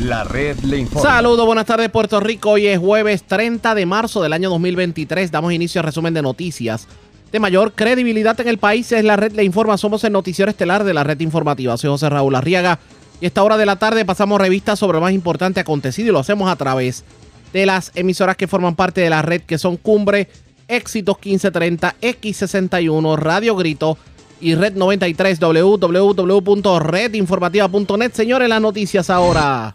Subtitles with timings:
[0.00, 1.10] La red le informa.
[1.10, 2.52] Saludos, buenas tardes Puerto Rico.
[2.52, 5.30] Hoy es jueves 30 de marzo del año 2023.
[5.30, 6.88] Damos inicio al resumen de noticias.
[7.30, 9.76] De mayor credibilidad en el país es la red Le Informa.
[9.76, 11.76] Somos el noticiero estelar de la red informativa.
[11.76, 12.78] Soy José Raúl Arriaga.
[13.20, 16.12] Y a esta hora de la tarde pasamos revistas sobre lo más importante acontecido y
[16.12, 17.04] lo hacemos a través
[17.52, 20.28] de las emisoras que forman parte de la red que son Cumbre,
[20.66, 23.98] Éxitos 1530, X61, Radio Grito
[24.40, 28.12] y Red 93, www.redinformativa.net.
[28.12, 29.74] Señores, las noticias ahora.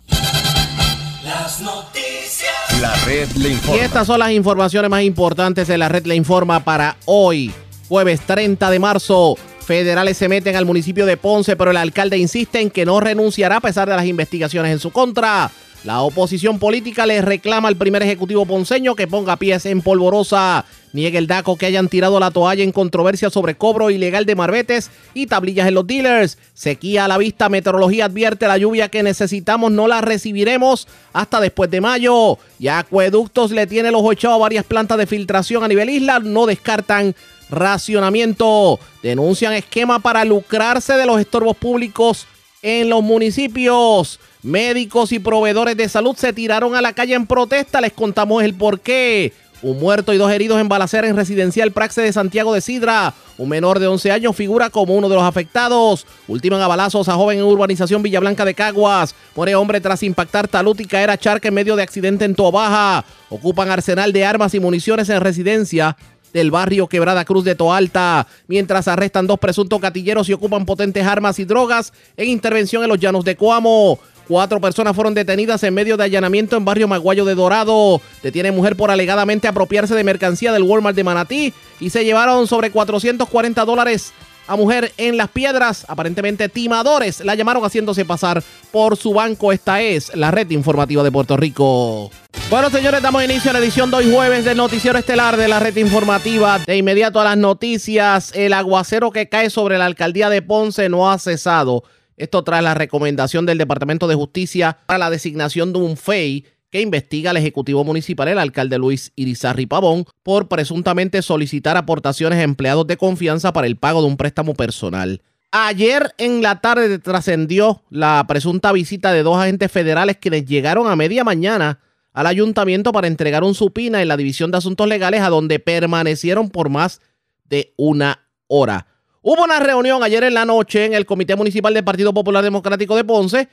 [1.24, 2.82] Las noticias.
[2.82, 3.82] La red le Y informa.
[3.84, 7.52] estas son las informaciones más importantes de la red Le Informa para hoy,
[7.88, 9.36] jueves 30 de marzo.
[9.66, 13.58] Federales se meten al municipio de Ponce, pero el alcalde insiste en que no renunciará
[13.58, 15.50] a pesar de las investigaciones en su contra.
[15.84, 20.66] La oposición política le reclama al primer ejecutivo ponceño que ponga pies en polvorosa.
[20.96, 24.92] Niega el DACO que hayan tirado la toalla en controversia sobre cobro ilegal de marbetes
[25.14, 26.38] y tablillas en los dealers.
[26.54, 31.70] Sequía a la vista, meteorología advierte la lluvia que necesitamos, no la recibiremos hasta después
[31.70, 32.38] de mayo.
[32.60, 36.20] Y Acueductos le tiene el ojo echado a varias plantas de filtración a nivel isla,
[36.20, 37.14] no descartan
[37.50, 38.80] racionamiento.
[39.04, 42.26] Denuncian esquema para lucrarse de los estorbos públicos
[42.62, 44.18] en los municipios.
[44.44, 47.82] Médicos y proveedores de salud se tiraron a la calle en protesta.
[47.82, 49.34] Les contamos el por qué.
[49.62, 53.14] Un muerto y dos heridos en balacera en residencial Praxe de Santiago de Sidra.
[53.38, 56.06] Un menor de 11 años figura como uno de los afectados.
[56.28, 59.16] Ultiman a balazos a joven en urbanización Villa Blanca de Caguas.
[59.36, 63.06] Muere hombre tras impactar talud y caer a charca en medio de accidente en Tobaja.
[63.30, 65.98] Ocupan arsenal de armas y municiones en residencia
[66.36, 71.40] del barrio Quebrada Cruz de Toalta, mientras arrestan dos presuntos gatilleros y ocupan potentes armas
[71.40, 74.00] y drogas en intervención en los llanos de Coamo.
[74.28, 78.02] Cuatro personas fueron detenidas en medio de allanamiento en barrio Maguayo de Dorado.
[78.24, 82.72] Detiene mujer por alegadamente apropiarse de mercancía del Walmart de Manatí y se llevaron sobre
[82.72, 84.14] 440 dólares
[84.48, 85.86] a mujer en las piedras.
[85.88, 89.52] Aparentemente timadores la llamaron haciéndose pasar por su banco.
[89.52, 92.10] Esta es la red informativa de Puerto Rico.
[92.50, 95.76] Bueno, señores, damos inicio a la edición de jueves del Noticiero Estelar de la red
[95.78, 96.60] informativa.
[96.66, 101.12] De inmediato a las noticias, el aguacero que cae sobre la alcaldía de Ponce no
[101.12, 101.84] ha cesado.
[102.18, 106.82] Esto tras la recomendación del Departamento de Justicia para la designación de un FEI que
[106.82, 112.88] investiga al Ejecutivo Municipal, el alcalde Luis Irizarri Pavón, por presuntamente solicitar aportaciones a empleados
[112.88, 115.22] de confianza para el pago de un préstamo personal.
[115.52, 120.98] Ayer en la tarde trascendió la presunta visita de dos agentes federales quienes llegaron a
[120.98, 121.80] media mañana
[122.12, 126.50] al ayuntamiento para entregar un supina en la División de Asuntos Legales a donde permanecieron
[126.50, 127.00] por más
[127.46, 128.88] de una hora.
[129.28, 132.96] Hubo una reunión ayer en la noche en el Comité Municipal del Partido Popular Democrático
[132.96, 133.50] de Ponce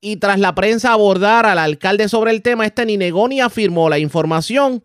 [0.00, 3.98] y tras la prensa abordar al alcalde sobre el tema, este ni ni afirmó la
[3.98, 4.84] información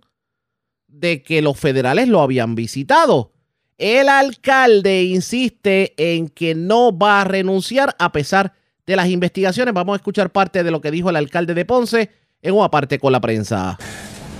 [0.87, 3.33] de que los federales lo habían visitado.
[3.77, 8.53] El alcalde insiste en que no va a renunciar a pesar
[8.87, 9.75] de las investigaciones.
[9.75, 12.09] Vamos a escuchar parte de lo que dijo el alcalde de Ponce
[12.41, 13.77] en una parte con la prensa.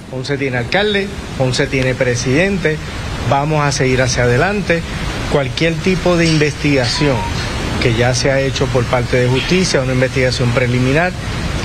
[0.09, 1.07] Ponce tiene alcalde,
[1.38, 2.79] Ponce tiene presidente,
[3.29, 4.81] vamos a seguir hacia adelante.
[5.31, 7.15] Cualquier tipo de investigación
[7.81, 11.11] que ya se ha hecho por parte de justicia, una investigación preliminar,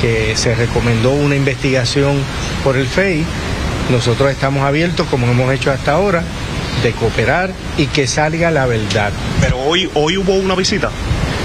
[0.01, 2.17] que se recomendó una investigación
[2.65, 3.25] por el FEI,
[3.91, 6.23] nosotros estamos abiertos, como hemos hecho hasta ahora,
[6.83, 9.13] de cooperar y que salga la verdad.
[9.41, 10.91] Pero hoy, hoy hubo una visita.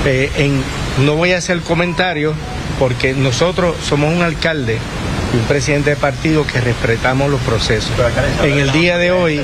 [0.05, 0.63] Eh, en,
[1.05, 2.33] no voy a hacer comentario
[2.81, 4.79] porque nosotros somos un alcalde
[5.31, 7.91] y un presidente de partido que respetamos los procesos.
[8.41, 9.39] En el día de hoy,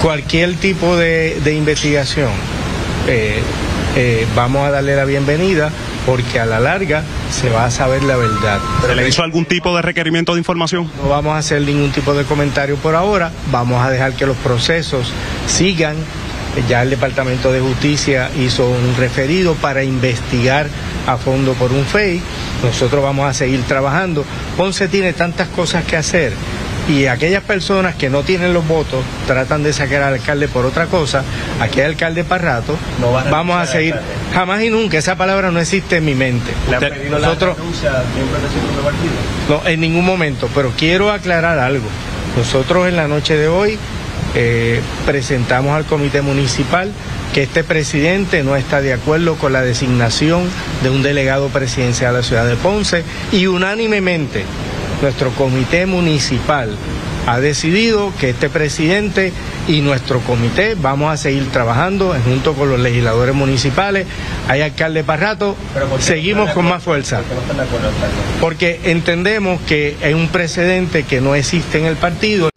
[0.00, 2.30] cualquier tipo de, de investigación,
[3.06, 3.42] eh,
[3.96, 5.70] eh, vamos a darle la bienvenida
[6.06, 8.58] porque a la larga se va a saber la verdad.
[8.86, 10.90] ¿Se le hizo algún tipo de requerimiento de información?
[11.02, 14.38] No vamos a hacer ningún tipo de comentario por ahora, vamos a dejar que los
[14.38, 15.12] procesos
[15.46, 15.96] sigan.
[16.68, 20.66] Ya el Departamento de Justicia hizo un referido para investigar
[21.06, 22.20] a fondo por un FEI.
[22.62, 24.24] Nosotros vamos a seguir trabajando.
[24.56, 26.32] Ponce tiene tantas cosas que hacer
[26.88, 30.86] y aquellas personas que no tienen los votos tratan de sacar al alcalde por otra
[30.86, 31.22] cosa.
[31.60, 32.76] Aquí hay alcalde para rato.
[33.30, 33.94] vamos a seguir.
[34.34, 34.98] Jamás y nunca.
[34.98, 36.52] Esa palabra no existe en mi mente.
[37.10, 37.56] Nosotros,
[39.48, 41.86] no, en ningún momento, pero quiero aclarar algo.
[42.36, 43.78] Nosotros en la noche de hoy
[44.34, 46.90] eh, presentamos al comité municipal
[47.34, 50.42] que este presidente no está de acuerdo con la designación
[50.82, 54.44] de un delegado presidencial a la ciudad de Ponce y unánimemente
[55.00, 56.76] nuestro comité municipal
[57.26, 59.32] ha decidido que este presidente
[59.68, 64.06] y nuestro comité vamos a seguir trabajando junto con los legisladores municipales.
[64.48, 65.56] Hay alcalde para rato,
[65.98, 67.20] seguimos con más fuerza.
[68.40, 72.51] Porque entendemos que es un precedente que no existe en el partido.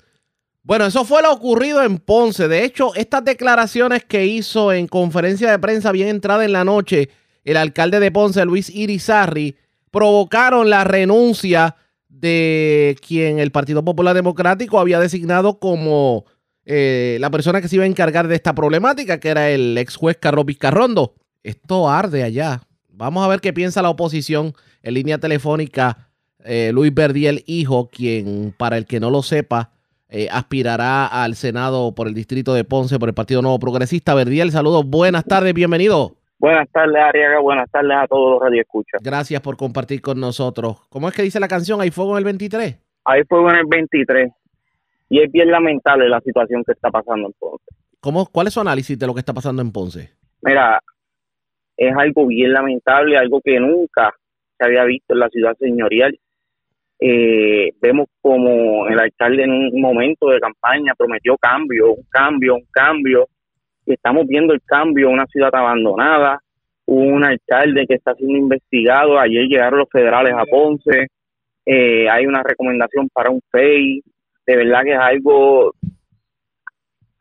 [0.66, 2.48] Bueno, eso fue lo ocurrido en Ponce.
[2.48, 7.10] De hecho, estas declaraciones que hizo en conferencia de prensa bien entrada en la noche
[7.44, 9.56] el alcalde de Ponce, Luis Irizarri,
[9.92, 11.76] provocaron la renuncia
[12.10, 16.26] de quien el Partido Popular Democrático había designado como
[16.66, 19.96] eh, la persona que se iba a encargar de esta problemática, que era el ex
[19.96, 21.14] juez Carlos Vizcarrondo.
[21.44, 22.64] Esto arde allá.
[22.90, 26.10] Vamos a ver qué piensa la oposición en línea telefónica.
[26.44, 29.72] eh, Luis Verdiel, hijo, quien, para el que no lo sepa,
[30.10, 34.13] eh, aspirará al Senado por el distrito de Ponce por el Partido Nuevo Progresista.
[34.13, 36.16] Verdiel, saludos, buenas tardes, bienvenido.
[36.38, 37.40] Buenas tardes, Ariaga.
[37.40, 39.02] Buenas tardes a todos los radioescuchas.
[39.02, 40.81] Gracias por compartir con nosotros.
[40.90, 41.81] ¿Cómo es que dice la canción?
[41.81, 42.80] ¿Hay fuego en el 23?
[43.06, 44.31] Ahí fue en el 23
[45.10, 47.66] y es bien lamentable la situación que está pasando en Ponce.
[48.00, 50.12] ¿Cómo, ¿Cuál es su análisis de lo que está pasando en Ponce?
[50.42, 50.80] Mira,
[51.78, 54.13] es algo bien lamentable, algo que nunca
[54.58, 56.18] se había visto en la ciudad señorial.
[57.00, 62.66] Eh, vemos como el alcalde en un momento de campaña prometió cambio, un cambio, un
[62.72, 63.28] cambio.
[63.86, 66.40] Y estamos viendo el cambio, una ciudad abandonada,
[66.86, 69.20] un alcalde que está siendo investigado.
[69.20, 71.08] Ayer llegaron los federales a Ponce.
[71.66, 74.02] Eh, hay una recomendación para un FEI.
[74.48, 75.74] De verdad que es algo,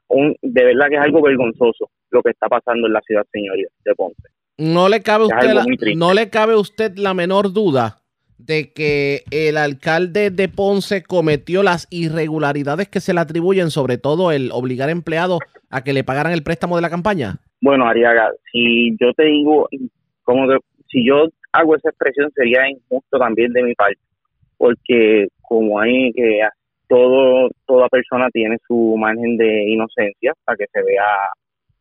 [0.09, 3.71] un, de verdad que es algo vergonzoso lo que está pasando en la ciudad señorial
[3.85, 4.29] de Ponce.
[4.57, 5.65] No le cabe a usted la,
[5.97, 8.04] no le cabe a usted la menor duda
[8.39, 14.33] de que el alcalde de Ponce cometió las irregularidades que se le atribuyen, sobre todo
[14.33, 15.41] el obligar a empleados
[15.71, 17.37] a que le pagaran el préstamo de la campaña.
[17.61, 19.69] Bueno, Ariaga, si yo te digo,
[20.23, 20.59] como que
[20.91, 24.01] si yo hago esa expresión sería injusto también de mi parte,
[24.57, 26.41] porque como hay que
[26.89, 31.07] todo toda persona tiene su margen de inocencia para que se vea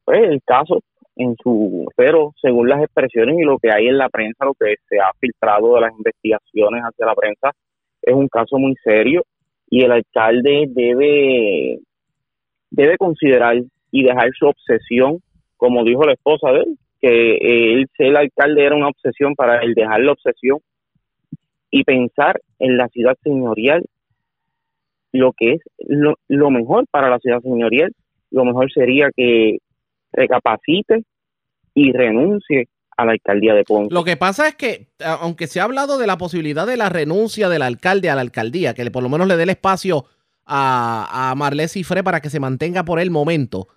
[0.06, 0.80] pues el caso
[1.16, 4.76] en su pero según las expresiones y lo que hay en la prensa, lo que
[4.90, 7.52] se ha filtrado de las investigaciones hacia la prensa
[8.02, 9.24] es un caso muy serio
[9.70, 11.80] y el alcalde debe
[12.72, 13.58] debe considerar
[13.92, 15.20] y dejar su obsesión
[15.64, 17.38] como dijo la esposa de él, que
[17.72, 20.60] él ser alcalde era una obsesión para él dejar la obsesión
[21.72, 23.82] y pensar en la ciudad señorial,
[25.14, 27.94] lo que es lo, lo mejor para la ciudad señorial,
[28.30, 29.60] lo mejor sería que
[30.14, 31.04] recapacite
[31.74, 33.94] y renuncie a la alcaldía de Ponce.
[33.94, 37.50] Lo que pasa es que, aunque se ha hablado de la posibilidad de la renuncia
[37.50, 40.06] del alcalde a la alcaldía, que por lo menos le dé el espacio
[40.46, 43.68] a, a Marlé Cifré para que se mantenga por el momento,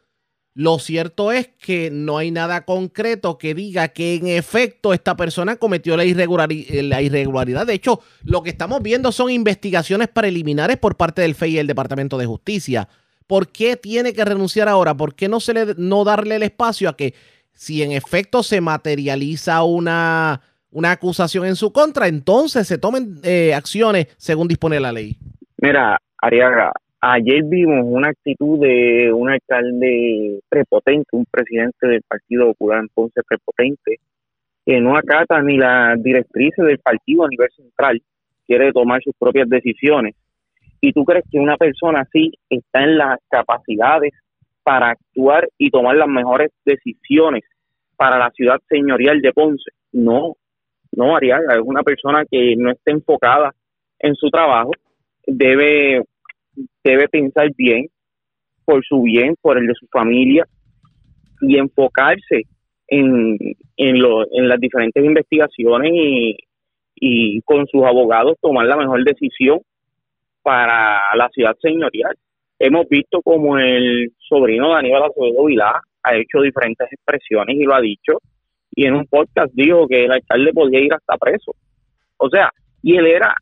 [0.52, 5.56] lo cierto es que no hay nada concreto que diga que en efecto esta persona
[5.56, 7.66] cometió la, irregulari- eh, la irregularidad.
[7.66, 11.66] De hecho, lo que estamos viendo son investigaciones preliminares por parte del FEI y el
[11.66, 12.88] Departamento de Justicia.
[13.26, 14.94] ¿Por qué tiene que renunciar ahora?
[14.94, 17.14] ¿Por qué no, se le, no darle el espacio a que
[17.52, 20.40] si en efecto se materializa una,
[20.70, 25.16] una acusación en su contra, entonces se tomen eh, acciones según dispone la ley?
[25.58, 32.80] Mira, Ariaga, ayer vimos una actitud de un alcalde prepotente, un presidente del Partido Popular
[32.80, 34.00] en Ponce prepotente,
[34.64, 38.02] que no acata ni las directrices del partido a nivel central,
[38.46, 40.14] quiere tomar sus propias decisiones.
[40.80, 44.12] ¿Y tú crees que una persona así está en las capacidades
[44.62, 47.44] para actuar y tomar las mejores decisiones
[47.96, 49.70] para la ciudad señorial de Ponce?
[49.92, 50.34] No,
[50.92, 53.52] no, Ariaga, es una persona que no está enfocada
[53.98, 54.70] en su trabajo,
[55.26, 56.02] debe
[56.82, 57.86] debe pensar bien
[58.64, 60.46] por su bien, por el de su familia
[61.40, 62.42] y enfocarse
[62.88, 63.36] en,
[63.76, 66.36] en, en las diferentes investigaciones y,
[66.94, 69.60] y con sus abogados tomar la mejor decisión
[70.46, 72.14] para la ciudad señorial.
[72.60, 77.74] Hemos visto como el sobrino de Aníbal Acevedo Vilá ha hecho diferentes expresiones y lo
[77.74, 78.20] ha dicho,
[78.70, 81.50] y en un podcast dijo que el alcalde podía ir hasta preso.
[82.18, 83.34] O sea, y él era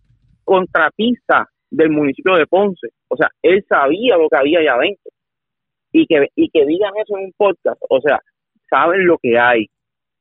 [0.44, 2.88] contratista del municipio de Ponce.
[3.08, 5.11] O sea, él sabía lo que había allá adentro.
[5.92, 8.18] Y que, y que digan eso en un podcast, o sea,
[8.70, 9.66] saben lo que hay.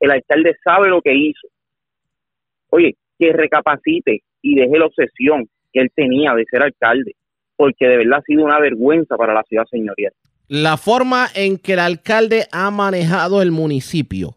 [0.02, 1.48] El alcalde sabe lo que hizo.
[2.72, 7.16] Oye, que recapacite y deje la obsesión que él tenía de ser alcalde,
[7.58, 10.14] porque de verdad ha sido una vergüenza para la ciudad señorial.
[10.48, 14.36] La forma en que el alcalde ha manejado el municipio,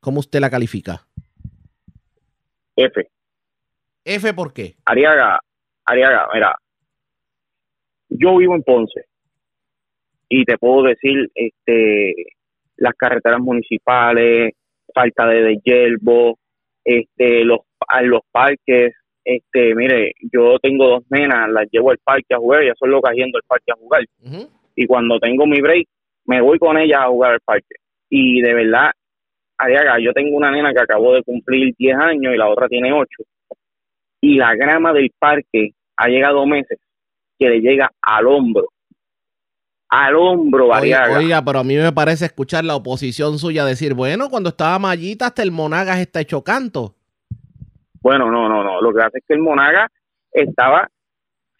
[0.00, 1.06] ¿cómo usted la califica?
[2.76, 3.08] F.
[4.04, 4.74] F, ¿por qué?
[4.84, 5.38] Ariaga,
[5.84, 6.56] Ariaga, mira,
[8.08, 9.06] yo vivo en Ponce
[10.28, 12.14] y te puedo decir, este,
[12.76, 14.52] las carreteras municipales,
[14.92, 16.38] falta de deshiervo,
[16.84, 17.60] este, los,
[18.02, 22.76] los parques, este, mire, yo tengo dos nenas, las llevo al parque a jugar, ellas
[22.78, 24.04] son locas yendo al parque a jugar.
[24.76, 25.86] Y cuando tengo mi break
[26.26, 27.76] me voy con ellas a jugar al parque.
[28.08, 28.90] Y de verdad,
[29.58, 32.92] Ariaga, yo tengo una nena que acabó de cumplir 10 años y la otra tiene
[32.92, 33.06] 8
[34.24, 36.78] y la grama del parque ha llegado meses
[37.38, 38.68] que le llega al hombro.
[39.90, 41.18] Al hombro, Oiga, Variaga.
[41.18, 45.26] oiga, pero a mí me parece escuchar la oposición suya decir, bueno, cuando estaba Mallita
[45.26, 46.93] hasta el Monagas está hecho canto.
[48.04, 48.82] Bueno, no, no, no.
[48.82, 49.88] Lo que hace es que el Monaga
[50.30, 50.86] estaba,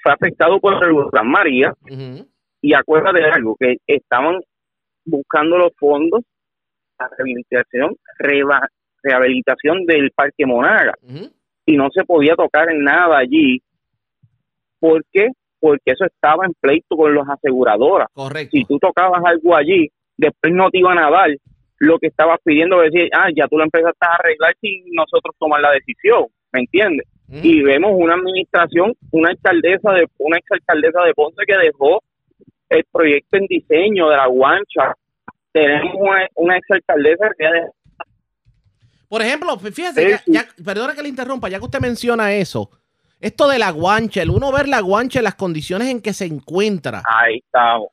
[0.02, 1.72] fue afectado por el huracán María
[2.60, 4.40] y acuérdate de algo, que estaban
[5.06, 6.20] buscando los fondos
[6.98, 8.68] la rehabilitación, reba-
[9.02, 10.92] rehabilitación del Parque Monaga
[11.66, 13.62] y no se podía tocar en nada allí.
[14.78, 15.28] ¿Por qué?
[15.60, 18.08] Porque eso estaba en pleito con las aseguradoras.
[18.12, 18.50] Correcto.
[18.52, 21.30] Si tú tocabas algo allí, después no te iban a dar
[21.84, 25.60] lo que estabas pidiendo, decir, ah, ya tú lo empezaste a arreglar sin nosotros tomar
[25.60, 27.06] la decisión, ¿me entiendes?
[27.28, 32.02] Y vemos una administración, una alcaldesa de una exalcaldesa de Ponce que dejó
[32.68, 34.94] el proyecto en diseño de la guancha.
[35.52, 37.72] Tenemos una, una exalcaldesa que ha dejado
[39.08, 42.70] Por ejemplo, fíjese, ya, perdona que le interrumpa, ya que usted menciona eso,
[43.20, 47.02] esto de la guancha, el uno ver la guancha las condiciones en que se encuentra.
[47.06, 47.88] ahí estamos,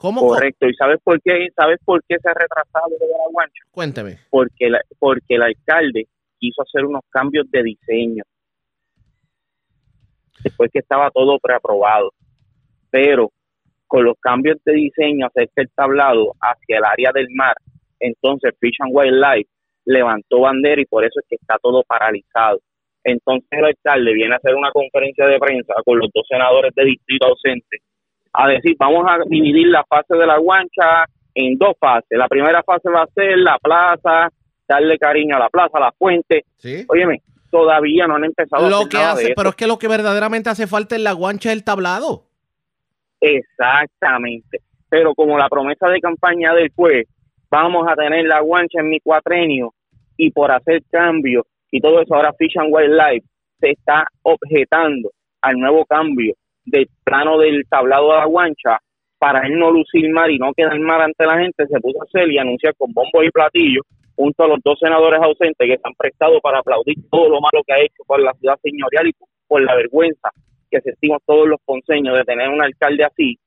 [0.00, 0.20] ¿Cómo?
[0.26, 0.66] correcto.
[0.66, 1.48] ¿Y sabes por qué?
[1.54, 3.62] ¿Sabes por qué se ha retrasado de la guancha?
[3.70, 4.18] Cuénteme.
[4.30, 6.06] Porque la- porque el alcalde
[6.38, 8.24] quiso hacer unos cambios de diseño
[10.42, 12.12] después que estaba todo preaprobado,
[12.90, 13.30] pero
[13.86, 17.54] con los cambios de diseño acerca del tablado hacia el área del mar,
[17.98, 19.50] entonces Fish and Wildlife
[19.84, 22.58] levantó bandera y por eso es que está todo paralizado.
[23.04, 26.84] Entonces el alcalde viene a hacer una conferencia de prensa con los dos senadores de
[26.84, 27.80] distrito ausentes
[28.32, 32.18] a decir, vamos a dividir la fase de la guancha en dos fases.
[32.18, 34.28] La primera fase va a ser la plaza,
[34.68, 36.44] darle cariño a la plaza, a la fuente.
[36.56, 36.84] ¿Sí?
[36.88, 39.78] Óyeme, todavía no han empezado a Lo hacer que nada hace, pero es que lo
[39.78, 42.24] que verdaderamente hace falta en la guancha es el tablado.
[43.20, 44.60] Exactamente.
[44.88, 47.04] Pero como la promesa de campaña del fue,
[47.50, 49.74] vamos a tener la guancha en mi cuatrenio
[50.16, 53.26] y por hacer cambios y todo eso, ahora Fish and Wildlife
[53.60, 55.10] se está objetando
[55.40, 56.34] al nuevo cambio
[56.70, 58.78] del plano del tablado de la guancha
[59.18, 62.04] para él no lucir mal y no quedar mal ante la gente, se puso a
[62.04, 63.82] hacer y anunciar con bombo y platillo
[64.16, 67.62] junto a los dos senadores ausentes que se han prestado para aplaudir todo lo malo
[67.66, 69.12] que ha hecho por la ciudad señorial y
[69.46, 70.30] por la vergüenza
[70.70, 73.38] que sentimos todos los ponceños de tener un alcalde así,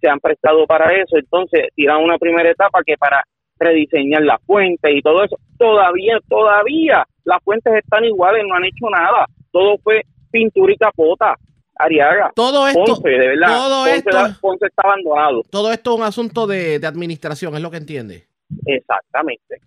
[0.00, 3.22] se han prestado para eso, entonces tiran una primera etapa que para
[3.58, 8.88] rediseñar las fuentes y todo eso, todavía, todavía las fuentes están iguales, no han hecho
[8.90, 11.36] nada, todo fue pintura y capota,
[11.76, 15.98] Ariaga, Todo esto, Ponce, de verdad, todo Ponce, esto- Ponce está abandonado, todo esto es
[15.98, 18.26] un asunto de, de administración, es lo que entiende.
[18.66, 19.60] exactamente.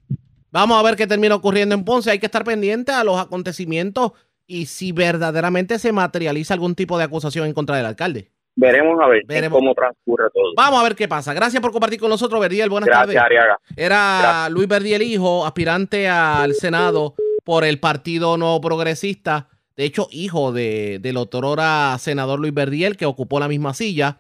[0.52, 2.10] Vamos a ver qué termina ocurriendo en Ponce.
[2.12, 4.14] Hay que estar pendiente a los acontecimientos
[4.48, 8.32] y si verdaderamente se materializa algún tipo de acusación en contra del alcalde.
[8.56, 9.60] Veremos a ver Veremos.
[9.60, 10.54] cómo transcurre todo.
[10.56, 11.34] Vamos a ver qué pasa.
[11.34, 12.70] Gracias por compartir con nosotros, Verdiel.
[12.70, 13.22] Buenas Gracias, tardes.
[13.22, 13.60] Ariaga.
[13.76, 14.52] Era Gracias.
[14.52, 19.50] Luis Verdiel Hijo, aspirante al Senado por el Partido No Progresista.
[19.76, 24.20] De hecho, hijo de, del otrora senador Luis Verdiel, que ocupó la misma silla.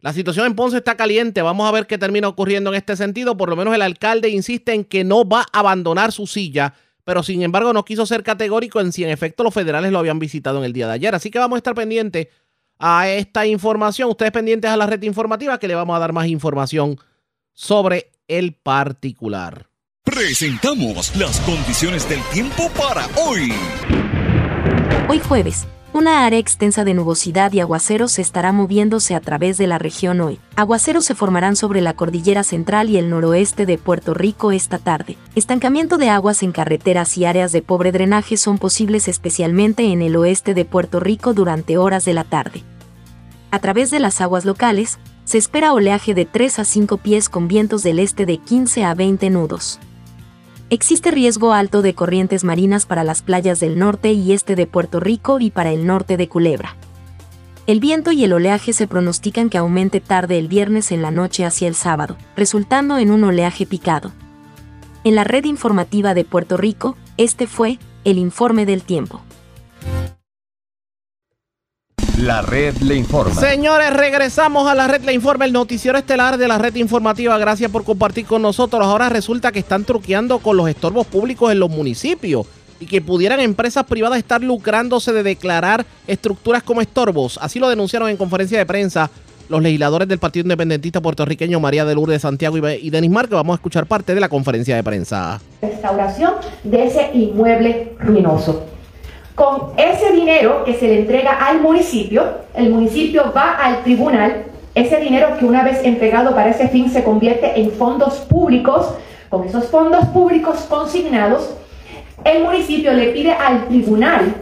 [0.00, 1.42] La situación en Ponce está caliente.
[1.42, 3.36] Vamos a ver qué termina ocurriendo en este sentido.
[3.36, 7.22] Por lo menos el alcalde insiste en que no va a abandonar su silla, pero
[7.22, 10.58] sin embargo no quiso ser categórico en si en efecto los federales lo habían visitado
[10.58, 11.14] en el día de ayer.
[11.14, 12.28] Así que vamos a estar pendientes
[12.78, 14.10] a esta información.
[14.10, 16.98] Ustedes pendientes a la red informativa que le vamos a dar más información
[17.52, 19.68] sobre el particular.
[20.04, 23.52] Presentamos las condiciones del tiempo para hoy.
[25.08, 29.78] Hoy jueves, una área extensa de nubosidad y aguaceros estará moviéndose a través de la
[29.78, 30.40] región hoy.
[30.56, 35.16] Aguaceros se formarán sobre la cordillera central y el noroeste de Puerto Rico esta tarde.
[35.36, 40.16] Estancamiento de aguas en carreteras y áreas de pobre drenaje son posibles especialmente en el
[40.16, 42.64] oeste de Puerto Rico durante horas de la tarde.
[43.52, 47.46] A través de las aguas locales, se espera oleaje de 3 a 5 pies con
[47.46, 49.78] vientos del este de 15 a 20 nudos.
[50.68, 54.98] Existe riesgo alto de corrientes marinas para las playas del norte y este de Puerto
[54.98, 56.74] Rico y para el norte de Culebra.
[57.68, 61.44] El viento y el oleaje se pronostican que aumente tarde el viernes en la noche
[61.44, 64.10] hacia el sábado, resultando en un oleaje picado.
[65.04, 69.22] En la red informativa de Puerto Rico, este fue el informe del tiempo.
[72.18, 73.34] La red le informa.
[73.34, 77.36] Señores, regresamos a la red Le Informa, el noticiero estelar de la red informativa.
[77.36, 78.86] Gracias por compartir con nosotros.
[78.86, 82.46] Ahora resulta que están truqueando con los estorbos públicos en los municipios
[82.80, 87.38] y que pudieran empresas privadas estar lucrándose de declarar estructuras como estorbos.
[87.42, 89.10] Así lo denunciaron en conferencia de prensa
[89.50, 93.34] los legisladores del Partido Independentista puertorriqueño María de Lourdes Santiago y Denis Márquez.
[93.34, 95.38] Vamos a escuchar parte de la conferencia de prensa.
[95.60, 96.32] restauración
[96.64, 98.64] de ese inmueble ruinoso.
[99.36, 102.24] Con ese dinero que se le entrega al municipio,
[102.54, 107.04] el municipio va al tribunal, ese dinero que una vez entregado para ese fin se
[107.04, 108.94] convierte en fondos públicos,
[109.28, 111.54] con esos fondos públicos consignados,
[112.24, 114.34] el municipio le pide al tribunal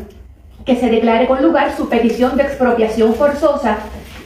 [0.65, 3.79] que se declare con lugar su petición de expropiación forzosa.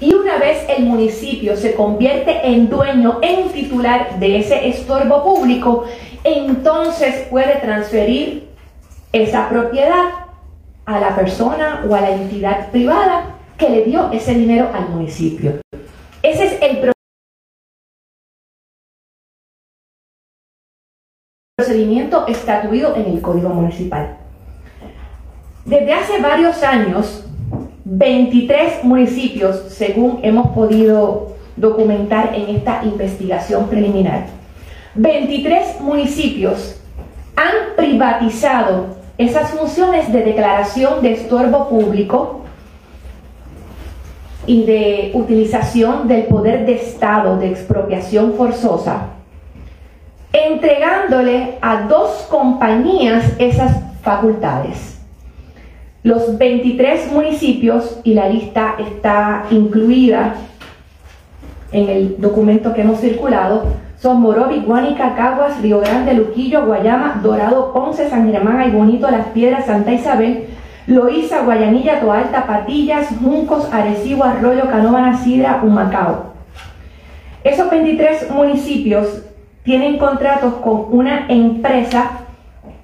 [0.03, 5.87] Y una vez el municipio se convierte en dueño, en titular de ese estorbo público,
[6.25, 8.51] entonces puede transferir
[9.13, 10.28] esa propiedad
[10.89, 15.61] a la persona o a la entidad privada que le dio ese dinero al municipio.
[16.23, 16.95] Ese es el
[21.59, 24.17] procedimiento estatuido en el Código Municipal.
[25.67, 27.27] Desde hace varios años,
[27.85, 34.25] 23 municipios, según hemos podido documentar en esta investigación preliminar,
[34.95, 36.81] 23 municipios
[37.37, 42.43] han privatizado esas funciones de declaración de estorbo público
[44.47, 49.09] y de utilización del poder de Estado de expropiación forzosa,
[50.33, 55.01] entregándole a dos compañías esas facultades.
[56.05, 60.37] Los 23 municipios, y la lista está incluida
[61.73, 63.65] en el documento que hemos circulado,
[64.01, 69.27] son Morovi, Guánica, Caguas, Río Grande, Luquillo, Guayama, Dorado, Ponce, San Germán, Ay Bonito, Las
[69.29, 70.47] Piedras, Santa Isabel,
[70.87, 76.33] Loíza, Guayanilla, Toalta, Patillas, Juncos, Arecibo, Arroyo, Canóvana, Sidra, Humacao.
[77.43, 79.25] Esos 23 municipios
[79.65, 82.11] tienen contratos con una empresa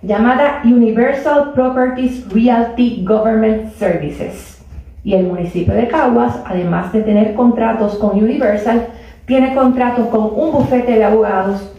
[0.03, 4.63] llamada Universal Properties Realty Government Services.
[5.05, 8.89] Y el municipio de Caguas, además de tener contratos con Universal,
[9.27, 11.73] tiene contratos con un bufete de abogados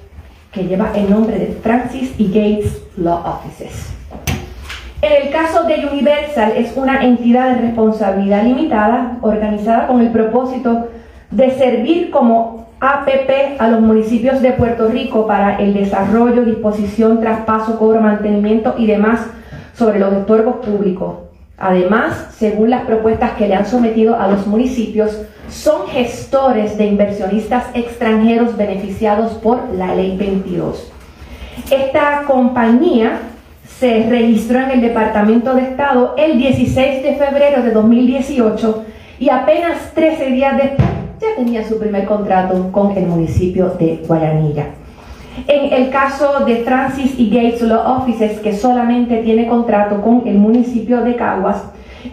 [0.51, 3.91] que lleva el nombre de Francis y Gates Law Offices.
[5.01, 10.87] En el caso de Universal es una entidad de responsabilidad limitada organizada con el propósito
[11.29, 17.77] de servir como APP a los municipios de Puerto Rico para el desarrollo, disposición, traspaso,
[17.77, 19.27] cobro, mantenimiento y demás
[19.73, 21.15] sobre los estorbos públicos.
[21.57, 27.65] Además, según las propuestas que le han sometido a los municipios, son gestores de inversionistas
[27.73, 30.91] extranjeros beneficiados por la Ley 22.
[31.71, 33.19] Esta compañía
[33.79, 38.85] se registró en el Departamento de Estado el 16 de febrero de 2018
[39.19, 40.87] y apenas 13 días después
[41.19, 44.67] ya tenía su primer contrato con el municipio de Guayanilla.
[45.47, 50.37] En el caso de Francis y Gates Law Offices, que solamente tiene contrato con el
[50.37, 51.63] municipio de Caguas,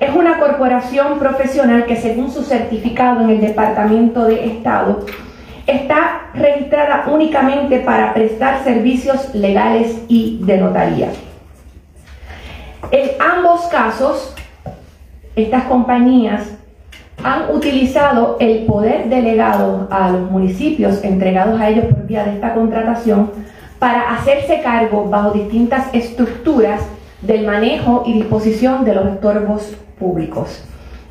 [0.00, 5.04] es una corporación profesional que según su certificado en el Departamento de Estado,
[5.66, 11.10] está registrada únicamente para prestar servicios legales y de notaría.
[12.90, 14.34] En ambos casos,
[15.36, 16.42] estas compañías
[17.22, 22.54] han utilizado el poder delegado a los municipios entregados a ellos por vía de esta
[22.54, 23.30] contratación
[23.78, 26.80] para hacerse cargo bajo distintas estructuras
[27.22, 30.62] del manejo y disposición de los estorbos públicos.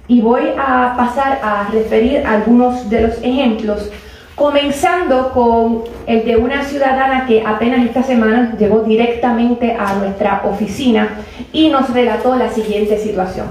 [0.08, 3.89] Y voy a pasar a referir algunos de los ejemplos,
[4.36, 11.10] comenzando con el de una ciudadana que apenas esta semana llegó directamente a nuestra oficina
[11.54, 13.47] y nos relató la siguiente situación.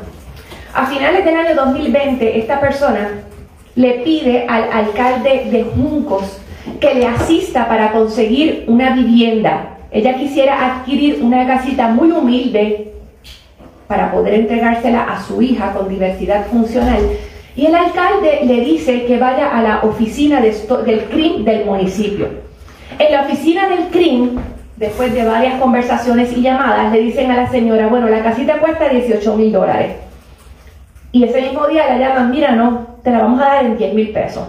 [0.74, 3.08] A finales del año 2020, esta persona
[3.74, 6.40] le pide al alcalde de Juncos
[6.80, 9.79] que le asista para conseguir una vivienda.
[9.92, 12.92] Ella quisiera adquirir una casita muy humilde
[13.88, 17.00] para poder entregársela a su hija con diversidad funcional.
[17.56, 22.28] Y el alcalde le dice que vaya a la oficina del CRIM del municipio.
[22.98, 24.38] En la oficina del CRIM,
[24.76, 28.88] después de varias conversaciones y llamadas, le dicen a la señora, bueno, la casita cuesta
[28.88, 29.96] 18 mil dólares.
[31.10, 33.94] Y ese mismo día la llaman, mira, no, te la vamos a dar en 10
[33.94, 34.46] mil pesos.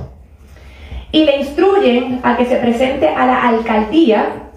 [1.12, 4.51] Y le instruyen a que se presente a la alcaldía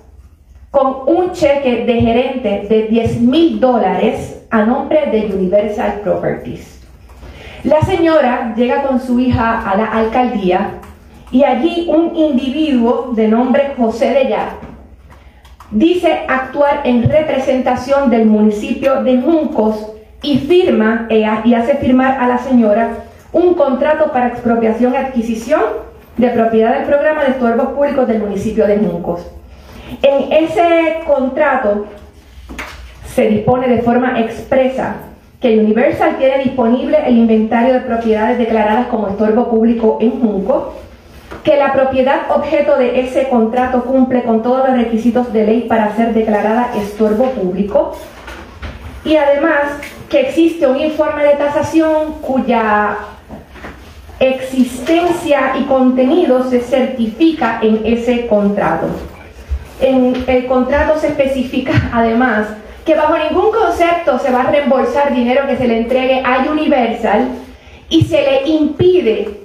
[0.74, 6.80] con un cheque de gerente de 10 mil dólares a nombre de Universal Properties.
[7.62, 10.80] La señora llega con su hija a la alcaldía
[11.30, 14.56] y allí un individuo de nombre José de Ya
[15.70, 22.38] dice actuar en representación del municipio de Juncos y firma y hace firmar a la
[22.38, 22.88] señora
[23.32, 25.62] un contrato para expropiación y adquisición
[26.16, 29.24] de propiedad del programa de estorbos públicos del municipio de Juncos.
[30.02, 31.86] En ese contrato
[33.14, 34.96] se dispone de forma expresa
[35.40, 40.74] que Universal tiene disponible el inventario de propiedades declaradas como estorbo público en Juncos,
[41.42, 45.94] que la propiedad objeto de ese contrato cumple con todos los requisitos de ley para
[45.94, 47.94] ser declarada estorbo público
[49.04, 52.96] y además que existe un informe de tasación cuya
[54.18, 58.86] existencia y contenido se certifica en ese contrato.
[59.80, 62.48] En el contrato se especifica además
[62.84, 67.28] que bajo ningún concepto se va a reembolsar dinero que se le entregue a Universal
[67.88, 69.40] y se le impide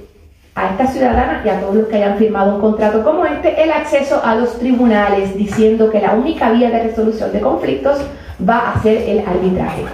[0.55, 3.71] a esta ciudadana y a todos los que hayan firmado un contrato como este el
[3.71, 7.99] acceso a los tribunales diciendo que la única vía de resolución de conflictos
[8.47, 9.85] va a ser el arbitraje.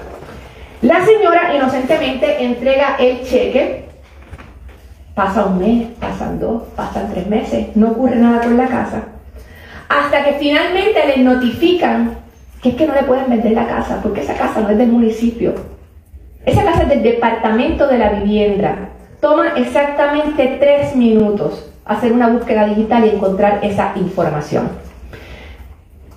[0.82, 3.86] La señora inocentemente entrega el cheque,
[5.14, 9.04] pasa un mes, pasan dos, pasan tres meses, no ocurre nada con la casa,
[9.90, 12.18] hasta que finalmente les notifican
[12.62, 14.88] que es que no le pueden vender la casa, porque esa casa no es del
[14.88, 15.54] municipio,
[16.46, 18.90] esa casa es del departamento de la vivienda.
[19.22, 24.70] Toma exactamente tres minutos hacer una búsqueda digital y encontrar esa información.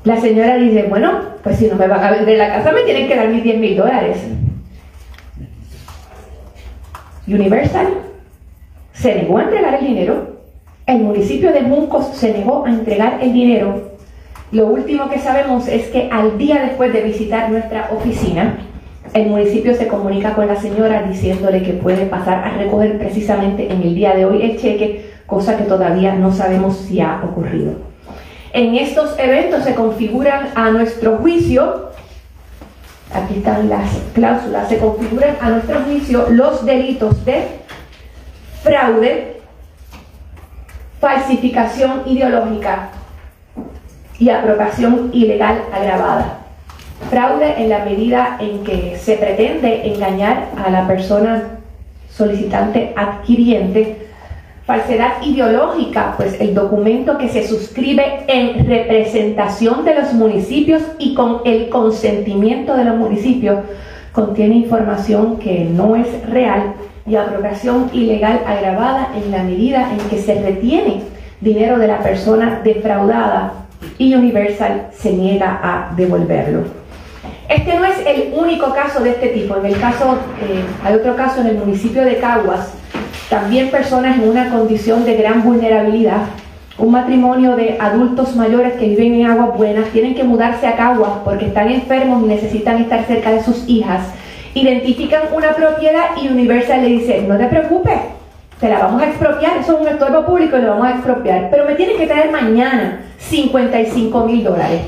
[0.05, 3.09] La señora dice, bueno, pues si no me van a vender la casa, me tienen
[3.09, 4.19] que dar mis 10 mil dólares.
[7.27, 7.89] Universal
[8.95, 10.38] se negó a entregar el dinero,
[10.89, 13.93] el municipio de Muncos se negó a entregar el dinero.
[14.53, 18.57] Lo último que sabemos es que al día después de visitar nuestra oficina,
[19.13, 23.83] el municipio se comunica con la señora diciéndole que puede pasar a recoger precisamente en
[23.83, 27.73] el día de hoy el cheque, cosa que todavía no sabemos si ha ocurrido.
[28.55, 31.91] En estos eventos se configuran a nuestro juicio,
[33.13, 37.43] aquí están las cláusulas, se configuran a nuestro juicio los delitos de
[38.63, 39.38] fraude,
[41.01, 42.91] falsificación ideológica
[44.19, 46.39] y apropiación ilegal agravada.
[47.11, 51.59] Fraude en la medida en que se pretende engañar a la persona
[52.11, 54.09] solicitante adquiriente.
[54.67, 61.41] Falsedad ideológica, pues el documento que se suscribe en representación de los municipios y con
[61.45, 63.61] el consentimiento de los municipios
[64.13, 66.75] contiene información que no es real
[67.09, 71.03] y apropiación ilegal agravada en la medida en que se retiene
[71.41, 73.53] dinero de la persona defraudada
[73.97, 76.65] y Universal se niega a devolverlo.
[77.49, 79.57] Este no es el único caso de este tipo.
[79.57, 82.75] En el caso, eh, hay otro caso en el municipio de Caguas,
[83.31, 86.23] también personas en una condición de gran vulnerabilidad.
[86.77, 91.13] Un matrimonio de adultos mayores que viven en aguas buenas tienen que mudarse a Caguas
[91.25, 94.03] porque están enfermos y necesitan estar cerca de sus hijas.
[94.55, 97.99] Identifican una propiedad y Universal le dice, no te preocupes,
[98.61, 101.49] te la vamos a expropiar, eso es un estorbo público y lo vamos a expropiar,
[101.51, 104.81] pero me tienes que traer mañana 55 mil dólares.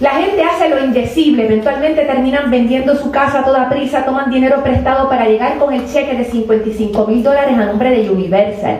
[0.00, 4.62] La gente hace lo indecible, eventualmente terminan vendiendo su casa a toda prisa, toman dinero
[4.62, 8.78] prestado para llegar con el cheque de 55 mil dólares a nombre de Universal.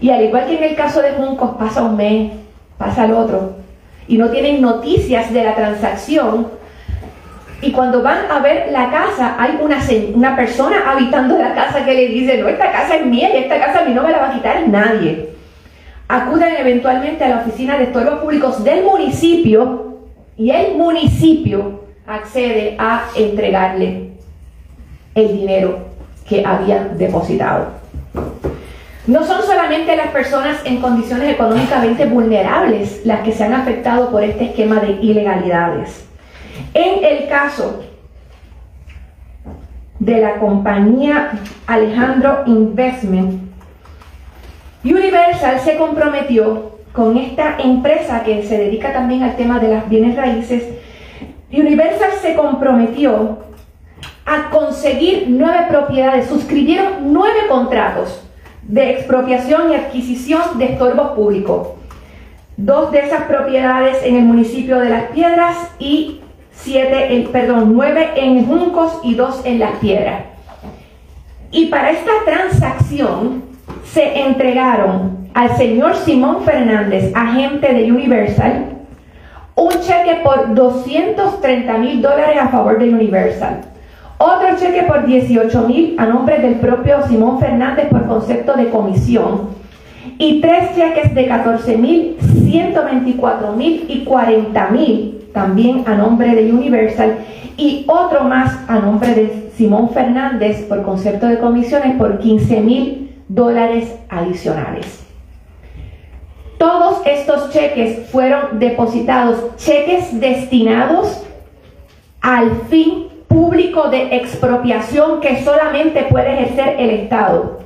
[0.00, 2.32] Y al igual que en el caso de Juncos, pasa un mes,
[2.78, 3.56] pasa el otro,
[4.08, 6.46] y no tienen noticias de la transacción.
[7.62, 9.78] Y cuando van a ver la casa, hay una,
[10.14, 13.58] una persona habitando la casa que le dice, no, esta casa es mía y esta
[13.58, 15.30] casa a mí no me la va a quitar nadie.
[16.08, 19.96] Acuden eventualmente a la oficina de estorbos públicos del municipio
[20.36, 24.10] y el municipio accede a entregarle
[25.14, 25.78] el dinero
[26.28, 27.68] que habían depositado.
[29.06, 34.22] No son solamente las personas en condiciones económicamente vulnerables las que se han afectado por
[34.22, 36.06] este esquema de ilegalidades.
[36.74, 37.82] En el caso
[39.98, 41.32] de la compañía
[41.66, 43.42] Alejandro Investment,
[44.84, 50.16] Universal se comprometió con esta empresa que se dedica también al tema de las bienes
[50.16, 50.64] raíces,
[51.52, 53.38] Universal se comprometió
[54.24, 58.22] a conseguir nueve propiedades, suscribieron nueve contratos
[58.62, 61.68] de expropiación y adquisición de estorbos públicos.
[62.56, 66.22] Dos de esas propiedades en el municipio de Las Piedras y
[66.56, 70.22] siete, perdón, nueve en Juncos y dos en Las Piedras.
[71.50, 73.44] Y para esta transacción
[73.84, 78.64] se entregaron al señor Simón Fernández, agente de Universal,
[79.54, 83.60] un cheque por 230 mil dólares a favor de Universal.
[84.18, 89.50] Otro cheque por 18 mil a nombre del propio Simón Fernández por concepto de comisión.
[90.18, 96.50] Y tres cheques de 14 mil, 124 mil y 40 mil también a nombre de
[96.50, 97.18] Universal.
[97.58, 103.22] Y otro más a nombre de Simón Fernández por concepto de comisiones por 15 mil
[103.28, 105.04] dólares adicionales.
[106.56, 111.22] Todos estos cheques fueron depositados, cheques destinados
[112.22, 117.58] al fin público de expropiación que solamente puede ejercer el Estado.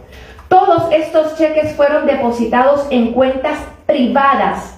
[0.48, 4.76] Todos estos cheques fueron depositados en cuentas privadas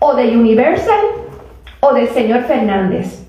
[0.00, 1.25] o de Universal
[1.86, 3.26] o del señor Fernández.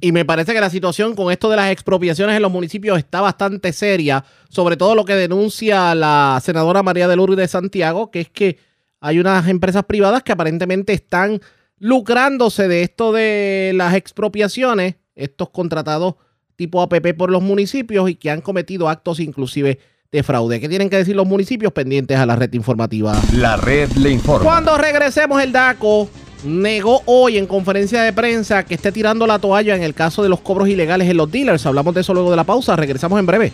[0.00, 3.20] Y me parece que la situación con esto de las expropiaciones en los municipios está
[3.20, 8.20] bastante seria, sobre todo lo que denuncia la senadora María de Lourdes de Santiago, que
[8.20, 8.58] es que
[9.00, 11.40] hay unas empresas privadas que aparentemente están
[11.78, 16.16] lucrándose de esto de las expropiaciones, estos contratados
[16.56, 19.78] tipo APP por los municipios y que han cometido actos inclusive
[20.12, 20.60] de fraude.
[20.60, 23.20] ¿Qué tienen que decir los municipios pendientes a la red informativa?
[23.32, 24.44] La red le informa.
[24.44, 26.08] Cuando regresemos, el DACO
[26.44, 30.28] negó hoy en conferencia de prensa que esté tirando la toalla en el caso de
[30.28, 31.66] los cobros ilegales en los dealers.
[31.66, 32.76] Hablamos de eso luego de la pausa.
[32.76, 33.52] Regresamos en breve.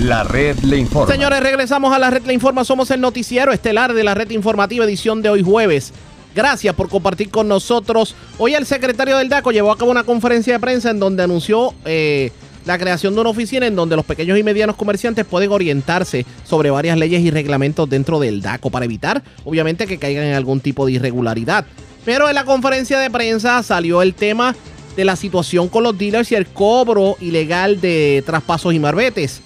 [0.00, 1.12] La red le informa.
[1.12, 2.64] Señores, regresamos a la red Le Informa.
[2.64, 5.92] Somos el noticiero estelar de la red informativa edición de hoy jueves.
[6.34, 8.14] Gracias por compartir con nosotros.
[8.38, 11.74] Hoy el secretario del DACO llevó a cabo una conferencia de prensa en donde anunció
[11.84, 12.32] eh,
[12.64, 16.70] la creación de una oficina en donde los pequeños y medianos comerciantes pueden orientarse sobre
[16.70, 20.86] varias leyes y reglamentos dentro del DACO para evitar, obviamente, que caigan en algún tipo
[20.86, 21.64] de irregularidad.
[22.04, 24.54] Pero en la conferencia de prensa salió el tema
[24.96, 29.40] de la situación con los dealers y el cobro ilegal de traspasos y marbetes.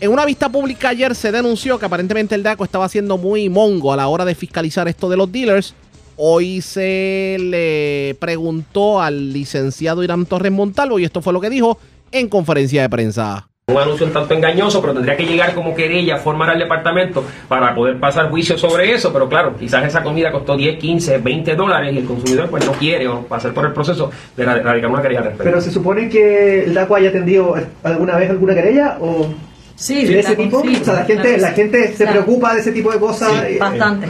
[0.00, 3.92] En una vista pública ayer se denunció que aparentemente el DACO estaba siendo muy mongo
[3.92, 5.74] a la hora de fiscalizar esto de los dealers.
[6.16, 11.78] Hoy se le preguntó al licenciado Irán Torres Montalvo y esto fue lo que dijo
[12.12, 13.48] en conferencia de prensa.
[13.68, 17.74] Un anuncio un tanto engañoso, pero tendría que llegar como querella, formar al departamento para
[17.74, 19.12] poder pasar juicio sobre eso.
[19.12, 22.70] Pero claro, quizás esa comida costó 10, 15, 20 dólares y el consumidor pues no
[22.74, 25.44] quiere o pasar por el proceso de radicar una querella al respecto.
[25.50, 29.34] Pero se supone que el DACO haya atendido alguna vez alguna querella o
[29.74, 30.62] Sí, de ese tipo.
[30.62, 33.30] sí, o sea, la gente, la gente se preocupa de ese tipo de cosas.
[33.48, 34.06] eh, Bastante,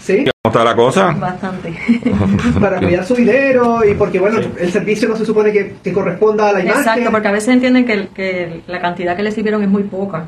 [0.00, 0.24] Sí.
[0.46, 1.12] ¿Cómo está la cosa?
[1.12, 1.74] bastante.
[2.60, 6.50] Para cuidar su dinero y porque, bueno, el servicio no se supone que, que corresponda
[6.50, 6.80] a la imagen.
[6.80, 10.26] Exacto, porque a veces entienden que, que la cantidad que les sirvieron es muy poca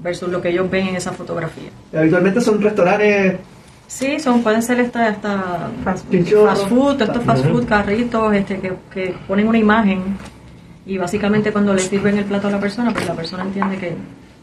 [0.00, 1.70] versus lo que ellos ven en esa fotografía.
[1.96, 3.36] Habitualmente son restaurantes.
[3.86, 6.56] Sí, son pueden ser esta, esta fast, Chinchorro.
[6.56, 10.18] food, estos fast food, carritos, este, que, que ponen una imagen
[10.86, 13.94] y básicamente cuando le sirven el plato a la persona, pues la persona entiende que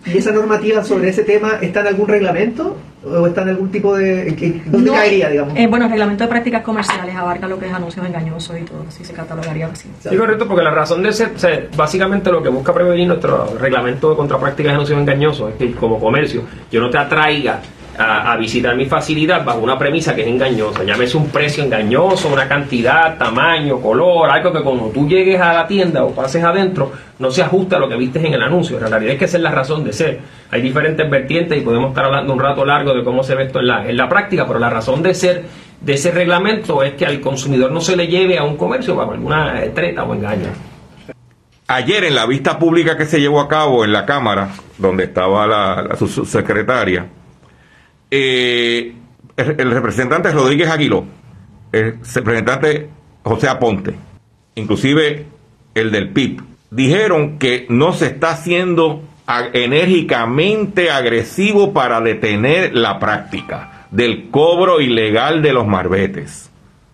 [0.06, 2.78] ¿Y esa normativa sobre ese tema está en algún reglamento?
[3.04, 4.62] ¿O está en algún tipo de.
[4.68, 5.54] ¿Dónde No, caería, digamos?
[5.58, 8.86] eh, bueno, el reglamento de prácticas comerciales abarca lo que es anuncios engañosos y todo,
[8.88, 9.90] así se catalogaría así.
[10.08, 13.56] Sí, correcto, porque la razón de ser, o sea, básicamente lo que busca prevenir nuestro
[13.60, 17.60] reglamento de contraprácticas de anuncios engañosos es que como comercio yo no te atraiga
[17.98, 20.84] a, visitar mi facilidad bajo una premisa que es engañosa.
[20.84, 25.68] Llámese un precio engañoso, una cantidad, tamaño, color, algo que cuando tú llegues a la
[25.68, 28.78] tienda o pases adentro no se ajusta a lo que vistes en el anuncio.
[28.80, 30.20] En realidad es que esa es la razón de ser.
[30.50, 33.60] Hay diferentes vertientes y podemos estar hablando un rato largo de cómo se ve esto
[33.60, 35.44] en la, en la práctica, pero la razón de ser
[35.80, 39.12] de ese reglamento es que al consumidor no se le lleve a un comercio bajo
[39.12, 40.48] alguna treta o engaño.
[41.68, 45.48] Ayer en la vista pública que se llevó a cabo en la Cámara, donde estaba
[45.48, 47.06] la, la su- subsecretaria,
[48.12, 48.94] eh,
[49.38, 51.06] el, representante Rodríguez Aguiló,
[51.72, 52.90] el representante
[53.24, 53.96] José Aponte,
[54.56, 55.26] inclusive
[55.74, 59.02] el del PIB, dijeron que no se está haciendo
[59.54, 66.50] enérgicamente agresivo para detener la práctica del cobro ilegal de los marbetes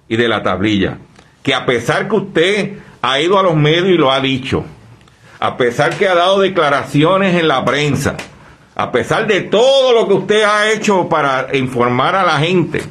[0.08, 1.00] y de la tablilla.
[1.42, 4.66] Que a pesar que usted ha ido a los medios y lo ha dicho,
[5.40, 8.18] a pesar que ha dado declaraciones en la prensa,
[8.80, 12.82] a pesar de todo lo que usted ha hecho para informar a la gente,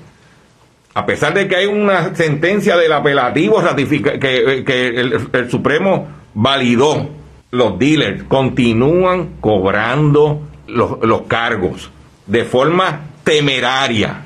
[0.95, 7.09] a pesar de que hay una sentencia del apelativo ratifica- que, que el, Supremo validó,
[7.53, 11.89] los dealers continúan cobrando los, los cargos
[12.27, 14.23] de forma temeraria.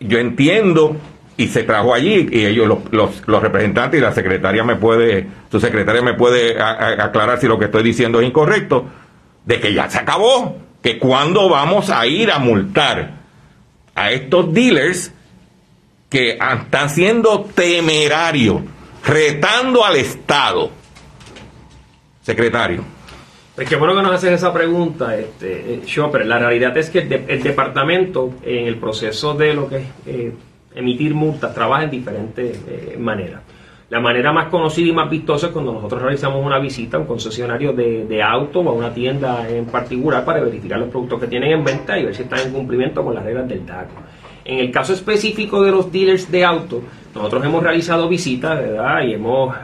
[0.00, 0.96] Yo entiendo,
[1.36, 5.60] y se trajo allí, y ellos, los, los- representantes y la secretaria me puede, su
[5.60, 8.86] secretaria me puede aclarar si lo que estoy diciendo es incorrecto,
[9.44, 13.12] de que ya se acabó, que cuando vamos a ir a multar
[13.94, 15.10] a estos dealers
[16.10, 18.60] que están siendo temerarios,
[19.02, 20.70] retando al Estado.
[22.20, 22.84] Secretario.
[23.54, 26.26] Pues qué bueno que nos haces esa pregunta, este, eh, Chopper.
[26.26, 30.32] La realidad es que el departamento, en el proceso de lo que es eh,
[30.74, 33.40] emitir multas, trabaja en diferentes eh, maneras.
[33.94, 37.06] La manera más conocida y más vistosa es cuando nosotros realizamos una visita a un
[37.06, 41.28] concesionario de, de auto o a una tienda en particular para verificar los productos que
[41.28, 43.94] tienen en venta y ver si están en cumplimiento con las reglas del DACO.
[44.44, 46.82] En el caso específico de los dealers de auto,
[47.14, 49.04] nosotros hemos realizado visitas, ¿verdad?
[49.04, 49.54] Y hemos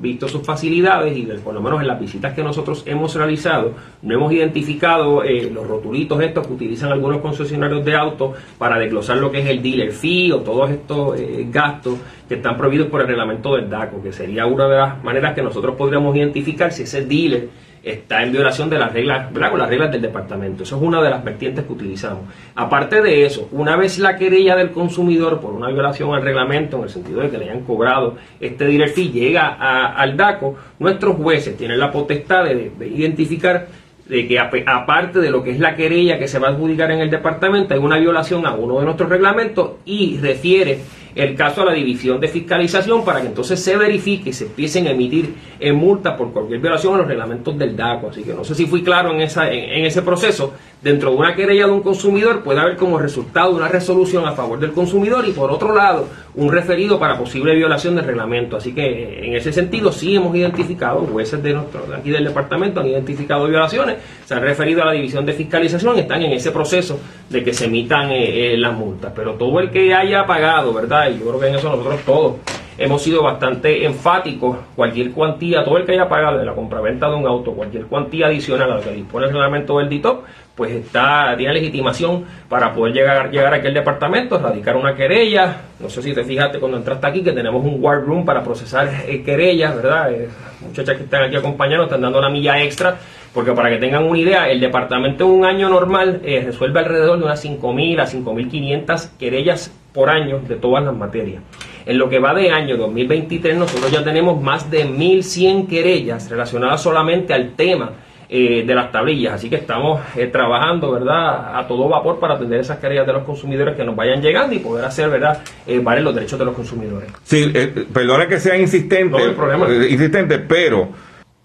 [0.00, 4.14] visto sus facilidades y por lo menos en las visitas que nosotros hemos realizado no
[4.14, 9.30] hemos identificado eh, los rotulitos estos que utilizan algunos concesionarios de autos para desglosar lo
[9.30, 13.06] que es el dealer fee o todos estos eh, gastos que están prohibidos por el
[13.06, 17.04] reglamento del DACO, que sería una de las maneras que nosotros podríamos identificar si ese
[17.04, 17.48] dealer
[17.82, 19.56] está en violación de las reglas, ¿verdad?
[19.56, 20.62] Las reglas del departamento.
[20.62, 22.22] Eso es una de las vertientes que utilizamos.
[22.54, 26.82] Aparte de eso, una vez la querella del consumidor por una violación al reglamento, en
[26.84, 31.56] el sentido de que le hayan cobrado este fee, llega a- al DACO, nuestros jueces
[31.56, 33.66] tienen la potestad de, de identificar
[34.08, 37.00] de que aparte de lo que es la querella que se va a adjudicar en
[37.00, 40.78] el departamento, hay una violación a uno de nuestros reglamentos y refiere
[41.18, 44.86] el caso a la división de fiscalización para que entonces se verifique y se empiecen
[44.86, 48.10] a emitir en multas por cualquier violación a los reglamentos del DACO.
[48.10, 50.54] Así que no sé si fui claro en, esa, en ese proceso.
[50.80, 54.60] Dentro de una querella de un consumidor puede haber como resultado una resolución a favor
[54.60, 56.06] del consumidor y por otro lado
[56.38, 58.56] un referido para posible violación del reglamento.
[58.56, 62.86] Así que en ese sentido sí hemos identificado, jueces de, nuestro, aquí del departamento han
[62.86, 67.42] identificado violaciones, se han referido a la división de fiscalización están en ese proceso de
[67.42, 69.12] que se emitan eh, eh, las multas.
[69.16, 71.10] Pero todo el que haya pagado, ¿verdad?
[71.10, 72.34] Y yo creo que en eso nosotros todos
[72.78, 74.58] hemos sido bastante enfáticos.
[74.76, 78.26] Cualquier cuantía, todo el que haya pagado de la compraventa de un auto, cualquier cuantía
[78.26, 80.24] adicional a lo que dispone el reglamento del DITOP,
[80.58, 85.56] pues está, tiene legitimación para poder llegar, llegar a aquel departamento, radicar una querella.
[85.78, 88.90] No sé si te fijaste cuando entraste aquí que tenemos un war room para procesar
[89.06, 90.12] eh, querellas, ¿verdad?
[90.12, 90.28] Eh,
[90.60, 92.96] muchachas que están aquí acompañando están dando una milla extra,
[93.32, 97.20] porque para que tengan una idea, el departamento en un año normal eh, resuelve alrededor
[97.20, 101.40] de unas 5.000 a 5.500 querellas por año de todas las materias.
[101.86, 106.82] En lo que va de año 2023, nosotros ya tenemos más de 1.100 querellas relacionadas
[106.82, 107.92] solamente al tema
[108.28, 109.34] eh, de las tablillas.
[109.34, 113.22] Así que estamos eh, trabajando, ¿verdad?, a todo vapor para atender esas querellas de los
[113.24, 116.54] consumidores que nos vayan llegando y poder hacer, ¿verdad?, eh, valer los derechos de los
[116.54, 117.10] consumidores.
[117.24, 119.66] Sí, eh, perdona que sea insistente, No hay problema.
[119.68, 120.88] eh, insistente, pero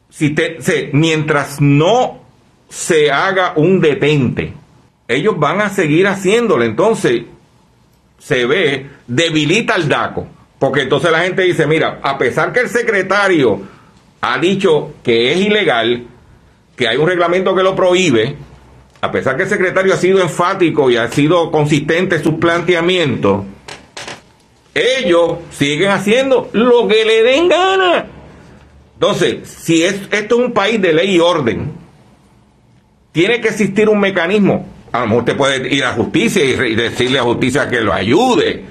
[0.09, 2.19] si te, se- mientras no
[2.69, 4.53] se haga un detente,
[5.07, 6.63] ellos van a seguir haciéndolo.
[6.63, 7.21] Entonces,
[8.17, 10.27] se ve, debilita el DACO.
[10.59, 13.61] Porque entonces la gente dice, mira, a pesar que el secretario
[14.21, 16.05] ha dicho que es ilegal,
[16.85, 18.35] hay un reglamento que lo prohíbe,
[19.01, 23.43] a pesar que el secretario ha sido enfático y ha sido consistente en sus planteamientos,
[24.73, 28.05] ellos siguen haciendo lo que le den gana.
[28.93, 31.73] Entonces, si es, esto es un país de ley y orden,
[33.11, 34.65] tiene que existir un mecanismo.
[34.91, 38.63] A lo mejor usted puede ir a justicia y, decirle a justicia que lo ayude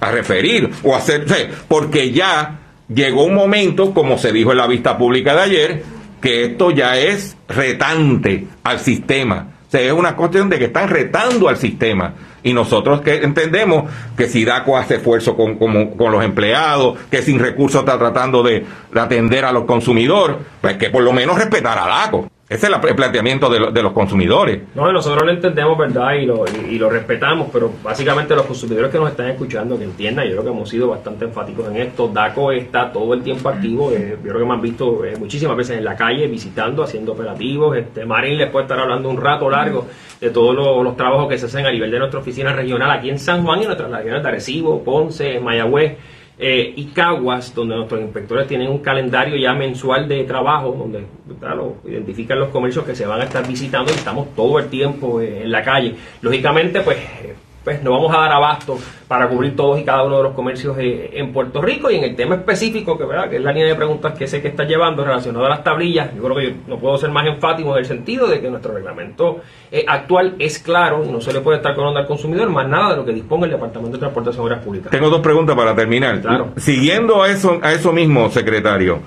[0.00, 4.58] a referir o hacer, o sea, porque ya llegó un momento, como se dijo en
[4.58, 5.82] la vista pública de ayer,
[6.24, 9.48] que esto ya es retante al sistema.
[9.68, 12.14] O sea, es una cuestión de que están retando al sistema.
[12.42, 17.38] Y nosotros que entendemos que si DACO hace esfuerzo con, con los empleados, que sin
[17.38, 21.78] recursos está tratando de, de atender a los consumidores, pues que por lo menos respetar
[21.78, 22.30] a DACO.
[22.46, 24.60] Ese es el planteamiento de, lo- de los consumidores.
[24.74, 26.12] No, nosotros lo entendemos, ¿verdad?
[26.12, 30.26] Y lo, y, lo respetamos, pero básicamente los consumidores que nos están escuchando, que entiendan,
[30.26, 32.06] yo creo que hemos sido bastante enfáticos en esto.
[32.08, 35.56] DACO está todo el tiempo activo, eh, yo creo que me han visto eh, muchísimas
[35.56, 37.76] veces en la calle, visitando, haciendo operativos.
[37.78, 39.86] Este, Marín les puede estar hablando un rato largo
[40.20, 43.08] de todos los, los trabajos que se hacen a nivel de nuestra oficina regional aquí
[43.08, 45.96] en San Juan y en nuestras regiones de Arecibo, Ponce, Mayagüez
[46.38, 51.04] eh, y Caguas, donde nuestros inspectores tienen un calendario ya mensual de trabajo, donde
[51.40, 55.20] lo- identifican los comercios que se van a estar visitando y estamos todo el tiempo
[55.20, 55.94] eh, en la calle.
[56.22, 60.18] Lógicamente, pues, eh, pues no vamos a dar abasto para cubrir todos y cada uno
[60.18, 63.30] de los comercios eh, en Puerto Rico y en el tema específico, que, ¿verdad?
[63.30, 66.14] que es la línea de preguntas que sé que está llevando relacionado a las tablillas,
[66.14, 68.74] yo creo que yo no puedo ser más enfático en el sentido de que nuestro
[68.74, 69.40] reglamento
[69.72, 72.90] eh, actual es claro y no se le puede estar cobrando al consumidor más nada
[72.90, 74.90] de lo que disponga el Departamento de Transportación y Obras Públicas.
[74.90, 76.20] Tengo dos preguntas para terminar.
[76.20, 76.52] Claro.
[76.56, 79.00] Siguiendo a eso, a eso mismo, secretario,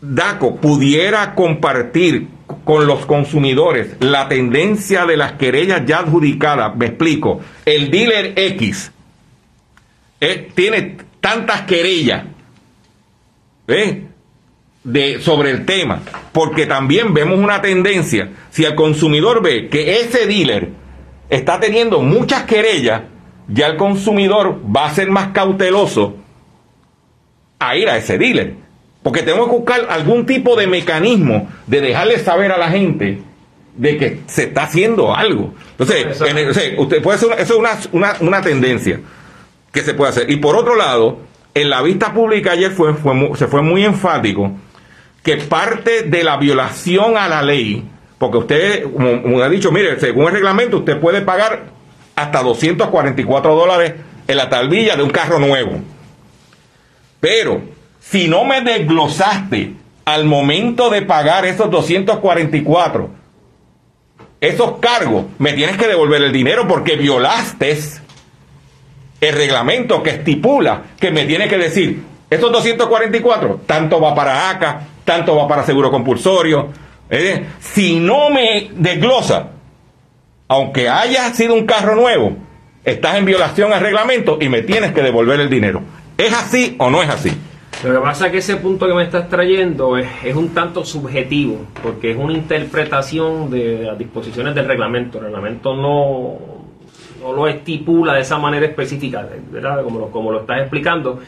[0.00, 2.28] DACO pudiera compartir
[2.64, 6.76] con los consumidores la tendencia de las querellas ya adjudicadas.
[6.76, 7.40] Me explico.
[7.64, 8.92] El dealer X
[10.20, 12.24] eh, tiene tantas querellas
[13.68, 14.04] ¿eh?
[14.84, 16.00] de, sobre el tema,
[16.32, 18.30] porque también vemos una tendencia.
[18.50, 20.70] Si el consumidor ve que ese dealer
[21.28, 23.02] está teniendo muchas querellas,
[23.48, 26.16] ya el consumidor va a ser más cauteloso
[27.58, 28.61] a ir a ese dealer.
[29.02, 33.20] Porque tenemos que buscar algún tipo de mecanismo de dejarle saber a la gente
[33.76, 35.54] de que se está haciendo algo.
[35.72, 39.00] Entonces, en el- o sea, usted puede hacer una- eso es una, una, una tendencia
[39.72, 40.30] que se puede hacer.
[40.30, 41.18] Y por otro lado,
[41.54, 44.52] en la vista pública ayer fue, fue se fue muy enfático
[45.22, 47.84] que parte de la violación a la ley,
[48.18, 51.64] porque usted, como, como ha dicho, mire, según el reglamento, usted puede pagar
[52.14, 53.94] hasta 244 dólares
[54.28, 55.80] en la tablilla de un carro nuevo.
[57.20, 57.62] Pero
[58.02, 63.10] si no me desglosaste al momento de pagar esos 244,
[64.40, 67.78] esos cargos, me tienes que devolver el dinero porque violaste
[69.20, 74.88] el reglamento que estipula que me tiene que decir, esos 244, tanto va para ACA,
[75.04, 76.70] tanto va para seguro compulsorio.
[77.08, 77.44] ¿eh?
[77.60, 79.50] Si no me desglosa,
[80.48, 82.36] aunque haya sido un carro nuevo,
[82.84, 85.82] estás en violación al reglamento y me tienes que devolver el dinero.
[86.18, 87.32] ¿Es así o no es así?
[87.84, 90.84] Lo que pasa es que ese punto que me estás trayendo es, es un tanto
[90.84, 95.18] subjetivo, porque es una interpretación de las disposiciones del reglamento.
[95.18, 96.38] El reglamento no,
[97.20, 99.82] no lo estipula de esa manera específica, ¿verdad?
[99.82, 101.18] Como lo, como lo estás explicando.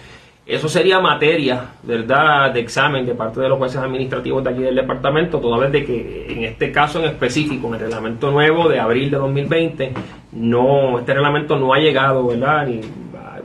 [0.46, 4.76] Eso sería materia, ¿verdad?, de examen de parte de los jueces administrativos de aquí del
[4.76, 8.78] departamento, toda vez de que en este caso en específico, en el reglamento nuevo de
[8.78, 9.92] abril de 2020,
[10.32, 12.80] no, este reglamento no ha llegado, ¿verdad?, ni,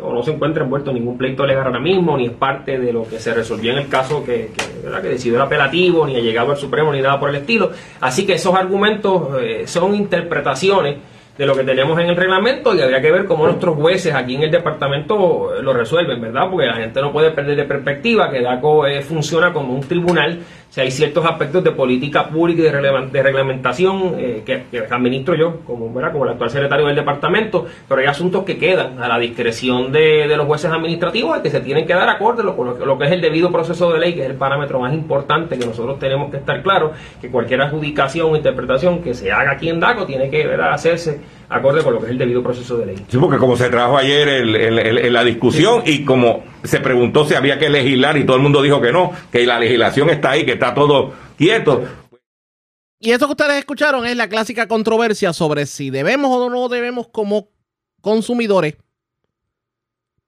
[0.02, 2.94] o no se encuentra envuelto en ningún pleito legal ahora mismo, ni es parte de
[2.94, 6.20] lo que se resolvió en el caso que, que, que decidió el apelativo, ni ha
[6.20, 7.72] llegado al Supremo, ni nada por el estilo.
[8.02, 10.98] Así que esos argumentos eh, son interpretaciones
[11.40, 14.36] de lo que tenemos en el reglamento y habría que ver cómo nuestros jueces aquí
[14.36, 16.50] en el departamento lo resuelven, ¿verdad?
[16.52, 20.40] Porque la gente no puede perder de perspectiva que DACO eh, funciona como un tribunal
[20.70, 25.62] si hay ciertos aspectos de política pública y de, reglamentación eh, que, que administro yo
[25.66, 26.12] como, ¿verdad?
[26.12, 30.28] como el actual secretario del departamento, pero hay asuntos que quedan a la discreción de,
[30.28, 32.86] de los jueces administrativos y que se tienen que dar acorde lo- con lo, que-
[32.86, 35.66] lo que es el debido proceso de ley, que es el parámetro más importante que
[35.66, 39.80] nosotros tenemos que estar claros, que cualquier adjudicación o interpretación que se haga aquí en
[39.80, 40.74] DACO tiene que ¿verdad?
[40.74, 42.96] hacerse acorde con lo que es el debido proceso de ley.
[43.08, 46.80] Sí, porque como se trajo ayer el- el- el- en la discusión y como se
[46.80, 50.10] preguntó si había que legislar y todo el mundo dijo que no, que la legislación
[50.10, 51.84] está ahí, que está todo quieto.
[53.00, 57.08] Y esto que ustedes escucharon es la clásica controversia sobre si debemos o no debemos
[57.08, 57.50] como
[58.02, 58.76] consumidores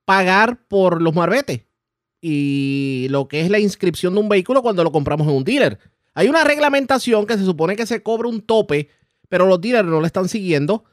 [0.05, 1.65] pagar por los marbetes
[2.21, 5.79] y lo que es la inscripción de un vehículo cuando lo compramos en un dealer.
[6.13, 8.89] Hay una reglamentación que se supone que se cobra un tope,
[9.27, 10.83] pero los dealers no lo están siguiendo.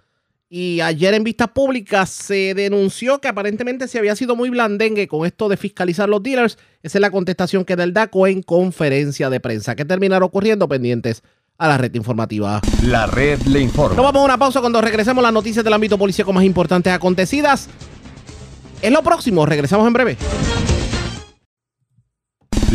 [0.51, 5.27] Y ayer en vistas públicas se denunció que aparentemente se había sido muy blandengue con
[5.27, 6.57] esto de fiscalizar los dealers.
[6.83, 9.77] Esa es la contestación que da el DACO en conferencia de prensa.
[9.77, 10.67] ¿Qué terminará ocurriendo?
[10.67, 11.23] Pendientes
[11.59, 12.63] a la red informativa.
[12.83, 13.97] La red le informa.
[13.97, 17.69] Nos vamos a una pausa cuando regresemos las noticias del ámbito policíaco más importantes acontecidas.
[18.81, 20.17] Es lo próximo, regresamos en breve.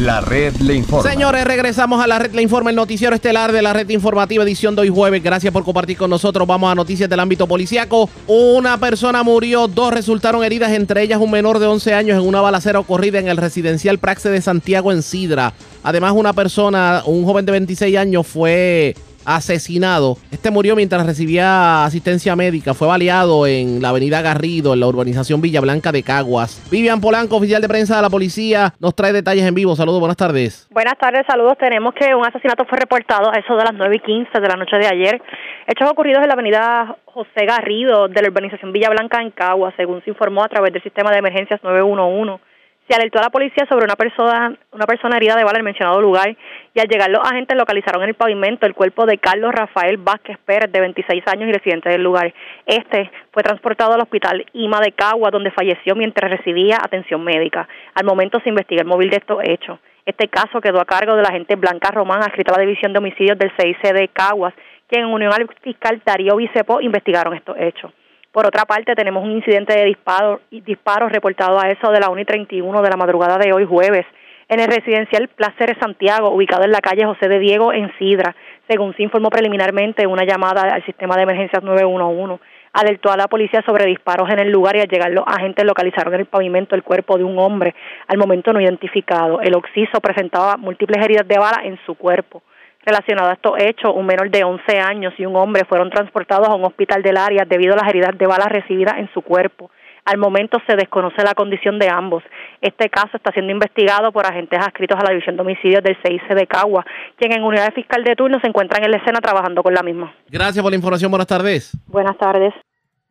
[0.04, 1.10] La red le informa.
[1.10, 4.76] Señores, regresamos a la red Le Informa, el noticiero estelar de la red informativa edición
[4.76, 5.24] de hoy jueves.
[5.24, 6.46] Gracias por compartir con nosotros.
[6.46, 8.10] Vamos a noticias del ámbito policíaco.
[8.28, 12.42] Una persona murió, dos resultaron heridas, entre ellas un menor de 11 años en una
[12.42, 15.54] balacera ocurrida en el residencial Praxe de Santiago en Sidra.
[15.84, 18.96] Además, una persona, un joven de 26 años fue
[19.26, 20.18] asesinado.
[20.32, 22.74] Este murió mientras recibía asistencia médica.
[22.74, 26.68] Fue baleado en la avenida Garrido, en la urbanización Villa Blanca de Caguas.
[26.72, 29.76] Vivian Polanco, oficial de prensa de la policía, nos trae detalles en vivo.
[29.76, 30.68] Saludos, buenas tardes.
[30.72, 31.58] Buenas tardes, saludos.
[31.58, 34.56] Tenemos que un asesinato fue reportado a eso de las 9 y 15 de la
[34.56, 35.22] noche de ayer.
[35.68, 40.04] Hechos ocurridos en la avenida José Garrido de la urbanización Villa Blanca en Cagua, según
[40.04, 42.53] se informó a través del sistema de emergencias 911.
[42.88, 45.64] Se alertó a la policía sobre una persona, una persona herida de bala en el
[45.64, 46.36] mencionado lugar
[46.74, 50.38] y al llegar los agentes localizaron en el pavimento el cuerpo de Carlos Rafael Vázquez
[50.46, 52.34] Pérez, de 26 años y residente del lugar.
[52.66, 57.70] Este fue transportado al hospital IMA de Cagua, donde falleció mientras recibía atención médica.
[57.96, 59.80] Al momento se investiga el móvil de estos hechos.
[60.06, 63.00] Este caso quedó a cargo de la agente Blanca Román, adscrita a la División de
[63.00, 64.54] Homicidios del CIC de Caguas,
[64.88, 67.94] quien en unión al fiscal Darío Bicepo investigaron estos hechos.
[68.34, 72.20] Por otra parte, tenemos un incidente de disparo, disparos reportado a eso de la 1
[72.20, 74.08] y 31 de la madrugada de hoy jueves
[74.50, 78.36] en el residencial Placeres Santiago, ubicado en la calle José de Diego en Sidra.
[78.68, 83.62] Según se informó preliminarmente, una llamada al sistema de emergencias 911 alertó a la policía
[83.68, 86.82] sobre disparos en el lugar y al llegar los agentes localizaron en el pavimento el
[86.82, 87.76] cuerpo de un hombre
[88.08, 89.42] al momento no identificado.
[89.42, 92.42] El occiso presentaba múltiples heridas de bala en su cuerpo.
[92.86, 96.56] Relacionado a estos hechos, un menor de 11 años y un hombre fueron transportados a
[96.56, 99.72] un hospital del área debido a las heridas de bala recibidas en su cuerpo.
[100.06, 102.24] Al momento se desconoce la condición de ambos.
[102.60, 106.36] Este caso está siendo investigado por agentes adscritos a la División de Homicidios del CIC
[106.36, 106.86] de Cagua,
[107.18, 109.82] quien en unidad de fiscal de turno se encuentran en la escena trabajando con la
[109.82, 110.14] misma.
[110.28, 111.10] Gracias por la información.
[111.10, 111.72] Buenas tardes.
[111.88, 112.54] Buenas tardes.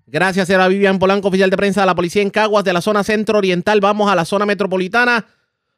[0.06, 3.02] Gracias, era Vivian Polanco, oficial de prensa de la policía en Caguas, de la zona
[3.02, 3.80] centro oriental.
[3.80, 5.24] Vamos a la zona metropolitana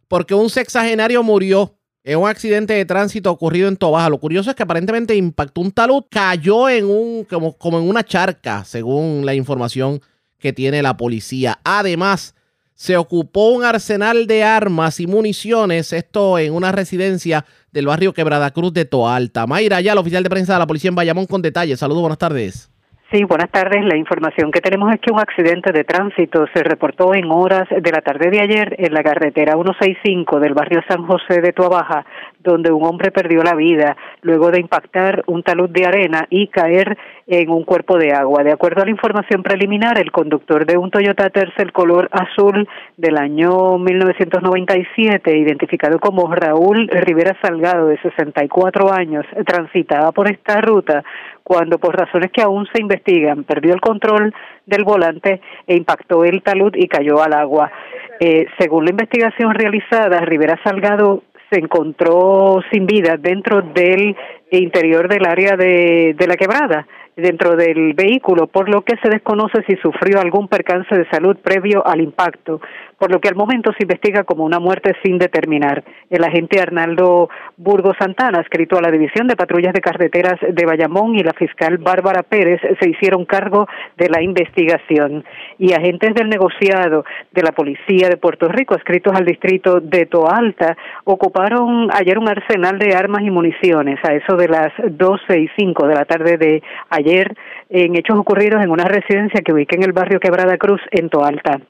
[0.09, 1.75] porque un sexagenario murió
[2.05, 4.11] en un accidente de tránsito ocurrido en Tobaja.
[4.11, 8.05] Lo curioso es que aparentemente impactó un talud, cayó en un, como, como en una
[8.05, 10.01] charca, según la información
[10.39, 11.59] que tiene la policía.
[11.65, 12.35] Además,
[12.75, 18.51] se ocupó un arsenal de armas y municiones, esto en una residencia del barrio Quebrada
[18.51, 19.47] Cruz de Toalta.
[19.47, 21.79] Mayra, ya el oficial de prensa de la policía en Bayamón con detalles.
[21.79, 22.74] Saludos, buenas tardes.
[23.13, 23.85] Sí, buenas tardes.
[23.85, 27.93] La información que tenemos es que un accidente de tránsito se reportó en horas de
[27.93, 32.07] la tarde de ayer en la carretera 165 del barrio San José de Tuabaja,
[32.41, 36.97] donde un hombre perdió la vida luego de impactar un talud de arena y caer
[37.27, 38.43] en un cuerpo de agua.
[38.43, 43.19] De acuerdo a la información preliminar, el conductor de un Toyota Tercel color azul del
[43.19, 51.05] año 1997, identificado como Raúl Rivera Salgado, de 64 años, transitaba por esta ruta
[51.45, 54.35] cuando por razones que aún se investigan perdió el control
[54.67, 57.71] del volante e impactó el talud y cayó al agua.
[58.19, 64.17] Eh, según la investigación realizada, Rivera Salgado se encontró sin vida dentro del
[64.51, 66.87] interior del área de, de la quebrada
[67.17, 71.87] dentro del vehículo, por lo que se desconoce si sufrió algún percance de salud previo
[71.87, 72.61] al impacto,
[72.99, 75.85] por lo que al momento se investiga como una muerte sin determinar.
[76.11, 81.15] El agente Arnaldo Burgos Santana, escrito a la División de Patrullas de Carreteras de Bayamón
[81.15, 83.67] y la fiscal Bárbara Pérez se hicieron cargo
[83.97, 85.25] de la investigación.
[85.59, 90.77] Y agentes del negociado de la Policía de Puerto Rico, escritos al distrito de Toalta,
[91.05, 95.87] ocuparon ayer un arsenal de armas y municiones a eso de las 12 y 5
[95.87, 97.35] de la tarde de ayer
[97.69, 101.61] en hechos ocurridos en una residencia que ubica en el barrio Quebrada Cruz en Toalta.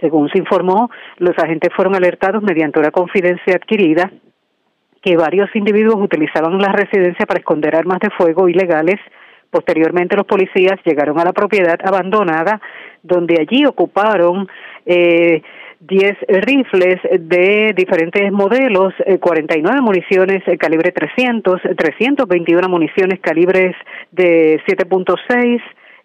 [0.00, 4.10] Según se informó, los agentes fueron alertados mediante una confidencia adquirida
[5.02, 8.96] que varios individuos utilizaban la residencia para esconder armas de fuego ilegales.
[9.50, 12.60] Posteriormente los policías llegaron a la propiedad abandonada,
[13.02, 14.48] donde allí ocuparon
[14.86, 15.42] eh,
[15.80, 23.74] 10 rifles de diferentes modelos, eh, 49 municiones eh, calibre 300, 321 municiones calibres
[24.12, 25.60] de 7.6,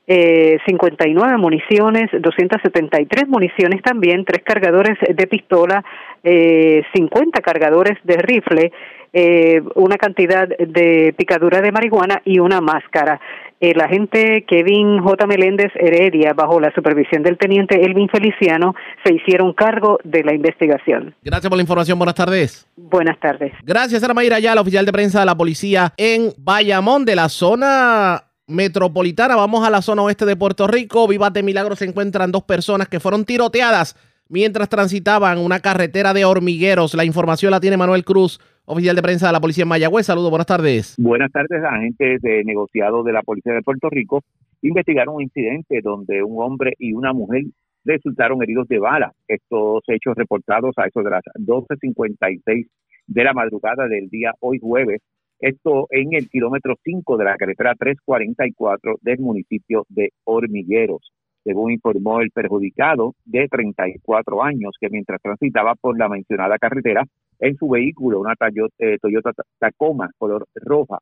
[0.07, 5.83] eh, 59 municiones, 273 municiones también, tres cargadores de pistola,
[6.23, 8.71] eh, 50 cargadores de rifle,
[9.13, 13.19] eh, una cantidad de picadura de marihuana y una máscara.
[13.61, 15.27] El agente Kevin J.
[15.27, 18.75] Meléndez Heredia, bajo la supervisión del teniente Elvin Feliciano,
[19.05, 21.15] se hicieron cargo de la investigación.
[21.23, 21.97] Gracias por la información.
[21.97, 22.67] Buenas tardes.
[22.75, 23.53] Buenas tardes.
[23.63, 28.24] Gracias, Ana Mayra la oficial de prensa de la policía en Bayamón, de la zona
[28.47, 29.35] metropolitana.
[29.35, 31.07] Vamos a la zona oeste de Puerto Rico.
[31.07, 33.95] Vivas de Milagro se encuentran dos personas que fueron tiroteadas
[34.29, 36.93] mientras transitaban una carretera de hormigueros.
[36.93, 40.05] La información la tiene Manuel Cruz, oficial de prensa de la policía en Mayagüez.
[40.05, 40.95] Saludos, buenas tardes.
[40.97, 44.23] Buenas tardes, agentes de negociado de la Policía de Puerto Rico
[44.67, 47.43] investigaron un incidente donde un hombre y una mujer
[47.83, 49.11] resultaron heridos de bala.
[49.27, 52.67] Estos hechos reportados a eso de las 12.56
[53.07, 55.01] de la madrugada del día hoy jueves.
[55.45, 61.11] Esto en el kilómetro 5 de la carretera 344 del municipio de Hormigueros.
[61.43, 67.03] Según informó el perjudicado de 34 años que mientras transitaba por la mencionada carretera
[67.37, 70.97] en su vehículo, una Tayo- eh, Toyota Tacoma color roja,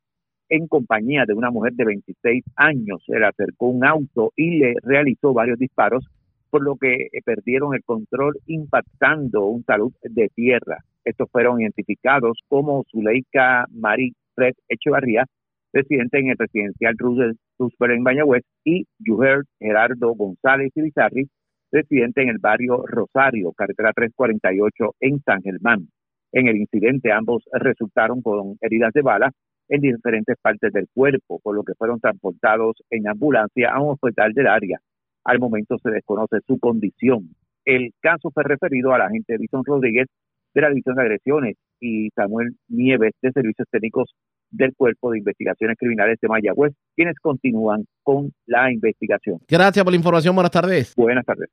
[0.50, 4.74] en compañía de una mujer de 26 años, se le acercó un auto y le
[4.84, 6.06] realizó varios disparos,
[6.50, 10.80] por lo que eh, perdieron el control impactando un talud de tierra.
[11.06, 15.26] Estos fueron identificados como Zuleika Marí Fred Echevarría,
[15.74, 17.38] residente en el residencial Roosevelt
[17.80, 21.28] en Mayagüez, y Yuher Gerardo González Ibizarri,
[21.72, 25.88] residente en el barrio Rosario, carretera 348 en San Germán.
[26.32, 29.32] En el incidente ambos resultaron con heridas de bala
[29.70, 34.34] en diferentes partes del cuerpo, por lo que fueron transportados en ambulancia a un hospital
[34.34, 34.80] del área.
[35.24, 37.30] Al momento se desconoce su condición.
[37.66, 40.08] El caso fue referido al agente Bison Rodríguez
[40.54, 44.10] de la División de Agresiones y Samuel Nieves de Servicios Técnicos
[44.50, 49.40] del Cuerpo de Investigaciones Criminales de Mayagüez, quienes continúan con la investigación.
[49.48, 50.34] Gracias por la información.
[50.34, 50.94] Buenas tardes.
[50.96, 51.50] Buenas tardes.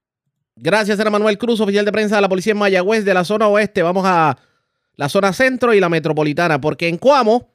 [0.55, 3.49] Gracias, era Manuel Cruz, oficial de prensa de la policía en Mayagüez, de la zona
[3.49, 3.83] oeste.
[3.83, 4.37] Vamos a
[4.95, 7.49] la zona centro y la metropolitana, porque en Cuamo,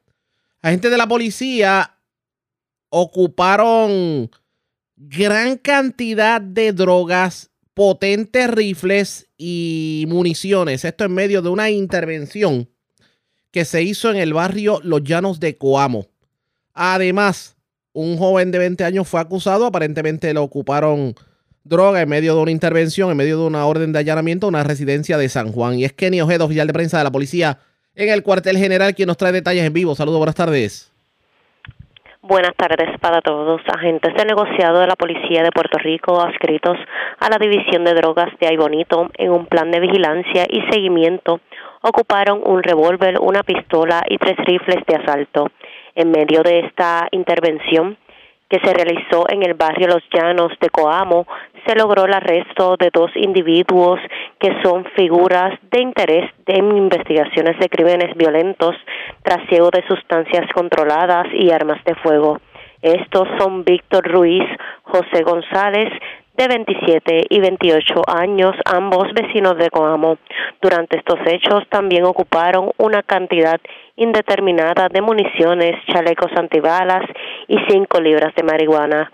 [0.62, 1.92] agentes de la policía
[2.90, 4.30] ocuparon
[4.96, 10.84] gran cantidad de drogas, potentes rifles y municiones.
[10.84, 12.70] Esto en medio de una intervención
[13.52, 16.08] que se hizo en el barrio Los Llanos de Coamo.
[16.74, 17.56] Además,
[17.94, 21.16] un joven de 20 años fue acusado, aparentemente lo ocuparon
[21.64, 24.64] droga en medio de una intervención, en medio de una orden de allanamiento a una
[24.64, 25.78] residencia de San Juan.
[25.78, 27.60] Y es Kenny Ojeda, oficial de prensa de la policía
[27.94, 29.96] en el cuartel general, quien nos trae detalles en vivo.
[29.96, 30.95] Saludos, buenas tardes.
[32.28, 33.62] Buenas tardes para todos.
[33.72, 36.76] Agentes de negociado de la Policía de Puerto Rico adscritos
[37.20, 41.40] a la División de Drogas de Aybonito en un plan de vigilancia y seguimiento
[41.84, 45.52] ocuparon un revólver, una pistola y tres rifles de asalto.
[45.94, 47.96] En medio de esta intervención
[48.50, 51.26] que se realizó en el barrio Los Llanos de Coamo,
[51.66, 54.00] se logró el arresto de dos individuos
[54.40, 58.76] que son figuras de interés en investigaciones de crímenes violentos,
[59.24, 62.40] trasiego de sustancias controladas y armas de fuego.
[62.82, 64.44] Estos son Víctor Ruiz,
[64.84, 65.90] José González,
[66.38, 70.18] de 27 y 28 años, ambos vecinos de Coamo.
[70.62, 73.60] Durante estos hechos también ocuparon una cantidad
[73.96, 77.04] indeterminada de municiones, chalecos antibalas
[77.48, 79.12] y 5 libras de marihuana.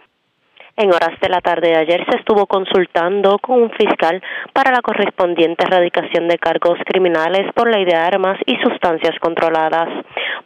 [0.77, 4.21] En horas de la tarde de ayer se estuvo consultando con un fiscal
[4.53, 9.89] para la correspondiente erradicación de cargos criminales por ley de armas y sustancias controladas.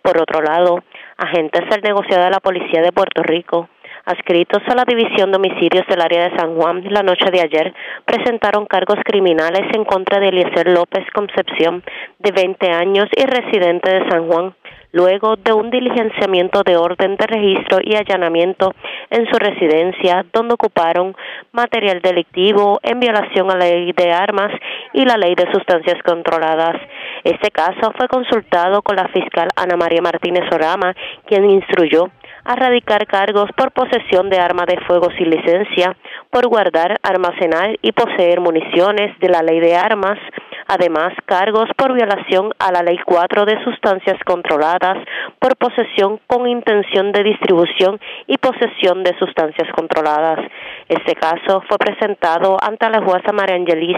[0.01, 0.83] Por otro lado,
[1.17, 3.69] agentes del negociado de la Policía de Puerto Rico
[4.05, 7.73] adscritos a la División de Homicidios del área de San Juan la noche de ayer,
[8.05, 11.83] presentaron cargos criminales en contra de Eliezer López Concepción,
[12.19, 14.55] de 20 años y residente de San Juan,
[14.91, 18.73] luego de un diligenciamiento de orden de registro y allanamiento
[19.09, 21.15] en su residencia, donde ocuparon
[21.51, 24.51] material delictivo en violación a la ley de armas
[24.93, 26.77] y la ley de sustancias controladas.
[27.23, 30.95] Este caso fue consultado con la fiscal Ana María Martínez Orama,
[31.25, 32.09] quien instruyó
[32.45, 35.97] a radicar cargos por posesión de arma de fuego sin licencia,
[36.29, 40.19] por guardar, almacenar y poseer municiones de la ley de armas,
[40.67, 44.97] además cargos por violación a la ley 4 de sustancias controladas,
[45.39, 50.39] por posesión con intención de distribución y posesión de sustancias controladas.
[50.87, 53.97] Este caso fue presentado ante la jueza María Angelis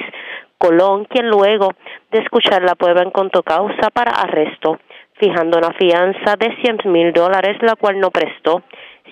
[0.58, 1.74] Colón, quien luego
[2.12, 4.80] de escuchar la prueba encontró causa para arresto
[5.20, 8.64] fijando una fianza de 100 mil dólares, la cual no prestó,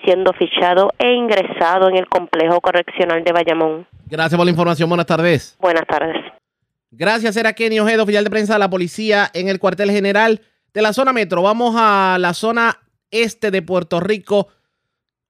[0.04, 3.86] siendo fichado e ingresado en el complejo correccional de Bayamón.
[4.06, 4.88] Gracias por la información.
[4.88, 5.56] Buenas tardes.
[5.60, 6.16] Buenas tardes.
[6.90, 10.40] Gracias, era Kenny Ojeda, oficial de prensa de la policía en el cuartel general
[10.72, 11.42] de la zona metro.
[11.42, 12.78] Vamos a la zona
[13.10, 14.48] este de Puerto Rico.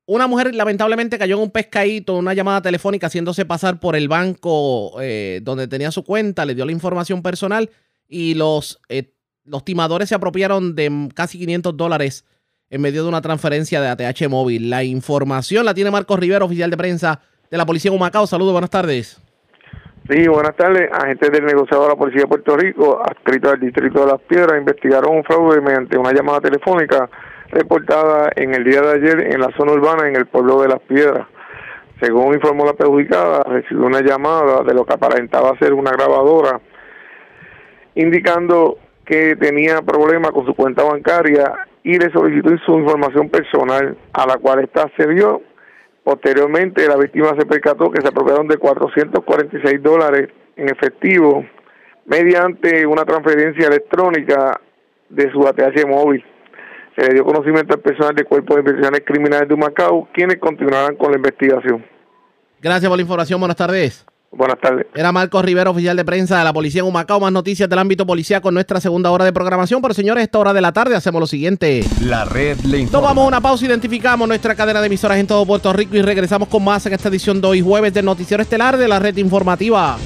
[0.04, 5.00] Una mujer lamentablemente cayó en un pescadito, una llamada telefónica haciéndose pasar por el banco
[5.00, 7.70] eh, donde tenía su cuenta, le dio la información personal
[8.06, 9.15] y los eh,
[9.46, 12.24] los timadores se apropiaron de casi 500 dólares
[12.70, 14.70] en medio de una transferencia de ATH móvil.
[14.70, 17.20] La información la tiene Marcos Rivera, oficial de prensa
[17.50, 18.26] de la Policía de Humacao.
[18.26, 19.22] Saludos, buenas tardes.
[20.08, 20.88] Sí, buenas tardes.
[20.92, 24.58] Agentes del negociado de la Policía de Puerto Rico, adscrito al Distrito de Las Piedras,
[24.58, 27.08] investigaron un fraude mediante una llamada telefónica
[27.50, 30.80] reportada en el día de ayer en la zona urbana en el pueblo de Las
[30.82, 31.26] Piedras.
[32.00, 36.60] Según informó la perjudicada, recibió una llamada de lo que aparentaba ser una grabadora
[37.94, 41.54] indicando que tenía problemas con su cuenta bancaria
[41.84, 45.40] y le solicitó su información personal, a la cual ésta accedió.
[46.02, 51.44] Posteriormente, la víctima se percató que se apropiaron de 446 dólares en efectivo
[52.06, 54.60] mediante una transferencia electrónica
[55.08, 56.24] de su ATH móvil.
[56.96, 60.96] Se le dio conocimiento al personal del Cuerpo de Investigaciones Criminales de Macao, quienes continuarán
[60.96, 61.84] con la investigación.
[62.60, 63.38] Gracias por la información.
[63.38, 64.06] Buenas tardes.
[64.36, 64.86] Buenas tardes.
[64.94, 67.18] Era Marcos Rivera, oficial de prensa de la Policía en Humacao.
[67.18, 69.80] Más noticias del ámbito policial con nuestra segunda hora de programación.
[69.80, 71.84] Pero señores, esta hora de la tarde hacemos lo siguiente.
[72.02, 73.08] La red le informa.
[73.08, 76.62] Tomamos una pausa, identificamos nuestra cadena de emisoras en todo Puerto Rico y regresamos con
[76.62, 79.96] más en esta edición de hoy jueves del Noticiero Estelar de la red informativa.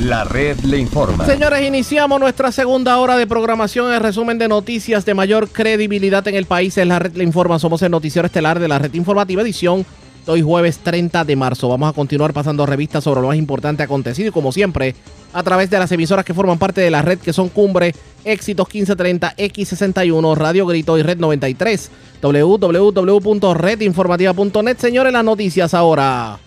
[0.00, 1.24] La red le informa.
[1.26, 3.92] Señores, iniciamos nuestra segunda hora de programación.
[3.92, 7.58] El resumen de noticias de mayor credibilidad en el país es la red le informa.
[7.58, 9.84] Somos el Noticiero Estelar de la red informativa edición
[10.26, 14.28] Hoy jueves 30 de marzo vamos a continuar pasando revistas sobre lo más importante acontecido
[14.28, 14.94] y como siempre
[15.32, 17.92] a través de las emisoras que forman parte de la red que son Cumbre,
[18.24, 21.90] Éxitos 1530, X61, Radio Grito y Red 93,
[22.22, 24.78] www.redinformativa.net.
[24.78, 26.38] Señores, las noticias ahora.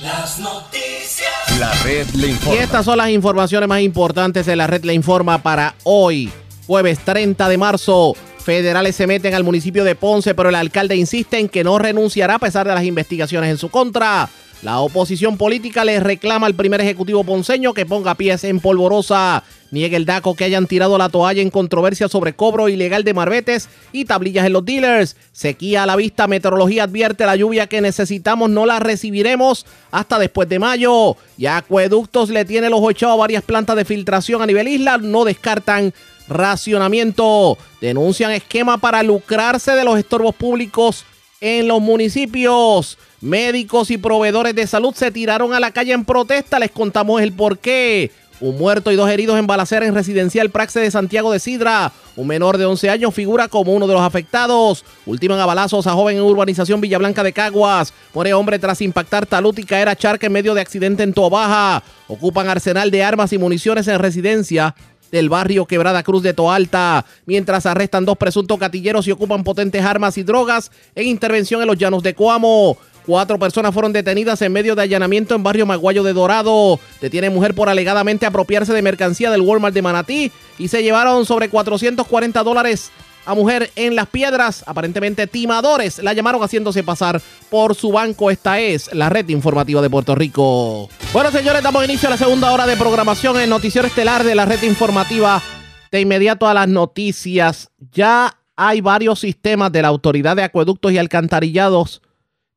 [0.00, 1.58] Las noticias.
[1.58, 2.54] La red le informa.
[2.54, 6.30] Y estas son las informaciones más importantes de la red le informa para hoy,
[6.68, 8.14] jueves 30 de marzo.
[8.44, 12.34] Federales se meten al municipio de Ponce, pero el alcalde insiste en que no renunciará
[12.34, 14.28] a pesar de las investigaciones en su contra.
[14.60, 19.44] La oposición política le reclama al primer ejecutivo ponceño que ponga pies en polvorosa.
[19.70, 23.68] Niega el DACO que hayan tirado la toalla en controversia sobre cobro ilegal de marbetes
[23.92, 25.16] y tablillas en los dealers.
[25.32, 30.48] Sequía a la vista, meteorología advierte la lluvia que necesitamos no la recibiremos hasta después
[30.48, 31.16] de mayo.
[31.36, 34.98] Y Acueductos le tiene el ojo echado a varias plantas de filtración a nivel isla,
[34.98, 35.92] no descartan
[36.28, 37.58] racionamiento.
[37.80, 41.04] Denuncian esquema para lucrarse de los estorbos públicos
[41.40, 42.98] en los municipios.
[43.20, 46.58] Médicos y proveedores de salud se tiraron a la calle en protesta.
[46.58, 48.10] Les contamos el por qué.
[48.40, 51.92] Un muerto y dos heridos en balacera en residencial Praxe de Santiago de Sidra.
[52.16, 54.84] Un menor de 11 años figura como uno de los afectados.
[55.06, 57.92] Ultiman a balazos a joven en urbanización Villablanca de Caguas.
[58.12, 61.82] Muere hombre tras impactar talud y caer a charca en medio de accidente en Tobaja.
[62.08, 64.74] Ocupan arsenal de armas y municiones en residencia
[65.14, 70.18] del barrio Quebrada Cruz de Toalta, mientras arrestan dos presuntos gatilleros y ocupan potentes armas
[70.18, 72.76] y drogas en intervención en los llanos de Coamo.
[73.06, 76.80] Cuatro personas fueron detenidas en medio de allanamiento en barrio Maguayo de Dorado.
[77.00, 81.48] Detiene mujer por alegadamente apropiarse de mercancía del Walmart de Manatí y se llevaron sobre
[81.48, 82.90] 440 dólares
[83.24, 84.64] a mujer en las piedras.
[84.66, 87.20] Aparentemente timadores la llamaron haciéndose pasar
[87.50, 88.30] por su banco.
[88.30, 90.88] Esta es la red informativa de Puerto Rico.
[91.12, 94.44] Bueno, señores, damos inicio a la segunda hora de programación en Noticiero Estelar de la
[94.44, 95.42] red informativa.
[95.90, 97.70] De inmediato a las noticias.
[97.92, 102.02] Ya hay varios sistemas de la Autoridad de Acueductos y Alcantarillados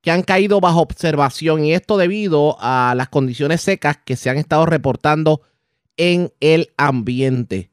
[0.01, 4.37] que han caído bajo observación y esto debido a las condiciones secas que se han
[4.37, 5.41] estado reportando
[5.97, 7.71] en el ambiente.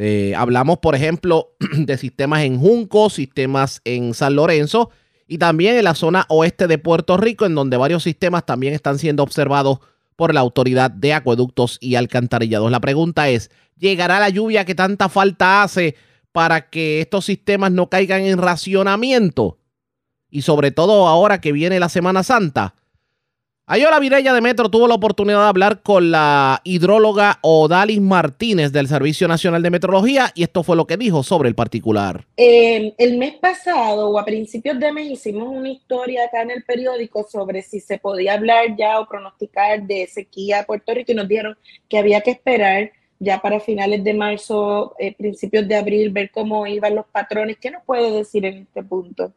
[0.00, 4.90] Eh, hablamos, por ejemplo, de sistemas en Junco, sistemas en San Lorenzo
[5.26, 9.00] y también en la zona oeste de Puerto Rico, en donde varios sistemas también están
[9.00, 9.80] siendo observados
[10.14, 12.70] por la Autoridad de Acueductos y Alcantarillados.
[12.70, 15.96] La pregunta es, ¿llegará la lluvia que tanta falta hace
[16.30, 19.58] para que estos sistemas no caigan en racionamiento?
[20.30, 22.76] Y sobre todo ahora que viene la Semana Santa.
[23.70, 28.88] Ayola Virella de Metro tuvo la oportunidad de hablar con la hidróloga Odalis Martínez del
[28.88, 32.24] Servicio Nacional de Metrología y esto fue lo que dijo sobre el particular.
[32.38, 36.64] Eh, el mes pasado o a principios de mes hicimos una historia acá en el
[36.64, 41.16] periódico sobre si se podía hablar ya o pronosticar de sequía a Puerto Rico y
[41.16, 41.54] nos dijeron
[41.90, 46.66] que había que esperar ya para finales de marzo, eh, principios de abril, ver cómo
[46.66, 47.58] iban los patrones.
[47.60, 49.34] ¿Qué nos puede decir en este punto?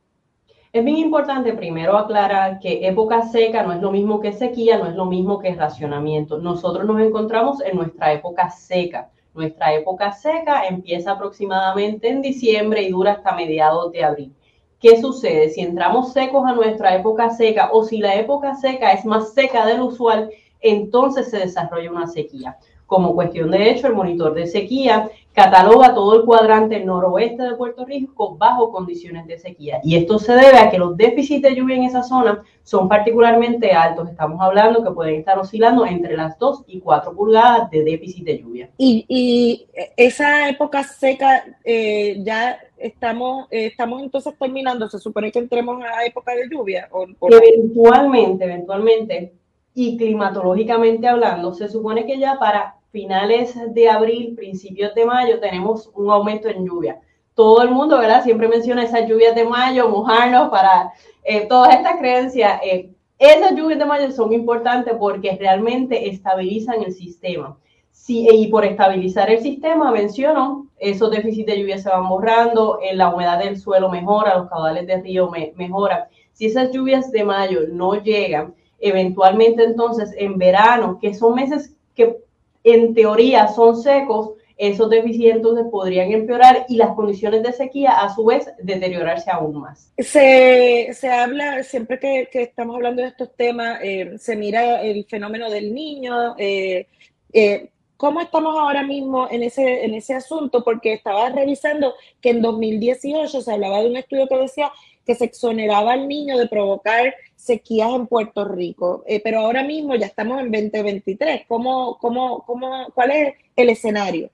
[0.73, 4.87] Es bien importante primero aclarar que época seca no es lo mismo que sequía, no
[4.87, 6.37] es lo mismo que racionamiento.
[6.37, 9.09] Nosotros nos encontramos en nuestra época seca.
[9.33, 14.33] Nuestra época seca empieza aproximadamente en diciembre y dura hasta mediados de abril.
[14.79, 15.49] ¿Qué sucede?
[15.49, 19.65] Si entramos secos a nuestra época seca o si la época seca es más seca
[19.65, 20.29] del usual,
[20.61, 22.57] entonces se desarrolla una sequía.
[22.85, 27.85] Como cuestión de hecho, el monitor de sequía cataloga todo el cuadrante noroeste de Puerto
[27.85, 29.79] Rico bajo condiciones de sequía.
[29.83, 33.71] Y esto se debe a que los déficits de lluvia en esa zona son particularmente
[33.71, 34.09] altos.
[34.09, 38.39] Estamos hablando que pueden estar oscilando entre las 2 y 4 pulgadas de déficit de
[38.39, 38.69] lluvia.
[38.77, 44.89] Y, esa época seca eh, ya estamos, eh, estamos entonces terminando.
[44.89, 46.89] ¿Se supone que entremos a época de lluvia?
[46.91, 49.33] ¿o, eventualmente, eventualmente,
[49.73, 55.89] y climatológicamente hablando, se supone que ya para finales de abril, principios de mayo, tenemos
[55.95, 56.99] un aumento en lluvia.
[57.33, 58.23] Todo el mundo, ¿verdad?
[58.23, 60.91] Siempre menciona esas lluvias de mayo, mojarnos para
[61.23, 62.59] eh, todas estas creencias.
[62.63, 67.57] Eh, esas lluvias de mayo son importantes porque realmente estabilizan el sistema.
[67.91, 72.95] Sí, y por estabilizar el sistema, menciono, esos déficits de lluvia se van borrando, eh,
[72.95, 76.05] la humedad del suelo mejora, los caudales de río me, mejoran.
[76.33, 82.17] Si esas lluvias de mayo no llegan, eventualmente entonces en verano, que son meses que
[82.63, 84.31] en teoría son secos,
[84.61, 89.59] esos déficits entonces podrían empeorar y las condiciones de sequía a su vez deteriorarse aún
[89.59, 89.91] más.
[89.97, 95.73] Se, habla, siempre que, estamos hablando de estos temas, eh, se mira el fenómeno del
[95.73, 96.35] niño.
[96.37, 96.85] Eh,
[97.33, 100.63] eh, ¿Cómo estamos ahora mismo en ese, en ese asunto?
[100.63, 104.71] Porque estaba revisando que en 2018 se hablaba de un estudio que decía
[105.05, 109.95] que se exoneraba al niño de provocar sequías en Puerto Rico, eh, pero ahora mismo
[109.95, 111.43] ya estamos en 2023.
[111.47, 114.29] ¿Cómo, cómo, cómo, ¿Cuál es el escenario?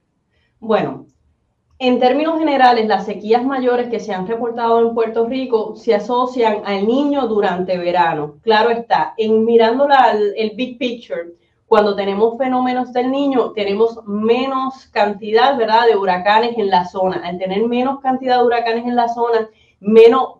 [0.59, 1.05] Bueno,
[1.79, 6.61] en términos generales, las sequías mayores que se han reportado en Puerto Rico se asocian
[6.65, 8.37] al niño durante verano.
[8.41, 9.87] Claro está, en mirando
[10.35, 11.35] el big picture,
[11.67, 17.21] cuando tenemos fenómenos del niño, tenemos menos cantidad, ¿verdad?, de huracanes en la zona.
[17.23, 19.49] Al tener menos cantidad de huracanes en la zona,
[19.79, 20.37] menos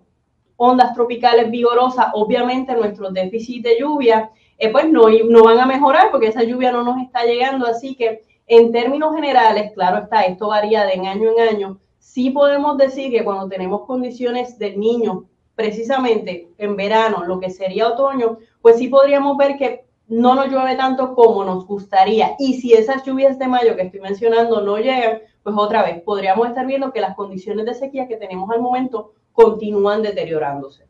[0.58, 6.10] ondas tropicales vigorosas, obviamente nuestros déficits de lluvia, eh, pues no, no van a mejorar
[6.12, 7.66] porque esa lluvia no nos está llegando.
[7.66, 11.80] Así que en términos generales, claro está, esto varía de año en año.
[11.99, 17.88] Sí podemos decir que cuando tenemos condiciones del niño, precisamente en verano, lo que sería
[17.88, 22.36] otoño, pues sí podríamos ver que no nos llueve tanto como nos gustaría.
[22.39, 26.47] Y si esas lluvias de mayo que estoy mencionando no llegan, pues otra vez podríamos
[26.47, 30.88] estar viendo que las condiciones de sequía que tenemos al momento continúan deteriorándose.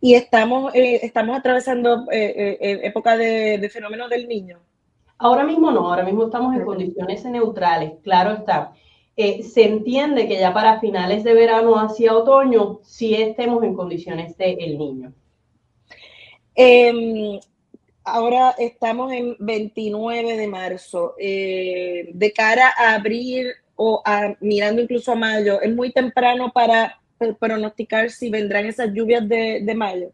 [0.00, 4.60] Y estamos, eh, estamos atravesando eh, eh, época de, de fenómenos del niño.
[5.18, 8.72] Ahora mismo no, ahora mismo estamos en condiciones neutrales, claro está.
[9.16, 14.52] se entiende que ya para finales de verano hacia otoño sí estemos en condiciones de
[14.52, 15.12] el niño.
[16.54, 17.40] Em,
[18.04, 21.14] ahora estamos en 29 de marzo.
[21.18, 27.00] de cara a abril o a, mirando incluso a mayo, es muy temprano para
[27.38, 30.08] pronosticar si vendrán esas lluvias de, de mayo?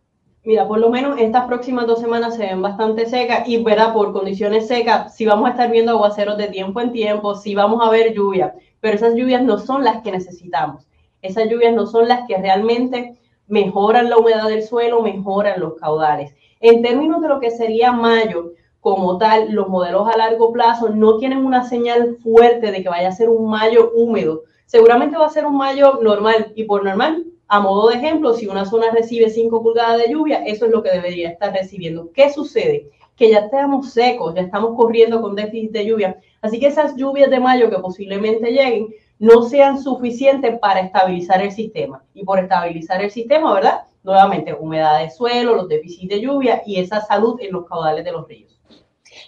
[0.44, 3.92] Mira, por lo menos estas próximas dos semanas se ven bastante secas y, ¿verdad?
[3.92, 7.80] Por condiciones secas, si vamos a estar viendo aguaceros de tiempo en tiempo, si vamos
[7.86, 10.84] a ver lluvia, pero esas lluvias no son las que necesitamos.
[11.22, 16.34] Esas lluvias no son las que realmente mejoran la humedad del suelo, mejoran los caudales.
[16.58, 21.18] En términos de lo que sería mayo, como tal, los modelos a largo plazo no
[21.18, 24.42] tienen una señal fuerte de que vaya a ser un mayo húmedo
[24.72, 28.46] seguramente va a ser un mayo normal y por normal, a modo de ejemplo, si
[28.46, 32.10] una zona recibe 5 pulgadas de lluvia, eso es lo que debería estar recibiendo.
[32.14, 32.88] ¿Qué sucede?
[33.14, 36.16] Que ya estamos secos, ya estamos corriendo con déficit de lluvia.
[36.40, 41.52] Así que esas lluvias de mayo que posiblemente lleguen no sean suficientes para estabilizar el
[41.52, 42.02] sistema.
[42.14, 43.82] Y por estabilizar el sistema, ¿verdad?
[44.02, 48.12] Nuevamente, humedad de suelo, los déficits de lluvia y esa salud en los caudales de
[48.12, 48.58] los ríos.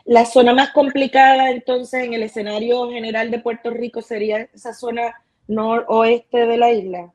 [0.07, 5.15] La zona más complicada entonces en el escenario general de Puerto Rico sería esa zona
[5.49, 7.13] noroeste de la isla.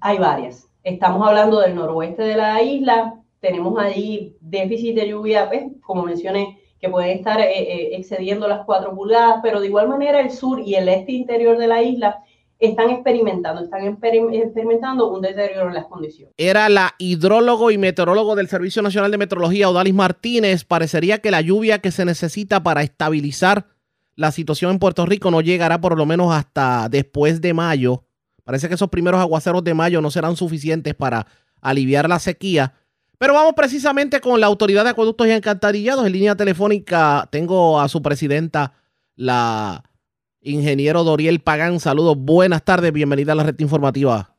[0.00, 0.68] Hay varias.
[0.82, 6.58] Estamos hablando del noroeste de la isla, tenemos ahí déficit de lluvia, pues, como mencioné,
[6.80, 10.60] que pueden estar eh, eh, excediendo las 4 pulgadas, pero de igual manera el sur
[10.60, 12.22] y el este interior de la isla
[12.58, 16.34] están experimentando, están experimentando un deterioro en las condiciones.
[16.36, 20.64] Era la hidrólogo y meteorólogo del Servicio Nacional de Meteorología, Odalis Martínez.
[20.64, 23.66] Parecería que la lluvia que se necesita para estabilizar
[24.18, 28.02] la situación en Puerto Rico no llegará por lo menos hasta después de mayo.
[28.42, 31.28] Parece que esos primeros aguaceros de mayo no serán suficientes para
[31.60, 32.74] aliviar la sequía.
[33.16, 36.04] Pero vamos precisamente con la Autoridad de Acueductos y Encantarillados.
[36.04, 38.72] En línea telefónica tengo a su presidenta,
[39.14, 39.84] la
[40.40, 41.78] ingeniero Doriel Pagán.
[41.78, 44.34] Saludos, buenas tardes, bienvenida a la red informativa.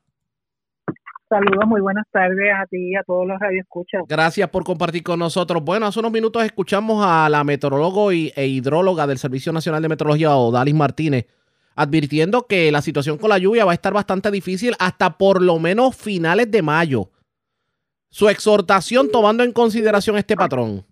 [1.29, 4.01] Saludos, muy buenas tardes a ti y a todos los radioescuchas.
[4.07, 5.63] Gracias por compartir con nosotros.
[5.63, 9.89] Bueno, hace unos minutos escuchamos a la meteorólogo y, e hidróloga del Servicio Nacional de
[9.89, 11.27] Meteorología, Odalis Martínez,
[11.75, 15.59] advirtiendo que la situación con la lluvia va a estar bastante difícil hasta por lo
[15.59, 17.11] menos finales de mayo
[18.09, 20.85] su exhortación tomando en consideración este patrón?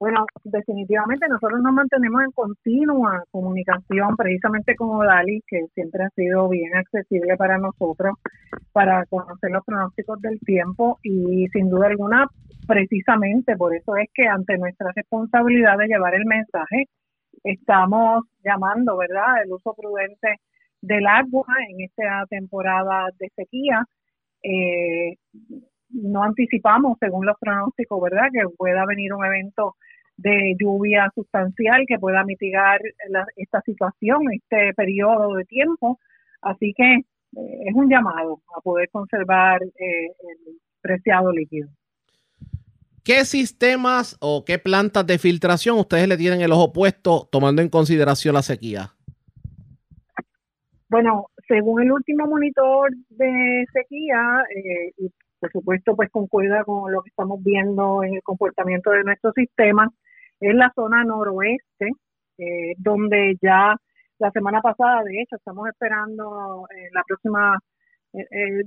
[0.00, 6.48] Bueno, definitivamente nosotros nos mantenemos en continua comunicación precisamente con Odali, que siempre ha sido
[6.48, 8.14] bien accesible para nosotros
[8.72, 12.28] para conocer los pronósticos del tiempo y sin duda alguna,
[12.68, 16.84] precisamente por eso es que ante nuestra responsabilidad de llevar el mensaje,
[17.42, 20.36] estamos llamando, ¿verdad?, el uso prudente
[20.80, 23.84] del agua en esta temporada de sequía
[24.44, 25.16] eh,
[25.90, 29.76] no anticipamos, según los pronósticos, ¿verdad?, que pueda venir un evento
[30.16, 32.80] de lluvia sustancial que pueda mitigar
[33.36, 35.98] esta situación, este periodo de tiempo.
[36.42, 41.68] Así que eh, es un llamado a poder conservar eh, el preciado líquido.
[43.04, 47.68] ¿Qué sistemas o qué plantas de filtración ustedes le tienen el ojo puesto tomando en
[47.68, 48.92] consideración la sequía?
[50.90, 55.10] Bueno, según el último monitor de sequía, eh, y
[55.40, 59.88] por supuesto pues concuerda con lo que estamos viendo en el comportamiento de nuestro sistema,
[60.40, 61.92] es la zona noroeste,
[62.38, 63.76] eh, donde ya
[64.18, 67.58] la semana pasada, de hecho, estamos esperando eh, la próxima,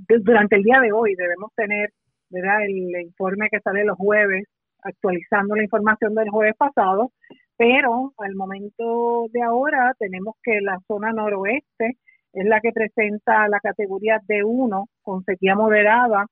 [0.07, 1.89] durante el día de hoy debemos tener
[2.31, 4.45] el informe que sale los jueves,
[4.83, 7.11] actualizando la información del jueves pasado,
[7.57, 11.97] pero al momento de ahora tenemos que la zona noroeste
[12.33, 16.25] es la que presenta la categoría D1 con sequía moderada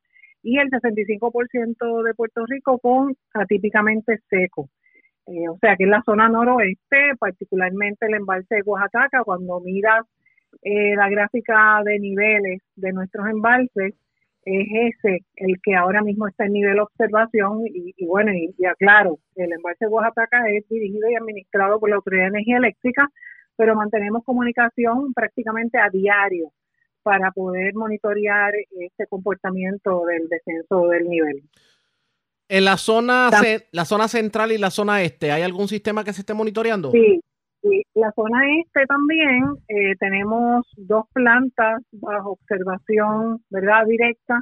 [0.43, 4.69] y el 65% de Puerto Rico con atípicamente seco.
[5.27, 10.05] Eh, o sea que en la zona noroeste, particularmente el embalse de Oaxaca, cuando miras
[10.63, 13.93] eh, la gráfica de niveles de nuestros embalses,
[14.45, 14.67] es
[15.03, 19.51] ese el que ahora mismo está en nivel observación y, bueno, y, y aclaro, el
[19.51, 23.07] embalse de Oaxaca es dirigido y administrado por la Autoridad de Energía Eléctrica,
[23.57, 26.51] pero mantenemos comunicación prácticamente a diario
[27.03, 31.43] para poder monitorear este comportamiento del descenso del nivel.
[32.47, 33.29] En la zona,
[33.71, 36.91] la zona central y la zona este, ¿hay algún sistema que se esté monitoreando?
[36.91, 37.21] Sí,
[37.61, 37.83] sí.
[37.93, 43.85] la zona este también eh, tenemos dos plantas bajo observación, ¿verdad?
[43.85, 44.41] Directa,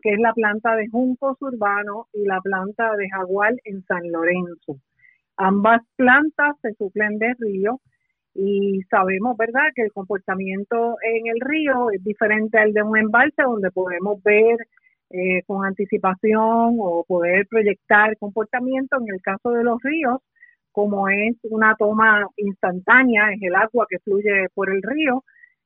[0.00, 4.76] que es la planta de Juncos Urbano y la planta de Jaguar en San Lorenzo.
[5.36, 7.80] Ambas plantas se suplen de río
[8.40, 13.42] y sabemos, ¿verdad?, que el comportamiento en el río es diferente al de un embalse
[13.42, 14.56] donde podemos ver
[15.10, 18.96] eh, con anticipación o poder proyectar comportamiento.
[19.00, 20.20] En el caso de los ríos,
[20.70, 25.24] como es una toma instantánea, es el agua que fluye por el río,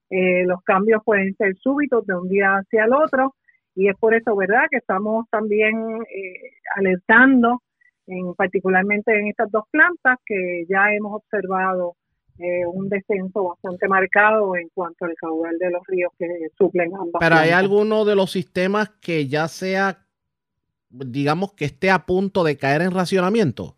[0.08, 3.34] eh, los cambios pueden ser súbitos de un día hacia el otro
[3.74, 5.74] y es por eso, ¿verdad?, que estamos también
[6.08, 7.60] eh, alertando,
[8.06, 11.96] en, particularmente en estas dos plantas, que ya hemos observado
[12.38, 16.26] eh, un descenso bastante marcado en cuanto al caudal de los ríos que
[16.56, 17.20] suplen ambas.
[17.20, 19.98] Pero hay alguno de los sistemas que ya sea,
[20.88, 23.76] digamos, que esté a punto de caer en racionamiento.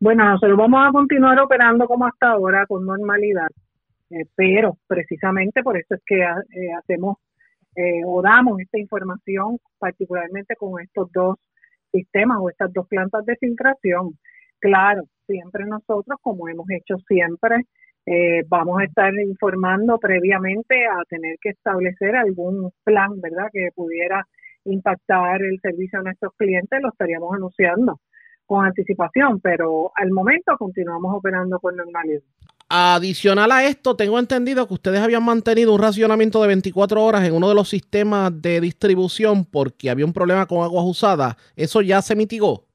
[0.00, 3.48] Bueno, nosotros vamos a continuar operando como hasta ahora con normalidad,
[4.10, 7.18] eh, pero precisamente por eso es que eh, hacemos
[8.04, 11.38] o damos esta información, particularmente con estos dos
[11.90, 14.18] sistemas o estas dos plantas de filtración.
[14.60, 17.64] Claro, siempre nosotros, como hemos hecho siempre,
[18.06, 24.26] eh, vamos a estar informando previamente a tener que establecer algún plan, ¿verdad?, que pudiera
[24.64, 28.00] impactar el servicio a nuestros clientes, lo estaríamos anunciando
[28.44, 32.20] con anticipación, pero al momento continuamos operando con normalidad.
[32.68, 37.34] Adicional a esto, tengo entendido que ustedes habían mantenido un racionamiento de 24 horas en
[37.34, 41.36] uno de los sistemas de distribución porque había un problema con aguas usadas.
[41.56, 42.69] ¿Eso ya se mitigó?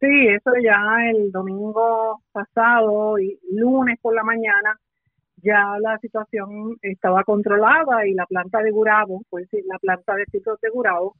[0.00, 0.80] Sí, eso ya
[1.10, 4.78] el domingo pasado y lunes por la mañana
[5.36, 10.58] ya la situación estaba controlada y la planta de Gurabo, pues la planta de ciclos
[10.62, 11.16] de Gurabo,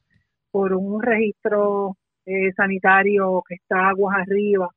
[0.51, 4.69] por un registro eh, sanitario que está aguas arriba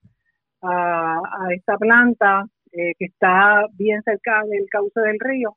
[0.62, 5.56] a, a esta planta eh, que está bien cerca del cauce del río,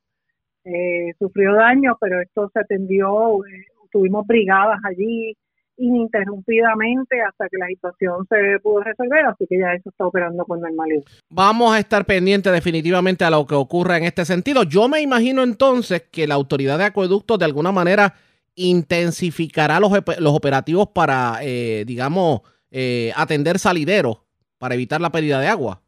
[0.64, 5.36] eh, sufrió daño, pero esto se atendió, eh, tuvimos brigadas allí
[5.76, 10.60] ininterrumpidamente hasta que la situación se pudo resolver, así que ya eso está operando con
[10.60, 11.02] normalidad.
[11.28, 14.62] Vamos a estar pendientes definitivamente a lo que ocurra en este sentido.
[14.62, 18.14] Yo me imagino entonces que la autoridad de acueductos de alguna manera
[18.54, 24.22] intensificará los, los operativos para, eh, digamos, eh, atender salideros
[24.58, 25.80] para evitar la pérdida de agua.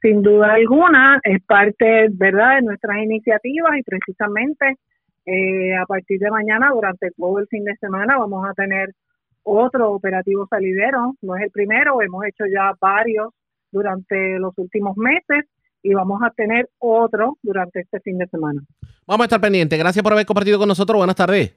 [0.00, 4.78] Sin duda alguna, es parte, ¿verdad?, de nuestras iniciativas y precisamente
[5.24, 8.94] eh, a partir de mañana, durante todo el fin de semana, vamos a tener
[9.42, 11.14] otro operativo salidero.
[11.22, 13.32] No es el primero, hemos hecho ya varios
[13.70, 15.46] durante los últimos meses
[15.82, 18.60] y vamos a tener otro durante este fin de semana.
[19.06, 19.78] Vamos a estar pendientes.
[19.78, 20.98] Gracias por haber compartido con nosotros.
[20.98, 21.54] Buenas tardes.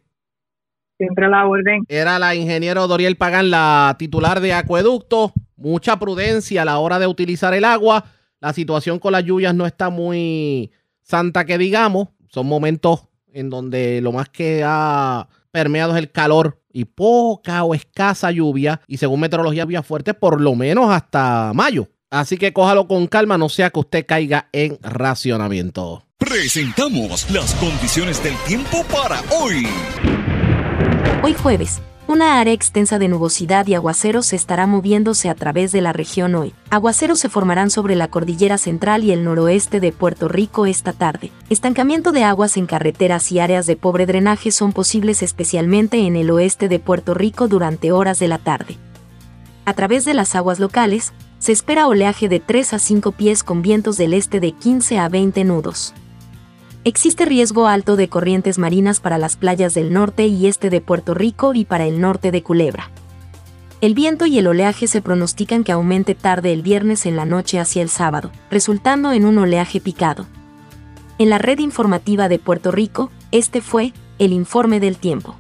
[0.98, 1.84] Siempre a la orden.
[1.90, 5.34] Era la ingeniero Doriel Pagán, la titular de Acueducto.
[5.58, 8.06] Mucha prudencia a la hora de utilizar el agua.
[8.40, 12.10] La situación con las lluvias no está muy santa que digamos.
[12.30, 17.76] Son momentos en donde lo más que ha permeado es el calor y poca o
[17.76, 18.82] escasa lluvia.
[18.88, 21.88] Y según meteorología, lluvia fuerte por lo menos hasta mayo.
[22.10, 26.06] Así que cójalo con calma, no sea que usted caiga en racionamiento.
[26.18, 29.68] Presentamos las condiciones del tiempo para hoy.
[31.22, 35.92] Hoy jueves, una área extensa de nubosidad y aguaceros estará moviéndose a través de la
[35.92, 36.54] región hoy.
[36.70, 41.32] Aguaceros se formarán sobre la cordillera central y el noroeste de Puerto Rico esta tarde.
[41.50, 46.30] Estancamiento de aguas en carreteras y áreas de pobre drenaje son posibles especialmente en el
[46.30, 48.78] oeste de Puerto Rico durante horas de la tarde.
[49.66, 53.62] A través de las aguas locales, se espera oleaje de 3 a 5 pies con
[53.62, 55.94] vientos del este de 15 a 20 nudos.
[56.88, 61.16] Existe riesgo alto de corrientes marinas para las playas del norte y este de Puerto
[61.16, 62.92] Rico y para el norte de Culebra.
[63.82, 67.60] El viento y el oleaje se pronostican que aumente tarde el viernes en la noche
[67.60, 70.28] hacia el sábado, resultando en un oleaje picado.
[71.18, 75.36] En la red informativa de Puerto Rico, este fue el informe del tiempo.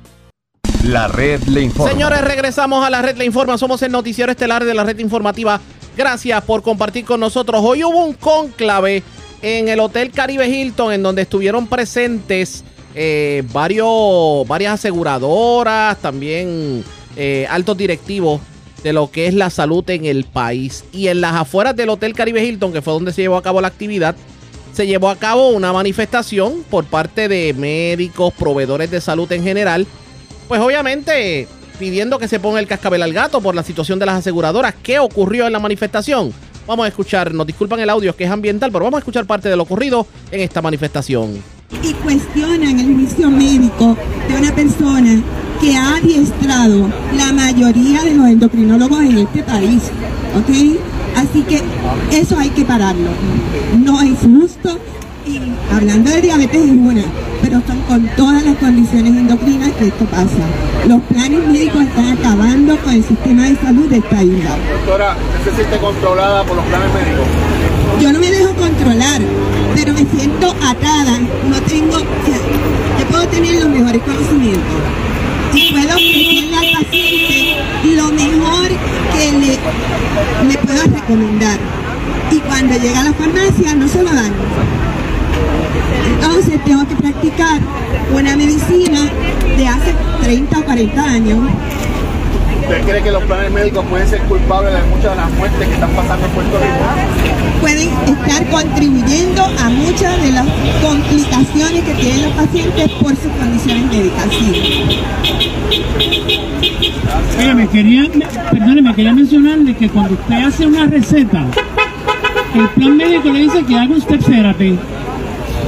[0.83, 1.91] La red le informa.
[1.91, 3.59] Señores, regresamos a la red le informa.
[3.59, 5.61] Somos el noticiero estelar de la red informativa.
[5.95, 7.61] Gracias por compartir con nosotros.
[7.63, 9.03] Hoy hubo un cónclave
[9.41, 12.63] en el Hotel Caribe Hilton, en donde estuvieron presentes
[12.95, 16.83] eh, varios, varias aseguradoras, también
[17.15, 18.41] eh, altos directivos
[18.83, 20.85] de lo que es la salud en el país.
[20.91, 23.59] Y en las afueras del Hotel Caribe Hilton, que fue donde se llevó a cabo
[23.59, 24.15] la actividad,
[24.73, 29.87] se llevó a cabo una manifestación por parte de médicos, proveedores de salud en general,
[30.47, 31.47] pues obviamente
[31.79, 34.73] pidiendo que se ponga el cascabel al gato por la situación de las aseguradoras.
[34.83, 36.33] ¿Qué ocurrió en la manifestación?
[36.67, 39.49] Vamos a escuchar, nos disculpan el audio que es ambiental, pero vamos a escuchar parte
[39.49, 41.43] de lo ocurrido en esta manifestación.
[41.83, 43.95] Y cuestionan el juicio médico
[44.27, 45.21] de una persona
[45.61, 49.83] que ha adiestrado la mayoría de los endocrinólogos en este país.
[50.35, 50.79] ¿Ok?
[51.15, 51.61] Así que
[52.11, 53.09] eso hay que pararlo.
[53.77, 54.79] No es justo.
[55.27, 55.41] Y
[55.73, 57.03] hablando de diabetes es una,
[57.41, 60.27] pero son con todas las condiciones endocrinas que esto pasa.
[60.87, 64.43] Los planes médicos están acabando con el sistema de salud del país.
[64.71, 67.25] Doctora, ¿usted se siente controlada por los planes médicos?
[67.99, 69.21] Yo no me dejo controlar,
[69.73, 71.17] pero me siento atada.
[71.49, 74.77] No tengo, yo puedo tener los mejores conocimientos
[75.53, 77.57] y puedo ofrecerle al paciente
[77.95, 78.67] lo mejor
[79.13, 81.57] que le, le puedo recomendar.
[82.29, 84.33] Y cuando llega a la farmacia no se lo dan.
[86.13, 87.59] Entonces tengo que practicar
[88.13, 89.09] una medicina
[89.57, 91.39] de hace 30 o 40 años.
[92.61, 95.73] ¿Usted cree que los planes médicos pueden ser culpables de muchas de las muertes que
[95.75, 97.61] están pasando en Puerto Rico?
[97.61, 100.47] Pueden estar contribuyendo a muchas de las
[100.81, 104.25] complicaciones que tienen los pacientes por sus condiciones médicas.
[104.31, 104.99] Sí.
[107.39, 108.09] Oiga, me quería,
[108.51, 111.45] perdone, me quería mencionarle que cuando usted hace una receta,
[112.55, 114.79] el plan médico le dice que haga un step therapy.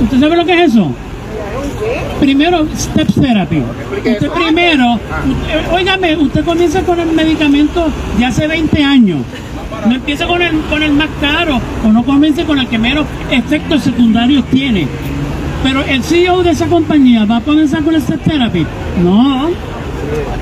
[0.02, 0.92] ¿Usted sabe lo que es eso?
[2.20, 3.62] Primero, step therapy.
[3.98, 7.88] Usted primero, usted, óigame, usted comienza con el medicamento
[8.18, 9.20] de hace 20 años.
[9.86, 13.06] No empiece con el, con el más caro o no comience con el que menos
[13.32, 14.88] efectos secundarios tiene.
[15.64, 18.66] Pero el CEO de esa compañía va a comenzar con el step therapy.
[19.04, 19.50] No.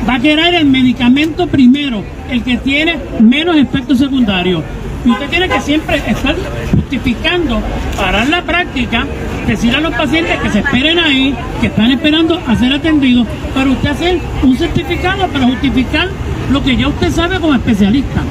[0.07, 4.63] Va a querer el medicamento primero, el que tiene menos efectos secundarios.
[5.05, 6.35] Usted tiene que siempre estar
[6.71, 7.61] justificando,
[7.95, 9.05] parar la práctica,
[9.47, 13.71] decir a los pacientes que se esperen ahí, que están esperando a ser atendidos, pero
[13.71, 16.09] usted hacer un certificado para justificar
[16.51, 18.21] lo que ya usted sabe como especialista.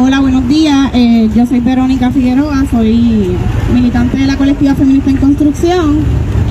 [0.00, 0.90] Hola, buenos días.
[0.94, 3.36] Eh, yo soy Verónica Figueroa, soy
[3.74, 5.98] militante de la colectiva feminista en construcción.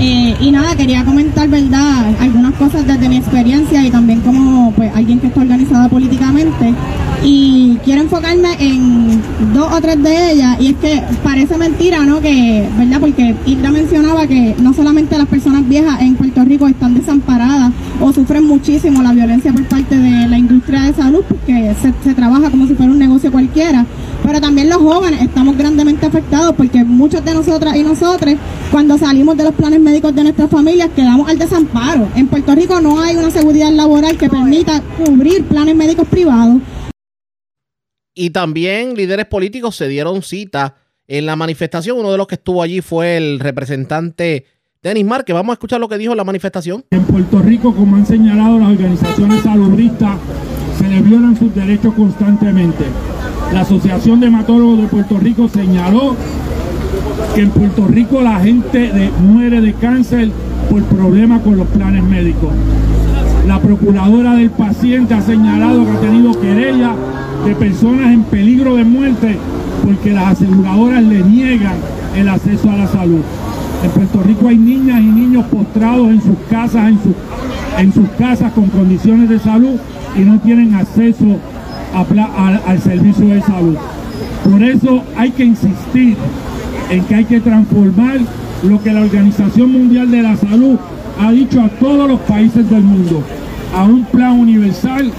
[0.00, 4.94] Eh, y nada, quería comentar, ¿verdad?, algunas cosas desde mi experiencia y también como pues,
[4.94, 6.74] alguien que está organizada políticamente.
[7.24, 9.20] Y quiero enfocarme en
[9.54, 10.60] dos o tres de ellas.
[10.60, 12.20] Y es que parece mentira, ¿no?
[12.20, 13.00] Que, ¿verdad?
[13.00, 18.12] Porque Hilda mencionaba que no solamente las personas viejas en Puerto Rico están desamparadas o
[18.12, 22.50] sufren muchísimo la violencia por parte de la industria de salud, porque se, se trabaja
[22.50, 23.84] como si fuera un negocio cualquiera,
[24.24, 28.34] pero también los jóvenes estamos grandemente afectados porque muchos de nosotras y nosotros,
[28.70, 32.08] cuando salimos de los planes médicos de nuestras familias, quedamos al desamparo.
[32.14, 36.60] En Puerto Rico no hay una seguridad laboral que permita cubrir planes médicos privados.
[38.20, 40.74] Y también líderes políticos se dieron cita
[41.06, 41.96] en la manifestación.
[42.00, 44.44] Uno de los que estuvo allí fue el representante
[44.82, 45.34] Denis Márquez.
[45.34, 46.84] Vamos a escuchar lo que dijo en la manifestación.
[46.90, 50.18] En Puerto Rico, como han señalado las organizaciones saludistas,
[50.76, 52.86] se le violan sus derechos constantemente.
[53.52, 56.16] La Asociación de Hematólogos de Puerto Rico señaló
[57.36, 60.30] que en Puerto Rico la gente muere de cáncer
[60.68, 62.50] por problemas con los planes médicos.
[63.46, 66.96] La procuradora del paciente ha señalado que ha tenido querella
[67.44, 69.36] de personas en peligro de muerte
[69.84, 71.76] porque las aseguradoras le niegan
[72.16, 73.20] el acceso a la salud.
[73.84, 78.08] En Puerto Rico hay niñas y niños postrados en sus casas, en, sus- en sus
[78.18, 79.76] casas con condiciones de salud
[80.16, 81.24] y no tienen acceso
[82.66, 83.76] al servicio de salud.
[84.50, 86.16] Por eso hay que insistir
[86.90, 88.18] en que hay que transformar
[88.64, 90.76] lo que la Organización Mundial de la Salud
[91.20, 93.22] ha dicho a todos los países del mundo,
[93.76, 95.10] a un plan universal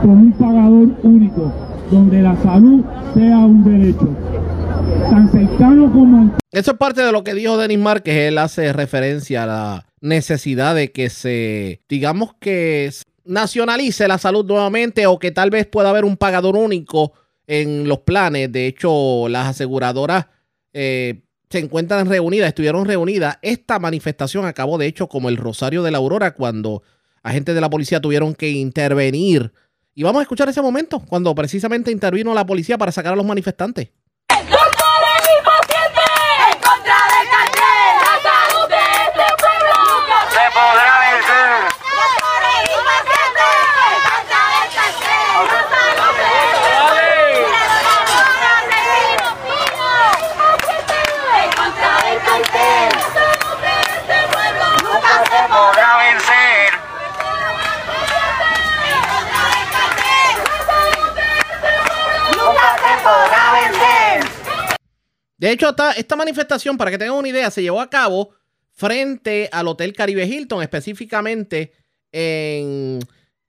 [0.00, 1.52] con un pagador único,
[1.90, 2.84] donde la salud
[3.14, 4.08] sea un derecho.
[5.10, 8.14] Tan cercano como Eso es parte de lo que dijo Denis Márquez.
[8.14, 12.90] Él hace referencia a la necesidad de que se, digamos que
[13.24, 17.12] nacionalice la salud nuevamente o que tal vez pueda haber un pagador único
[17.46, 18.50] en los planes.
[18.50, 20.26] De hecho, las aseguradoras
[20.72, 23.38] eh, se encuentran reunidas, estuvieron reunidas.
[23.42, 26.82] Esta manifestación acabó, de hecho, como el Rosario de la Aurora, cuando
[27.22, 29.52] agentes de la policía tuvieron que intervenir.
[29.94, 33.26] Y vamos a escuchar ese momento, cuando precisamente intervino la policía para sacar a los
[33.26, 33.90] manifestantes.
[65.40, 68.34] De hecho, esta, esta manifestación, para que tengan una idea, se llevó a cabo
[68.72, 71.72] frente al Hotel Caribe Hilton, específicamente
[72.12, 72.98] en,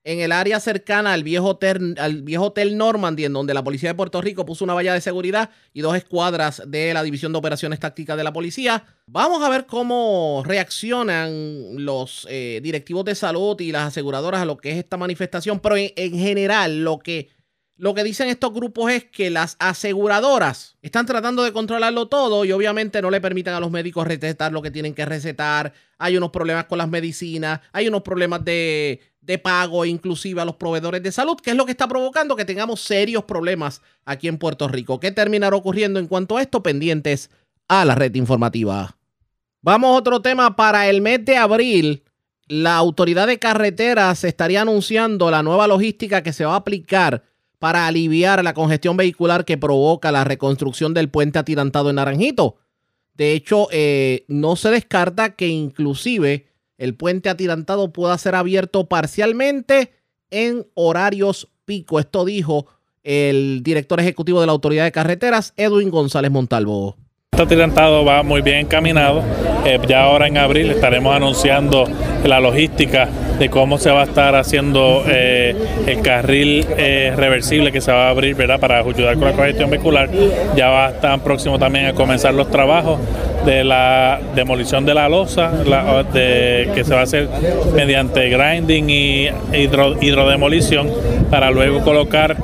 [0.05, 4.21] en el área cercana al viejo, hotel, al Normandy, en donde la Policía de Puerto
[4.21, 8.15] Rico puso una valla de seguridad y dos escuadras de la División de Operaciones Tácticas
[8.15, 8.85] de la Policía.
[9.05, 14.55] Vamos a ver cómo reaccionan los eh, directivos de salud y las aseguradoras a lo
[14.55, 17.40] que es esta manifestación, pero en general lo que
[17.77, 22.51] lo que dicen estos grupos es que las aseguradoras están tratando de controlarlo todo y
[22.51, 25.73] obviamente no le permitan a los médicos recetar lo que tienen que recetar.
[25.97, 30.57] Hay unos problemas con las medicinas, hay unos problemas de, de pago inclusive a los
[30.57, 34.37] proveedores de salud, que es lo que está provocando que tengamos serios problemas aquí en
[34.37, 34.99] Puerto Rico.
[34.99, 36.61] ¿Qué terminará ocurriendo en cuanto a esto?
[36.61, 37.29] Pendientes
[37.67, 38.97] a la red informativa.
[39.61, 40.55] Vamos a otro tema.
[40.55, 42.03] Para el mes de abril,
[42.47, 47.23] la autoridad de carreteras estaría anunciando la nueva logística que se va a aplicar
[47.61, 52.55] para aliviar la congestión vehicular que provoca la reconstrucción del puente atirantado en Naranjito.
[53.13, 56.47] De hecho, eh, no se descarta que inclusive
[56.79, 59.93] el puente atirantado pueda ser abierto parcialmente
[60.31, 61.99] en horarios pico.
[61.99, 62.65] Esto dijo
[63.03, 66.97] el director ejecutivo de la Autoridad de Carreteras, Edwin González Montalvo.
[67.33, 69.23] Este atirantado va muy bien encaminado.
[69.65, 71.85] Eh, ya ahora en abril estaremos anunciando
[72.25, 73.07] la logística
[73.39, 75.55] de cómo se va a estar haciendo eh,
[75.87, 78.59] el carril eh, reversible que se va a abrir ¿verdad?
[78.59, 80.09] para ayudar con la congestión vehicular.
[80.57, 82.99] Ya va a estar próximo también a comenzar los trabajos
[83.45, 85.51] de la demolición de la losa
[86.13, 87.29] de- que se va a hacer
[87.73, 90.91] mediante grinding y hidro- hidrodemolición
[91.29, 92.35] para luego colocar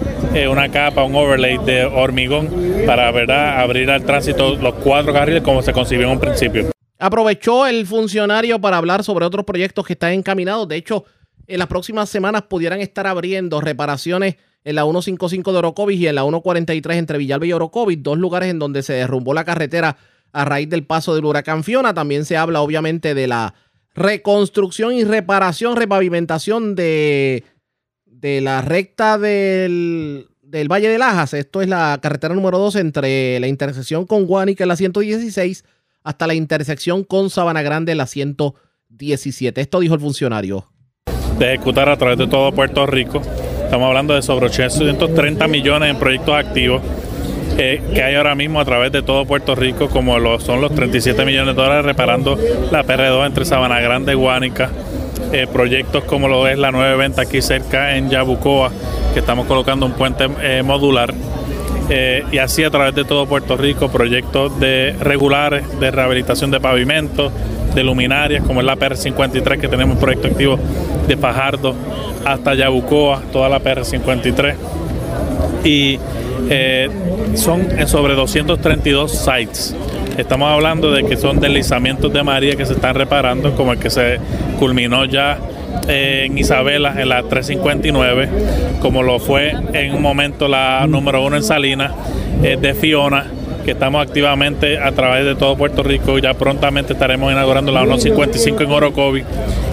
[0.51, 2.47] una capa, un overlay de hormigón
[2.85, 3.59] para ¿verdad?
[3.59, 6.71] abrir al tránsito los cuatro carriles como se concibió en un principio.
[6.99, 10.67] Aprovechó el funcionario para hablar sobre otros proyectos que están encaminados.
[10.67, 11.05] De hecho,
[11.45, 16.15] en las próximas semanas pudieran estar abriendo reparaciones en la 155 de Orocovis y en
[16.15, 19.97] la 143 entre Villalba y Orocovis, dos lugares en donde se derrumbó la carretera
[20.33, 21.93] a raíz del paso del huracán Fiona.
[21.93, 23.53] También se habla obviamente de la
[23.93, 27.43] reconstrucción y reparación, repavimentación de
[28.19, 31.33] de la recta del, del Valle de Lajas.
[31.33, 35.65] Esto es la carretera número 2 entre la intersección con Guanica la 116
[36.03, 39.59] hasta la intersección con Sabana Grande la 117.
[39.59, 40.71] Esto dijo el funcionario.
[41.37, 43.21] De ejecutar a través de todo Puerto Rico.
[43.63, 46.81] Estamos hablando de sobre 830 millones en proyectos activos
[47.57, 51.25] eh, que hay ahora mismo a través de todo Puerto Rico, como son los 37
[51.25, 52.37] millones de dólares reparando
[52.71, 54.69] la PR2 entre Sabana Grande y Guánica.
[55.33, 58.71] Eh, proyectos como lo es la nueva venta aquí cerca en Yabucoa,
[59.13, 61.13] que estamos colocando un puente eh, modular.
[62.31, 67.31] y así a través de todo Puerto Rico, proyectos de regulares, de rehabilitación de pavimentos,
[67.73, 70.59] de luminarias, como es la PR53 que tenemos proyecto activo
[71.07, 71.75] de Fajardo
[72.25, 74.55] hasta Yabucoa, toda la PR53.
[75.63, 75.99] Y
[76.49, 76.89] eh,
[77.35, 79.75] son sobre 232 sites.
[80.17, 83.91] Estamos hablando de que son deslizamientos de María que se están reparando, como el que
[83.91, 84.19] se
[84.57, 85.37] culminó ya
[85.87, 88.27] eh, en Isabela en la 359,
[88.81, 91.91] como lo fue en un momento la número uno en Salinas,
[92.41, 93.27] eh, de Fiona
[93.67, 96.17] que estamos activamente a través de todo Puerto Rico.
[96.19, 99.25] Ya prontamente estaremos inaugurando la 155 en Orocovis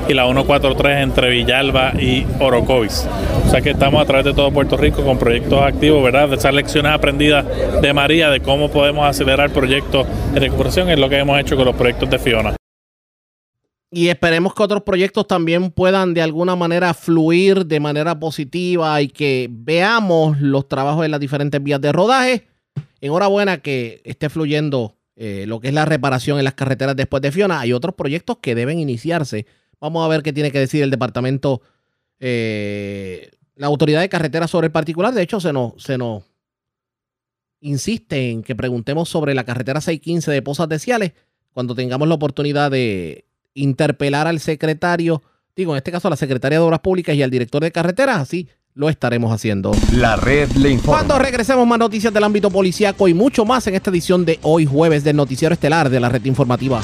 [0.08, 3.06] y la 143 entre Villalba y Orocovis.
[3.46, 6.28] O sea que estamos a través de todo Puerto Rico con proyectos activos, ¿verdad?
[6.28, 7.46] De esas lecciones aprendidas
[7.80, 11.66] de María de cómo podemos acelerar proyectos de recuperación es lo que hemos hecho con
[11.66, 12.56] los proyectos de Fiona.
[13.92, 19.06] Y esperemos que otros proyectos también puedan de alguna manera fluir de manera positiva y
[19.06, 22.53] que veamos los trabajos en las diferentes vías de rodaje
[23.04, 27.32] enhorabuena que esté fluyendo eh, lo que es la reparación en las carreteras después de
[27.32, 27.60] Fiona.
[27.60, 29.46] Hay otros proyectos que deben iniciarse.
[29.78, 31.60] Vamos a ver qué tiene que decir el departamento,
[32.18, 35.12] eh, la autoridad de carreteras sobre el particular.
[35.12, 36.24] De hecho, se nos, se nos
[37.60, 41.12] insiste en que preguntemos sobre la carretera 615 de Pozas de Ciales
[41.52, 45.22] cuando tengamos la oportunidad de interpelar al secretario,
[45.54, 48.18] digo, en este caso a la secretaria de Obras Públicas y al director de carreteras,
[48.18, 49.72] así lo estaremos haciendo.
[49.92, 50.98] La red le informa.
[50.98, 54.66] Cuando regresemos más noticias del ámbito policiaco y mucho más en esta edición de hoy
[54.66, 56.80] jueves del noticiero estelar de la red informativa.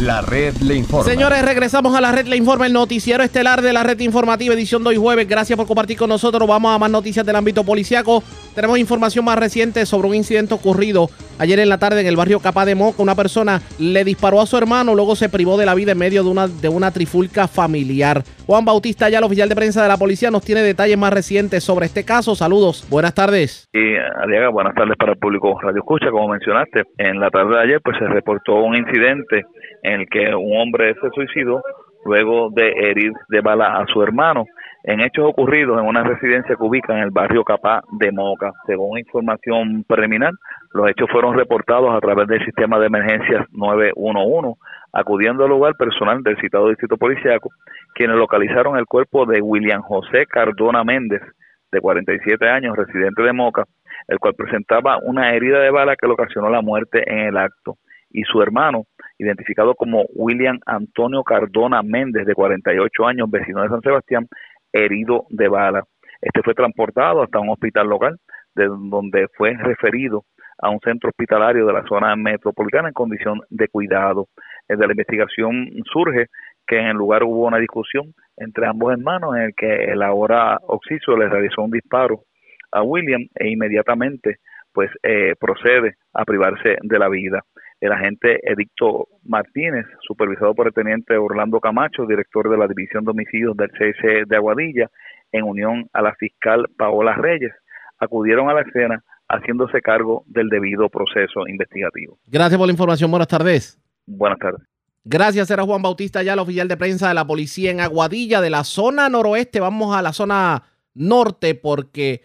[0.00, 1.04] La red le informa.
[1.04, 4.82] Señores, regresamos a la red le informa, el noticiero estelar de la red informativa, edición
[4.82, 5.28] de hoy jueves.
[5.28, 6.48] Gracias por compartir con nosotros.
[6.48, 8.22] Vamos a más noticias del ámbito policiaco.
[8.54, 12.40] Tenemos información más reciente sobre un incidente ocurrido ayer en la tarde en el barrio
[12.40, 13.02] Capá de Moca.
[13.02, 16.24] Una persona le disparó a su hermano, luego se privó de la vida en medio
[16.24, 18.22] de una, de una trifulca familiar.
[18.46, 21.62] Juan Bautista, ya el oficial de prensa de la policía, nos tiene detalles más recientes
[21.62, 22.34] sobre este caso.
[22.34, 23.68] Saludos, buenas tardes.
[23.72, 26.10] Y Aliaga, buenas tardes para el público Radio Escucha.
[26.10, 29.44] Como mencionaste, en la tarde de ayer pues se reportó un incidente
[29.82, 31.62] en el que un hombre se suicidó
[32.04, 34.46] luego de herir de bala a su hermano
[34.84, 38.52] en hechos ocurridos en una residencia que ubica en el barrio Capá de Moca.
[38.66, 40.32] Según información preliminar,
[40.72, 44.58] los hechos fueron reportados a través del sistema de emergencias 911,
[44.92, 47.50] acudiendo al lugar personal del citado distrito policiaco,
[47.94, 51.22] quienes localizaron el cuerpo de William José Cardona Méndez,
[51.70, 53.64] de 47 años, residente de Moca,
[54.08, 57.76] el cual presentaba una herida de bala que le ocasionó la muerte en el acto,
[58.10, 58.84] y su hermano,
[59.18, 64.26] identificado como William Antonio Cardona Méndez, de 48 años, vecino de San Sebastián,
[64.72, 65.84] herido de bala.
[66.20, 68.18] Este fue transportado hasta un hospital local,
[68.54, 70.24] de donde fue referido
[70.58, 74.26] a un centro hospitalario de la zona metropolitana en condición de cuidado.
[74.68, 76.26] De la investigación surge
[76.66, 80.58] que en el lugar hubo una discusión entre ambos hermanos en el que el ahora
[80.66, 82.22] Oxiso le realizó un disparo
[82.72, 84.38] a William e inmediatamente
[84.72, 87.42] pues eh, procede a privarse de la vida
[87.80, 93.10] el agente Edicto Martínez, supervisado por el teniente Orlando Camacho, director de la División de
[93.12, 94.90] Homicidios del CIC de Aguadilla,
[95.32, 97.52] en unión a la fiscal Paola Reyes,
[97.98, 102.18] acudieron a la escena haciéndose cargo del debido proceso investigativo.
[102.26, 103.10] Gracias por la información.
[103.10, 103.78] Buenas tardes.
[104.06, 104.60] Buenas tardes.
[105.04, 108.50] Gracias, era Juan Bautista, ya el oficial de prensa de la policía en Aguadilla, de
[108.50, 109.60] la zona noroeste.
[109.60, 112.22] Vamos a la zona norte porque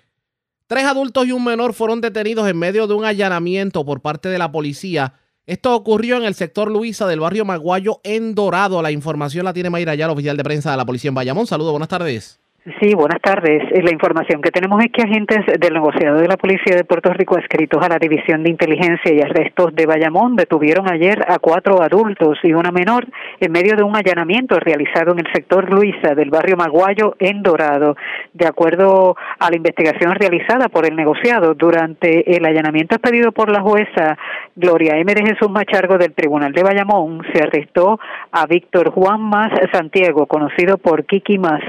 [0.67, 4.39] tres adultos y un menor fueron detenidos en medio de un allanamiento por parte de
[4.39, 5.13] la policía
[5.47, 8.81] esto ocurrió en el sector Luisa del barrio Maguayo en Dorado.
[8.81, 11.45] La información la tiene Mayra ya, el oficial de prensa de la policía en Bayamón.
[11.45, 12.39] Saludos, buenas tardes.
[12.79, 13.61] Sí, buenas tardes.
[13.73, 17.13] Eh, la información que tenemos es que agentes del negociado de la Policía de Puerto
[17.13, 21.83] Rico adscritos a la División de Inteligencia y Arrestos de Bayamón detuvieron ayer a cuatro
[21.83, 23.05] adultos y una menor
[23.39, 27.97] en medio de un allanamiento realizado en el sector Luisa del barrio Maguayo en Dorado.
[28.33, 33.61] De acuerdo a la investigación realizada por el negociado, durante el allanamiento pedido por la
[33.61, 34.17] jueza
[34.55, 35.13] Gloria M.
[35.13, 37.99] de Jesús Machargo del Tribunal de Bayamón, se arrestó
[38.31, 41.61] a Víctor Juan Más Santiago, conocido por Kiki Más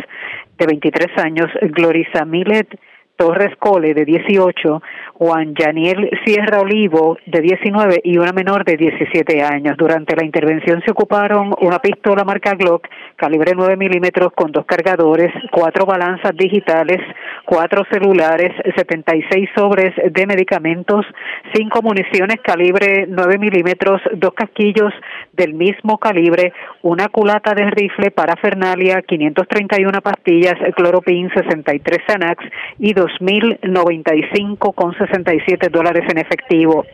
[0.58, 2.78] de 23 años, Glorisa Milet
[3.16, 4.82] Torres Cole, de 18,
[5.18, 9.76] Juan Yaniel Sierra Olivo, de 19, y una menor de 17 años.
[9.78, 12.86] Durante la intervención se ocuparon una pistola marca Glock,
[13.16, 16.98] calibre 9 milímetros, con dos cargadores, cuatro balanzas digitales,
[17.46, 21.06] cuatro celulares, 76 sobres de medicamentos,
[21.54, 24.92] cinco municiones calibre 9 milímetros, dos casquillos
[25.32, 26.52] del mismo calibre,
[26.82, 32.44] una culata de rifle para Fernalia, 531 pastillas, cloropin, 63 Xanax
[32.78, 36.84] y 2.095 con 67 dólares en efectivo.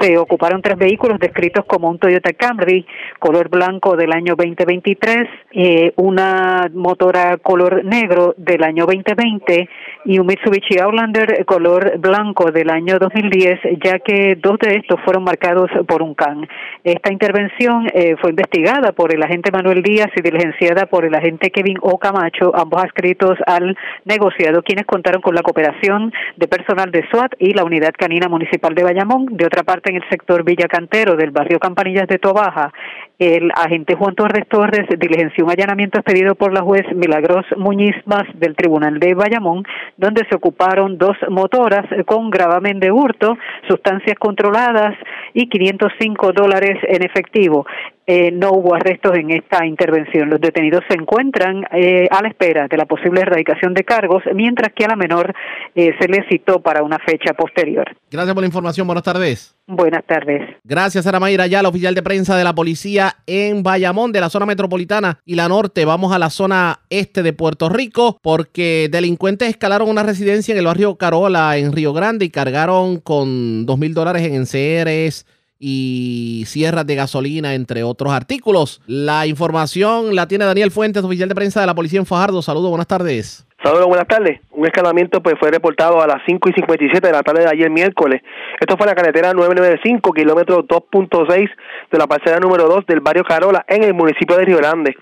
[0.00, 2.86] Se ocuparon tres vehículos descritos como un Toyota Camry
[3.18, 9.68] color blanco del año 2023, eh, una motora color negro del año 2020
[10.04, 15.24] y un Mitsubishi Outlander color blanco del año 2010, ya que dos de estos fueron
[15.24, 16.46] marcados por un CAN.
[16.84, 21.50] Esta intervención eh, fue investigada por el agente Manuel Díaz y diligenciada por el agente
[21.50, 21.98] Kevin O.
[21.98, 27.45] Camacho, ambos adscritos al negociado, quienes contaron con la cooperación de personal de SWAT y
[27.52, 29.26] la Unidad Canina Municipal de Bayamón.
[29.30, 32.72] De otra parte, en el sector Villa Cantero del barrio Campanillas de Tobaja,
[33.18, 38.24] el agente Juan Torres Torres diligenció un allanamiento expedido por la juez Milagros Muñiz Más
[38.34, 39.64] del Tribunal de Bayamón,
[39.96, 43.38] donde se ocuparon dos motoras con gravamen de hurto,
[43.68, 44.94] sustancias controladas
[45.32, 47.66] y 505 dólares en efectivo.
[48.06, 50.30] Eh, no hubo arrestos en esta intervención.
[50.30, 54.72] Los detenidos se encuentran eh, a la espera de la posible erradicación de cargos, mientras
[54.74, 55.34] que a la menor
[55.74, 57.86] eh, se le citó para una fecha posterior.
[58.10, 58.86] Gracias por la información.
[58.86, 59.55] Buenas tardes.
[59.68, 60.42] Buenas tardes.
[60.62, 64.30] Gracias, Sara Mayra, ya la oficial de prensa de la policía en Bayamón, de la
[64.30, 65.84] zona metropolitana y la norte.
[65.84, 70.66] Vamos a la zona este de Puerto Rico, porque delincuentes escalaron una residencia en el
[70.66, 75.26] barrio Carola, en Río Grande, y cargaron con dos mil dólares en enseres
[75.58, 78.82] y sierras de gasolina, entre otros artículos.
[78.86, 82.40] La información la tiene Daniel Fuentes, oficial de prensa de la policía en Fajardo.
[82.40, 83.45] Saludos, buenas tardes.
[83.62, 84.40] Saludos, buenas tardes.
[84.50, 87.70] Un escalamiento pues fue reportado a las 5 y 57 de la tarde de ayer
[87.70, 88.22] miércoles.
[88.60, 91.50] Esto fue en la carretera 995, kilómetro 2.6
[91.90, 94.94] de la parcela número 2 del barrio Carola en el municipio de Río Grande.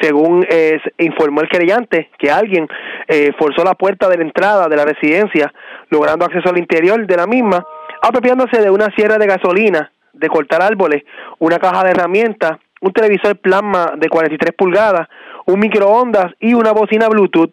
[0.00, 2.68] Según eh, informó el querellante, que alguien
[3.08, 5.52] eh, forzó la puerta de la entrada de la residencia,
[5.88, 7.64] logrando acceso al interior de la misma,
[8.02, 11.02] apropiándose de una sierra de gasolina, de cortar árboles,
[11.38, 15.08] una caja de herramientas, un televisor plasma de 43 pulgadas,
[15.46, 17.52] un microondas y una bocina Bluetooth.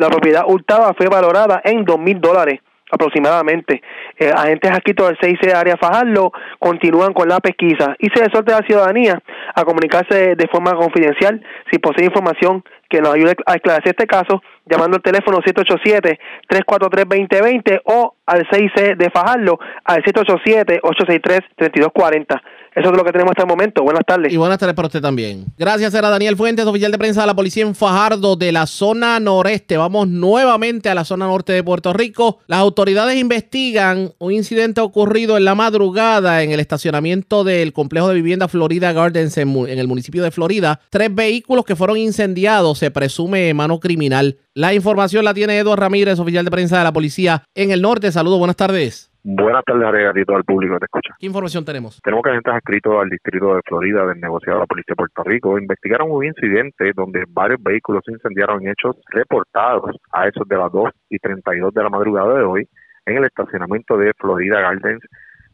[0.00, 2.60] La propiedad hurtada fue valorada en dos mil dólares
[2.90, 3.82] aproximadamente.
[4.18, 8.62] Eh, agentes adscritos del 6C Área Fajardo continúan con la pesquisa y se exhorta a
[8.62, 9.22] la ciudadanía
[9.54, 14.42] a comunicarse de forma confidencial si posee información que nos ayude a esclarecer este caso
[14.64, 22.40] llamando al teléfono 787-343-2020 o al 6C de Fajardo al 787-863-3240.
[22.74, 23.82] Eso es lo que tenemos hasta el momento.
[23.82, 24.32] Buenas tardes.
[24.32, 25.46] Y buenas tardes para usted también.
[25.58, 29.18] Gracias, era Daniel Fuentes, oficial de prensa de la policía en Fajardo de la zona
[29.18, 29.76] noreste.
[29.76, 32.38] Vamos nuevamente a la zona norte de Puerto Rico.
[32.46, 38.14] Las autoridades investigan un incidente ocurrido en la madrugada en el estacionamiento del complejo de
[38.14, 40.80] vivienda Florida Gardens en, el municipio de Florida.
[40.90, 44.38] Tres vehículos que fueron incendiados, se presume mano criminal.
[44.54, 48.12] La información la tiene Eduardo Ramírez, oficial de prensa de la policía en el norte.
[48.12, 49.09] Saludos, buenas tardes.
[49.22, 51.14] Buenas tardes, Ariel, y todo el público que te escucha.
[51.18, 52.00] ¿Qué información tenemos?
[52.02, 55.22] Tenemos que agentes adscritos al distrito de Florida del negociado de la Policía de Puerto
[55.24, 60.56] Rico investigaron un incidente donde varios vehículos se incendiaron en hechos reportados a esos de
[60.56, 62.68] las 2 y 32 de la madrugada de hoy
[63.04, 65.02] en el estacionamiento de Florida Gardens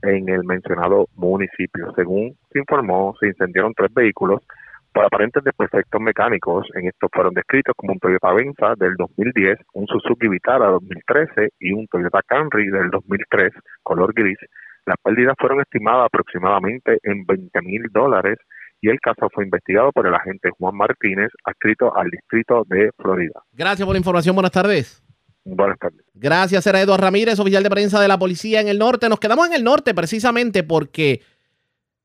[0.02, 1.93] en el mencionado municipio.
[1.97, 4.43] Según se informó, se incendiaron tres vehículos
[4.97, 6.66] por aparentes desperfectos mecánicos.
[6.74, 11.73] En estos fueron descritos como un Toyota Venza del 2010, un Suzuki Vitara 2013 y
[11.73, 13.52] un Toyota Camry del 2003,
[13.82, 14.39] color gris.
[14.86, 18.39] Las pérdidas fueron estimadas aproximadamente en 20 mil dólares
[18.81, 23.43] y el caso fue investigado por el agente Juan Martínez, adscrito al distrito de Florida.
[23.52, 24.35] Gracias por la información.
[24.35, 25.02] Buenas tardes.
[25.44, 26.06] Buenas tardes.
[26.14, 29.10] Gracias, era Eduardo Ramírez, oficial de prensa de la policía en el norte.
[29.10, 31.20] Nos quedamos en el norte precisamente porque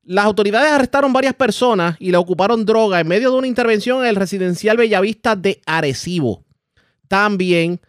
[0.04, 4.06] las autoridades arrestaron varias personas y le ocuparon droga en medio de una intervención en
[4.06, 6.44] el residencial Bellavista de Arecibo.
[7.08, 7.80] También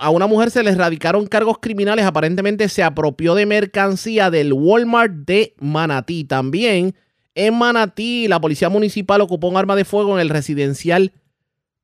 [0.00, 2.04] a una mujer se le erradicaron cargos criminales.
[2.04, 6.24] Aparentemente se apropió de mercancía del Walmart de Manatí.
[6.24, 6.94] También
[7.34, 11.12] en Manatí la policía municipal ocupó un arma de fuego en el residencial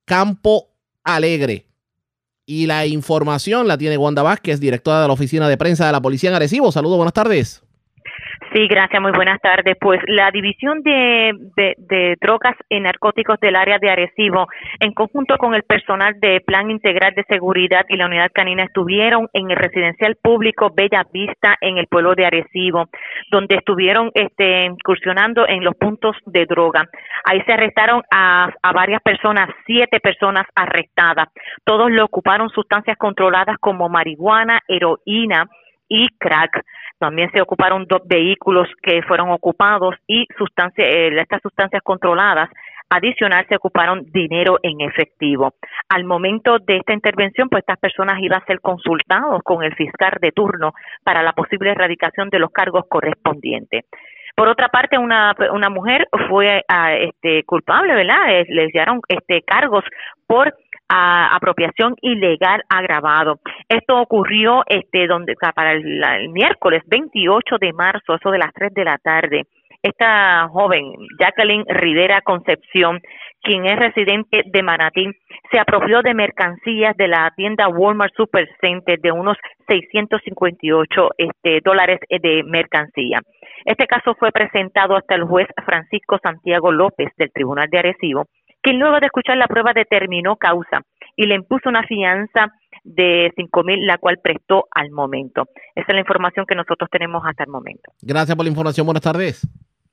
[0.04, 1.66] Campo Alegre.
[2.44, 6.02] Y la información la tiene Wanda Vázquez, directora de la oficina de prensa de la
[6.02, 6.70] policía en Arecibo.
[6.70, 7.65] Saludos, buenas tardes.
[8.56, 9.76] Sí, gracias, muy buenas tardes.
[9.78, 14.46] Pues la División de, Drogas y Narcóticos del área de Arecibo,
[14.80, 19.28] en conjunto con el personal de Plan Integral de Seguridad y la Unidad Canina, estuvieron
[19.34, 22.88] en el residencial público Bella Vista en el pueblo de Arecibo,
[23.30, 26.88] donde estuvieron este, incursionando en los puntos de droga.
[27.26, 31.28] Ahí se arrestaron a, a varias personas, siete personas arrestadas.
[31.62, 35.46] Todos le ocuparon sustancias controladas como marihuana, heroína
[35.88, 36.62] y crack
[36.98, 42.48] también se ocuparon dos vehículos que fueron ocupados y sustancias, eh, estas sustancias controladas.
[42.88, 45.54] Adicional, se ocuparon dinero en efectivo.
[45.88, 50.12] Al momento de esta intervención, pues estas personas iban a ser consultados con el fiscal
[50.20, 50.72] de turno
[51.02, 53.86] para la posible erradicación de los cargos correspondientes.
[54.36, 58.38] Por otra parte, una, una mujer fue ah, este, culpable, ¿verdad?
[58.38, 59.82] Eh, le dieron este, cargos
[60.26, 60.54] por
[60.88, 63.40] a apropiación ilegal agravado.
[63.68, 68.84] Esto ocurrió este donde para el, miércoles 28 de marzo, eso de las 3 de
[68.84, 69.42] la tarde.
[69.82, 73.00] Esta joven, Jacqueline Rivera Concepción,
[73.42, 75.08] quien es residente de Manatí,
[75.52, 79.36] se apropió de mercancías de la tienda Walmart Supercenter de unos
[79.68, 83.20] 658 este, dólares de mercancía.
[83.64, 88.26] Este caso fue presentado hasta el juez Francisco Santiago López del Tribunal de Arecibo
[88.66, 90.82] quien luego de escuchar la prueba determinó causa
[91.14, 92.52] y le impuso una fianza
[92.82, 95.44] de cinco mil, la cual prestó al momento.
[95.76, 97.92] Esa es la información que nosotros tenemos hasta el momento.
[98.02, 98.84] Gracias por la información.
[98.84, 99.46] Buenas tardes.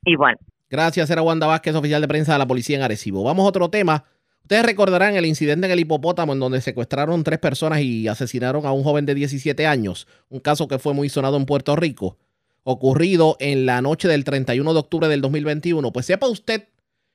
[0.05, 0.37] Igual.
[0.71, 3.23] Gracias, era Wanda Vázquez, oficial de prensa de la policía en Arecibo.
[3.23, 4.05] Vamos a otro tema.
[4.41, 8.71] Ustedes recordarán el incidente en el hipopótamo en donde secuestraron tres personas y asesinaron a
[8.71, 12.17] un joven de 17 años, un caso que fue muy sonado en Puerto Rico,
[12.63, 15.91] ocurrido en la noche del 31 de octubre del 2021.
[15.91, 16.69] Pues sepa usted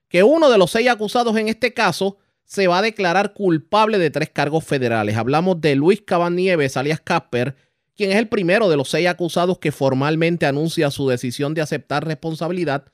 [0.09, 4.10] que uno de los seis acusados en este caso se va a declarar culpable de
[4.10, 5.16] tres cargos federales.
[5.16, 7.55] Hablamos de Luis Cabanieves, alias Casper,
[7.94, 12.06] quien es el primero de los seis acusados que formalmente anuncia su decisión de aceptar
[12.06, 12.85] responsabilidad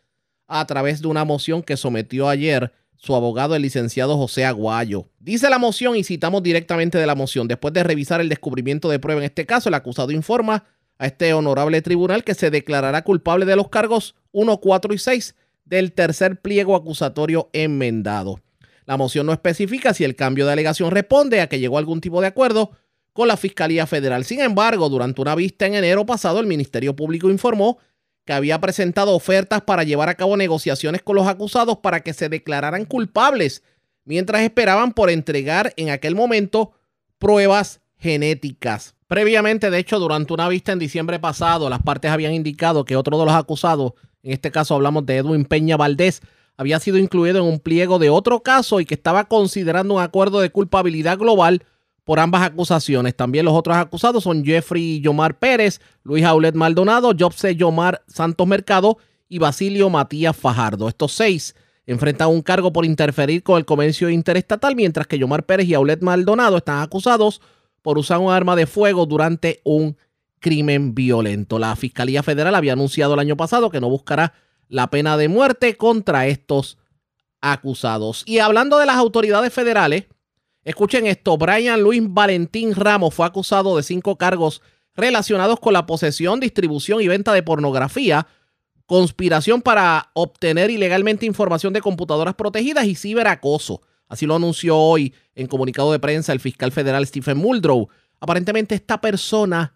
[0.48, 5.08] a través de una moción que sometió ayer su abogado, el licenciado José Aguayo.
[5.20, 7.46] Dice la moción y citamos directamente de la moción.
[7.46, 10.64] Después de revisar el descubrimiento de prueba en este caso, el acusado informa
[10.98, 15.34] a este honorable tribunal que se declarará culpable de los cargos 1, 4 y 6
[15.64, 18.40] del tercer pliego acusatorio enmendado.
[18.86, 22.00] La moción no especifica si el cambio de alegación responde a que llegó a algún
[22.00, 22.72] tipo de acuerdo
[23.12, 24.24] con la Fiscalía Federal.
[24.24, 27.78] Sin embargo, durante una vista en enero pasado, el Ministerio Público informó
[28.24, 32.28] que había presentado ofertas para llevar a cabo negociaciones con los acusados para que se
[32.28, 33.62] declararan culpables,
[34.04, 36.72] mientras esperaban por entregar en aquel momento
[37.18, 38.94] pruebas genéticas.
[39.06, 43.18] Previamente, de hecho, durante una vista en diciembre pasado, las partes habían indicado que otro
[43.18, 43.92] de los acusados
[44.24, 46.22] en este caso hablamos de Edwin Peña Valdés,
[46.56, 50.40] había sido incluido en un pliego de otro caso y que estaba considerando un acuerdo
[50.40, 51.64] de culpabilidad global
[52.04, 53.14] por ambas acusaciones.
[53.14, 58.98] También los otros acusados son Jeffrey Yomar Pérez, Luis Aulet Maldonado, Jobse Yomar Santos Mercado
[59.28, 60.88] y Basilio Matías Fajardo.
[60.88, 61.54] Estos seis
[61.86, 66.02] enfrentan un cargo por interferir con el comercio interestatal, mientras que Yomar Pérez y Aulet
[66.02, 67.40] Maldonado están acusados
[67.82, 69.96] por usar un arma de fuego durante un
[70.44, 71.58] crimen violento.
[71.58, 74.34] La Fiscalía Federal había anunciado el año pasado que no buscará
[74.68, 76.76] la pena de muerte contra estos
[77.40, 78.24] acusados.
[78.26, 80.04] Y hablando de las autoridades federales,
[80.62, 84.60] escuchen esto, Brian Luis Valentín Ramos fue acusado de cinco cargos
[84.94, 88.26] relacionados con la posesión, distribución y venta de pornografía,
[88.84, 93.80] conspiración para obtener ilegalmente información de computadoras protegidas y ciberacoso.
[94.08, 97.88] Así lo anunció hoy en comunicado de prensa el fiscal federal Stephen Muldrow.
[98.20, 99.72] Aparentemente esta persona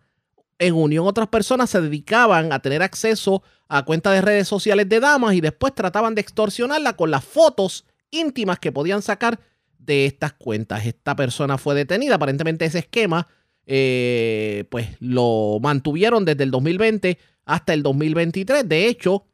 [0.59, 5.01] en unión otras personas se dedicaban a tener acceso a cuentas de redes sociales de
[5.01, 9.39] damas y después trataban de extorsionarla con las fotos íntimas que podían sacar
[9.79, 10.85] de estas cuentas.
[10.87, 12.17] Esta persona fue detenida.
[12.17, 13.29] Aparentemente ese esquema
[13.67, 18.67] eh, pues lo mantuvieron desde el 2020 hasta el 2023.
[18.67, 19.27] De hecho,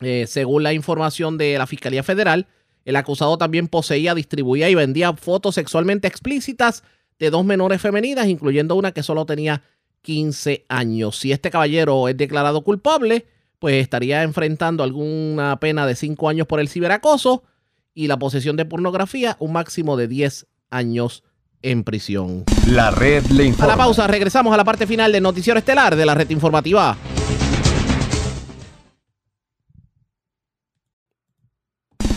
[0.00, 2.48] eh, según la información de la Fiscalía Federal,
[2.84, 6.82] el acusado también poseía, distribuía y vendía fotos sexualmente explícitas
[7.20, 9.62] de dos menores femeninas, incluyendo una que solo tenía
[10.02, 11.18] 15 años.
[11.18, 13.26] Si este caballero es declarado culpable,
[13.58, 17.44] pues estaría enfrentando alguna pena de 5 años por el ciberacoso
[17.94, 21.22] y la posesión de pornografía, un máximo de 10 años
[21.62, 22.44] en prisión.
[22.66, 23.72] La red le informa.
[23.72, 26.96] A la pausa, regresamos a la parte final del noticiero estelar de la red informativa.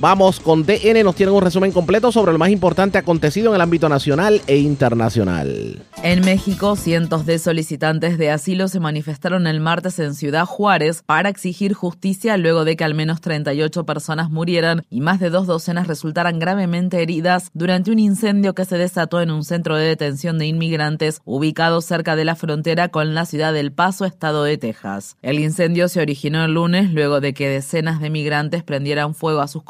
[0.00, 3.60] Vamos con DN, nos tienen un resumen completo sobre lo más importante acontecido en el
[3.60, 5.82] ámbito nacional e internacional.
[6.04, 11.28] En México, cientos de solicitantes de asilo se manifestaron el martes en Ciudad Juárez para
[11.28, 15.88] exigir justicia luego de que al menos 38 personas murieran y más de dos docenas
[15.88, 20.46] resultaran gravemente heridas durante un incendio que se desató en un centro de detención de
[20.46, 25.16] inmigrantes ubicado cerca de la frontera con la ciudad del Paso, estado de Texas.
[25.22, 29.48] El incendio se originó el lunes luego de que decenas de migrantes prendieran fuego a
[29.48, 29.64] sus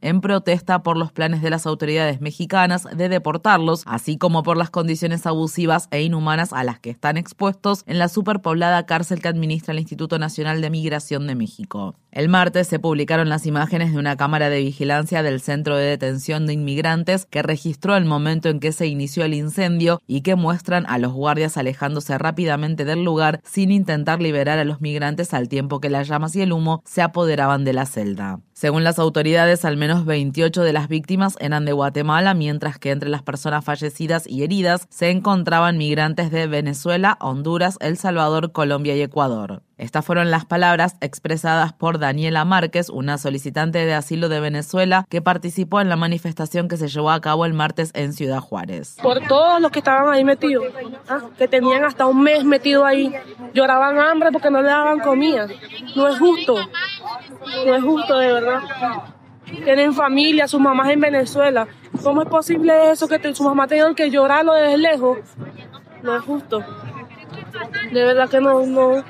[0.00, 4.70] en protesta por los planes de las autoridades mexicanas de deportarlos, así como por las
[4.70, 9.72] condiciones abusivas e inhumanas a las que están expuestos en la superpoblada cárcel que administra
[9.72, 11.94] el Instituto Nacional de Migración de México.
[12.18, 16.46] El martes se publicaron las imágenes de una cámara de vigilancia del Centro de Detención
[16.46, 20.84] de Inmigrantes que registró el momento en que se inició el incendio y que muestran
[20.88, 25.78] a los guardias alejándose rápidamente del lugar sin intentar liberar a los migrantes al tiempo
[25.78, 28.40] que las llamas y el humo se apoderaban de la celda.
[28.52, 33.10] Según las autoridades, al menos 28 de las víctimas eran de Guatemala, mientras que entre
[33.10, 39.02] las personas fallecidas y heridas se encontraban migrantes de Venezuela, Honduras, El Salvador, Colombia y
[39.02, 39.62] Ecuador.
[39.78, 45.22] Estas fueron las palabras expresadas por Daniela Márquez, una solicitante de asilo de Venezuela que
[45.22, 48.96] participó en la manifestación que se llevó a cabo el martes en Ciudad Juárez.
[49.00, 50.64] Por todos los que estaban ahí metidos,
[51.08, 51.20] ¿ah?
[51.38, 53.14] que tenían hasta un mes metido ahí,
[53.54, 55.46] lloraban hambre porque no le daban comida.
[55.94, 56.56] No es justo,
[57.64, 58.60] no es justo de verdad.
[59.64, 61.68] Tienen familia, sus mamás en Venezuela.
[62.02, 65.18] ¿Cómo es posible eso que sus mamás tengan que llorarlo desde lejos?
[66.02, 66.64] No es justo.
[67.92, 69.04] De verdad que no, no,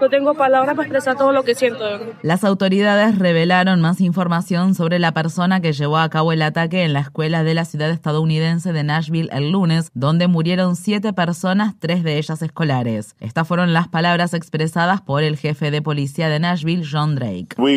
[0.00, 1.84] no tengo palabras para expresar todo lo que siento.
[2.22, 6.92] Las autoridades revelaron más información sobre la persona que llevó a cabo el ataque en
[6.92, 12.02] la escuela de la ciudad estadounidense de Nashville el lunes, donde murieron siete personas, tres
[12.04, 13.16] de ellas escolares.
[13.20, 17.56] Estas fueron las palabras expresadas por el jefe de policía de Nashville, John Drake.
[17.58, 17.68] Uh,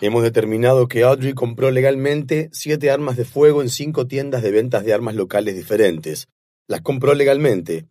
[0.00, 4.84] Hemos determinado que Audrey compró legalmente siete armas de fuego en cinco tiendas de ventas
[4.84, 6.28] de armas locales diferentes.
[6.66, 7.88] Las compró legalmente.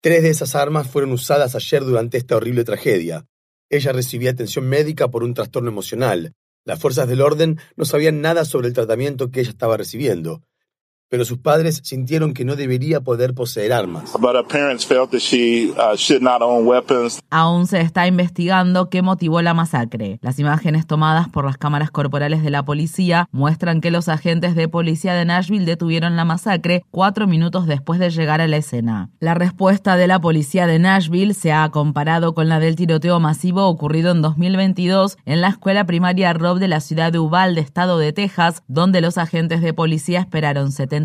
[0.00, 3.26] Tres de esas armas fueron usadas ayer durante esta horrible tragedia.
[3.68, 6.34] Ella recibía atención médica por un trastorno emocional.
[6.64, 10.42] Las fuerzas del orden no sabían nada sobre el tratamiento que ella estaba recibiendo
[11.10, 14.14] pero sus padres sintieron que no debería poder poseer armas.
[14.14, 14.20] Uh,
[17.30, 20.20] Aún se está investigando qué motivó la masacre.
[20.22, 24.68] Las imágenes tomadas por las cámaras corporales de la policía muestran que los agentes de
[24.68, 29.10] policía de Nashville detuvieron la masacre cuatro minutos después de llegar a la escena.
[29.18, 33.66] La respuesta de la policía de Nashville se ha comparado con la del tiroteo masivo
[33.66, 38.12] ocurrido en 2022 en la escuela primaria Rob de la ciudad de Uvalde, estado de
[38.12, 40.99] Texas, donde los agentes de policía esperaron 70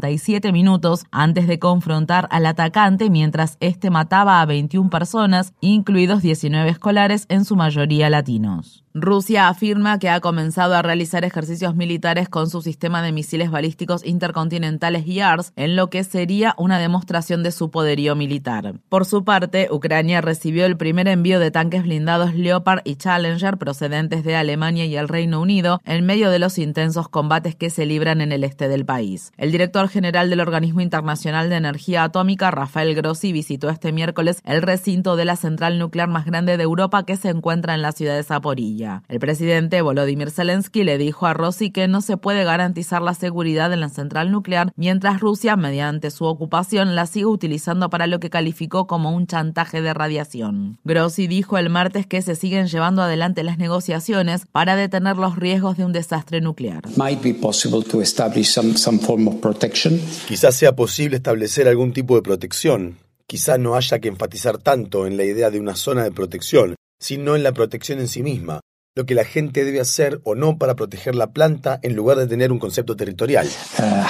[0.52, 7.26] minutos antes de confrontar al atacante mientras este mataba a 21 personas, incluidos 19 escolares,
[7.30, 8.85] en su mayoría latinos.
[8.98, 14.06] Rusia afirma que ha comenzado a realizar ejercicios militares con su sistema de misiles balísticos
[14.06, 18.76] intercontinentales YARS, en lo que sería una demostración de su poderío militar.
[18.88, 24.24] Por su parte, Ucrania recibió el primer envío de tanques blindados Leopard y Challenger procedentes
[24.24, 28.22] de Alemania y el Reino Unido en medio de los intensos combates que se libran
[28.22, 29.34] en el este del país.
[29.36, 34.62] El director general del Organismo Internacional de Energía Atómica, Rafael Grossi, visitó este miércoles el
[34.62, 38.16] recinto de la central nuclear más grande de Europa que se encuentra en la ciudad
[38.16, 38.85] de Zaporilla.
[39.08, 43.72] El presidente Volodymyr Zelensky le dijo a Rossi que no se puede garantizar la seguridad
[43.74, 48.30] en la central nuclear mientras Rusia, mediante su ocupación, la sigue utilizando para lo que
[48.30, 50.78] calificó como un chantaje de radiación.
[50.84, 55.78] Grossi dijo el martes que se siguen llevando adelante las negociaciones para detener los riesgos
[55.78, 56.84] de un desastre nuclear.
[60.28, 62.98] Quizás sea posible establecer algún tipo de protección.
[63.28, 67.36] Quizás no haya que enfatizar tanto en la idea de una zona de protección, sino
[67.36, 68.62] en la protección en sí misma,
[68.98, 72.28] lo que la gente debe hacer o no para proteger la planta en lugar de
[72.28, 73.46] tener un concepto territorial.
[73.78, 74.06] Uh,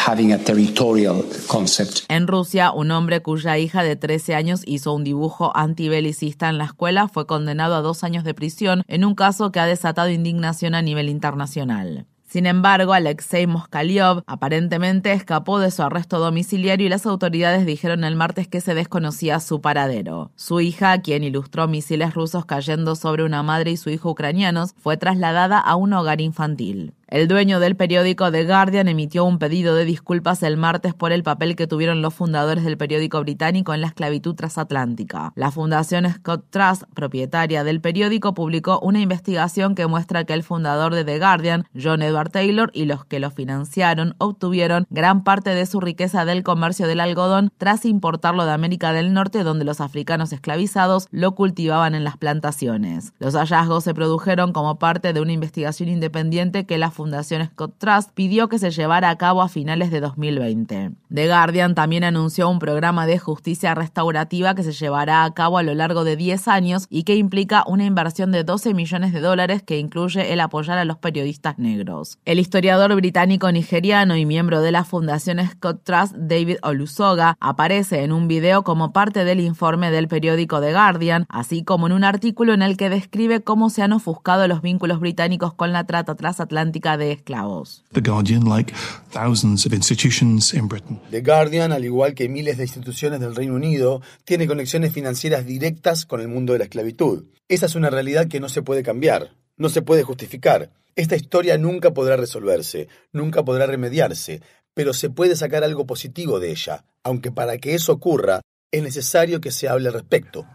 [2.07, 6.65] en Rusia, un hombre cuya hija de 13 años hizo un dibujo antibelicista en la
[6.65, 10.75] escuela fue condenado a dos años de prisión en un caso que ha desatado indignación
[10.75, 12.05] a nivel internacional.
[12.35, 18.17] Sin embargo, Alexei Moskaliov aparentemente escapó de su arresto domiciliario y las autoridades dijeron el
[18.17, 20.31] martes que se desconocía su paradero.
[20.35, 24.97] Su hija, quien ilustró misiles rusos cayendo sobre una madre y su hijo ucranianos, fue
[24.97, 26.93] trasladada a un hogar infantil.
[27.07, 31.21] El dueño del periódico The Guardian emitió un pedido de disculpas el martes por el
[31.21, 35.31] papel que tuvieron los fundadores del periódico británico en la esclavitud transatlántica.
[35.35, 40.95] La Fundación Scott Trust, propietaria del periódico, publicó una investigación que muestra que el fundador
[40.95, 45.67] de The Guardian, John Edward Taylor, y los que lo financiaron obtuvieron gran parte de
[45.67, 50.33] su riqueza del comercio del algodón tras importarlo de América del Norte, donde los africanos
[50.33, 53.13] esclavizados lo cultivaban en las plantaciones.
[53.19, 57.04] Los hallazgos se produjeron como parte de una investigación independiente que la Fundación
[57.45, 60.91] Scott Trust pidió que se llevara a cabo a finales de 2020.
[61.13, 65.63] The Guardian también anunció un programa de justicia restaurativa que se llevará a cabo a
[65.63, 69.63] lo largo de 10 años y que implica una inversión de 12 millones de dólares
[69.63, 72.19] que incluye el apoyar a los periodistas negros.
[72.25, 78.11] El historiador británico nigeriano y miembro de la Fundación Scott Trust, David Olusoga, aparece en
[78.11, 82.53] un video como parte del informe del periódico The Guardian, así como en un artículo
[82.53, 86.84] en el que describe cómo se han ofuscado los vínculos británicos con la trata transatlántica
[86.85, 87.83] de esclavos.
[87.91, 88.71] The Guardian, like
[89.11, 91.01] thousands of institutions in Britain.
[91.09, 96.05] The Guardian, al igual que miles de instituciones del Reino Unido, tiene conexiones financieras directas
[96.05, 97.25] con el mundo de la esclavitud.
[97.47, 100.71] Esa es una realidad que no se puede cambiar, no se puede justificar.
[100.95, 104.41] Esta historia nunca podrá resolverse, nunca podrá remediarse,
[104.75, 108.41] pero se puede sacar algo positivo de ella, aunque para que eso ocurra
[108.75, 110.45] es necesario que se hable al respecto.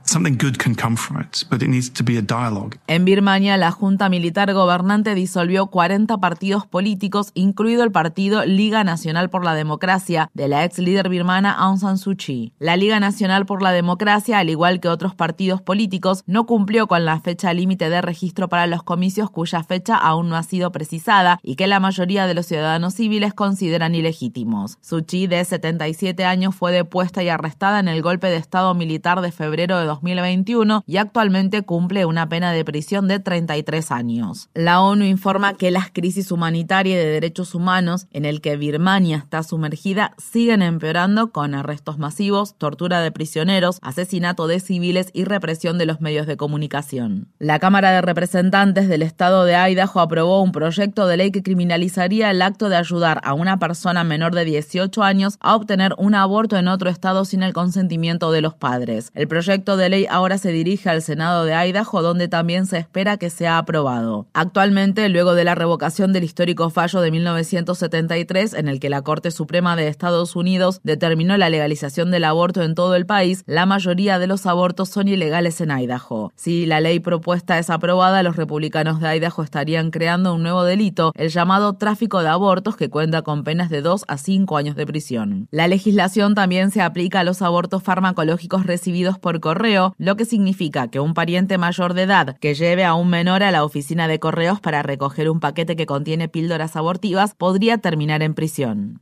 [2.86, 9.30] En Birmania, la Junta Militar Gobernante disolvió 40 partidos políticos, incluido el partido Liga Nacional
[9.30, 12.52] por la Democracia de la ex líder birmana Aung San Suu Kyi.
[12.58, 17.06] La Liga Nacional por la Democracia, al igual que otros partidos políticos, no cumplió con
[17.06, 21.40] la fecha límite de registro para los comicios cuya fecha aún no ha sido precisada
[21.42, 24.76] y que la mayoría de los ciudadanos civiles consideran ilegítimos.
[24.82, 29.20] Suu Kyi, de 77 años, fue depuesta y arrestada en el golpe de Estado militar
[29.20, 34.48] de febrero de 2021 y actualmente cumple una pena de prisión de 33 años.
[34.52, 39.18] La ONU informa que las crisis humanitarias y de derechos humanos en el que Birmania
[39.18, 45.78] está sumergida siguen empeorando con arrestos masivos, tortura de prisioneros, asesinato de civiles y represión
[45.78, 47.28] de los medios de comunicación.
[47.38, 52.30] La Cámara de Representantes del Estado de Idaho aprobó un proyecto de ley que criminalizaría
[52.30, 56.56] el acto de ayudar a una persona menor de 18 años a obtener un aborto
[56.56, 59.10] en otro estado sin el consentimiento de los padres.
[59.14, 63.16] El proyecto de ley ahora se dirige al Senado de Idaho, donde también se espera
[63.16, 64.26] que sea aprobado.
[64.32, 69.32] Actualmente, luego de la revocación del histórico fallo de 1973, en el que la Corte
[69.32, 74.20] Suprema de Estados Unidos determinó la legalización del aborto en todo el país, la mayoría
[74.20, 76.32] de los abortos son ilegales en Idaho.
[76.36, 81.12] Si la ley propuesta es aprobada, los republicanos de Idaho estarían creando un nuevo delito,
[81.16, 84.86] el llamado tráfico de abortos, que cuenta con penas de 2 a 5 años de
[84.86, 85.48] prisión.
[85.50, 90.88] La legislación también se aplica a los abortos farmacológicos recibidos por correo, lo que significa
[90.88, 94.18] que un pariente mayor de edad que lleve a un menor a la oficina de
[94.20, 99.00] correos para recoger un paquete que contiene píldoras abortivas podría terminar en prisión.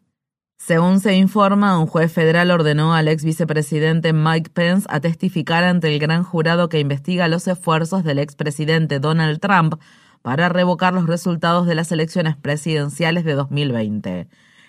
[0.59, 5.89] Según se informa, un juez federal ordenó al ex vicepresidente Mike Pence a testificar ante
[5.89, 9.77] el gran jurado que investiga los esfuerzos del expresidente Donald Trump
[10.21, 14.29] para revocar los resultados de las elecciones presidenciales de 2020.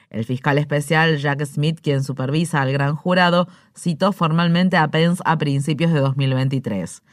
[0.10, 5.38] El fiscal especial Jack Smith, quien supervisa al gran jurado, citó formalmente a Pence a
[5.38, 7.04] principios de 2023.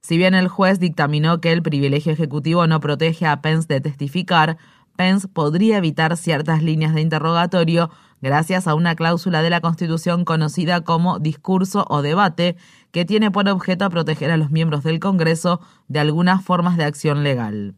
[0.00, 4.56] Si bien el juez dictaminó que el privilegio ejecutivo no protege a Pence de testificar,
[4.96, 7.90] Pence podría evitar ciertas líneas de interrogatorio
[8.22, 12.56] gracias a una cláusula de la Constitución conocida como discurso o debate,
[12.90, 17.22] que tiene por objeto proteger a los miembros del Congreso de algunas formas de acción
[17.22, 17.74] legal.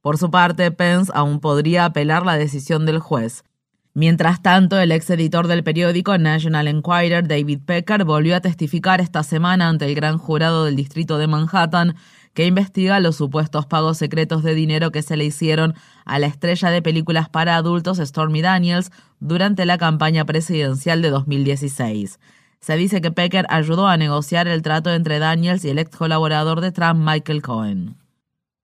[0.00, 3.44] Por su parte, Pence aún podría apelar la decisión del juez.
[3.98, 9.24] Mientras tanto, el ex editor del periódico National Enquirer, David Pecker, volvió a testificar esta
[9.24, 11.96] semana ante el gran jurado del distrito de Manhattan
[12.32, 16.70] que investiga los supuestos pagos secretos de dinero que se le hicieron a la estrella
[16.70, 22.20] de películas para adultos Stormy Daniels durante la campaña presidencial de 2016.
[22.60, 26.60] Se dice que Pecker ayudó a negociar el trato entre Daniels y el ex colaborador
[26.60, 27.96] de Trump, Michael Cohen.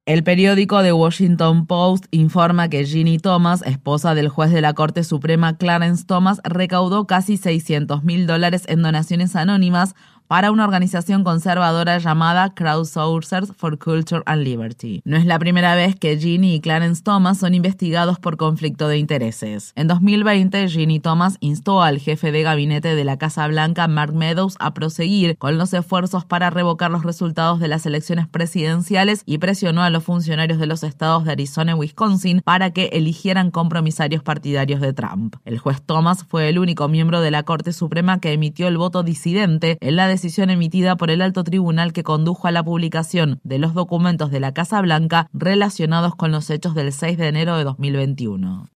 [0.07, 5.03] El periódico The Washington Post informa que Ginny Thomas, esposa del juez de la Corte
[5.03, 9.95] Suprema Clarence Thomas, recaudó casi 600 mil dólares en donaciones anónimas
[10.27, 15.03] para una organización conservadora llamada Crowdsourcers for Culture and Liberty.
[15.05, 18.99] No es la primera vez que Ginny y Clarence Thomas son investigados por conflicto de
[18.99, 19.73] intereses.
[19.77, 24.57] En 2020, Ginny Thomas instó al jefe de gabinete de la Casa Blanca, Mark Meadows,
[24.59, 29.83] a proseguir con los esfuerzos para revocar los resultados de las elecciones presidenciales y presionó
[29.83, 34.81] a los funcionarios de los estados de Arizona y Wisconsin para que eligieran compromisarios partidarios
[34.81, 35.37] de Trump.
[35.45, 39.03] El juez Thomas fue el único miembro de la Corte Suprema que emitió el voto
[39.03, 43.59] disidente en la decisión emitida por el alto tribunal que condujo a la publicación de
[43.59, 47.65] los documentos de la Casa Blanca relacionados con los hechos del 6 de enero de
[47.65, 48.74] 2021.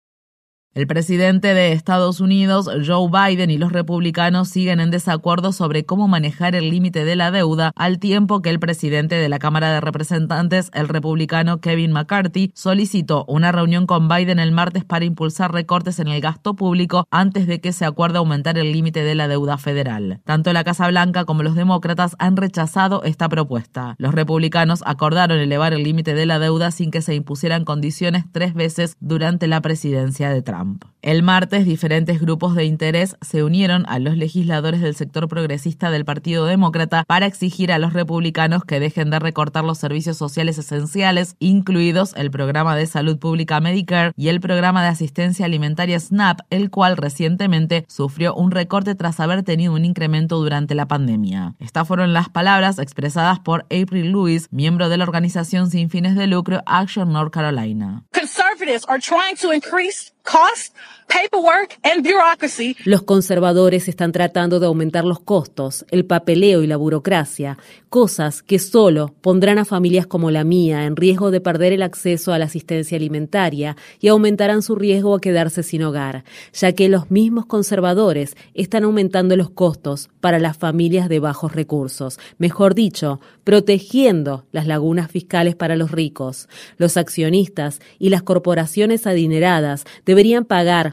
[0.76, 6.06] El presidente de Estados Unidos, Joe Biden, y los republicanos siguen en desacuerdo sobre cómo
[6.06, 9.80] manejar el límite de la deuda, al tiempo que el presidente de la Cámara de
[9.80, 15.98] Representantes, el republicano Kevin McCarthy, solicitó una reunión con Biden el martes para impulsar recortes
[15.98, 19.56] en el gasto público antes de que se acuerde aumentar el límite de la deuda
[19.56, 20.20] federal.
[20.24, 23.94] Tanto la Casa Blanca como los demócratas han rechazado esta propuesta.
[23.96, 28.52] Los republicanos acordaron elevar el límite de la deuda sin que se impusieran condiciones tres
[28.52, 30.65] veces durante la presidencia de Trump.
[31.02, 36.04] El martes, diferentes grupos de interés se unieron a los legisladores del sector progresista del
[36.04, 41.36] Partido Demócrata para exigir a los republicanos que dejen de recortar los servicios sociales esenciales,
[41.38, 46.70] incluidos el programa de salud pública Medicare y el programa de asistencia alimentaria SNAP, el
[46.70, 51.54] cual recientemente sufrió un recorte tras haber tenido un incremento durante la pandemia.
[51.60, 56.26] Estas fueron las palabras expresadas por April Lewis, miembro de la organización sin fines de
[56.26, 58.02] lucro Action North Carolina.
[60.26, 60.72] cost
[62.84, 67.58] Los conservadores están tratando de aumentar los costos, el papeleo y la burocracia,
[67.88, 72.32] cosas que solo pondrán a familias como la mía en riesgo de perder el acceso
[72.32, 77.10] a la asistencia alimentaria y aumentarán su riesgo a quedarse sin hogar, ya que los
[77.10, 84.44] mismos conservadores están aumentando los costos para las familias de bajos recursos, mejor dicho, protegiendo
[84.52, 86.48] las lagunas fiscales para los ricos.
[86.76, 90.44] Los accionistas y las corporaciones adineradas deberían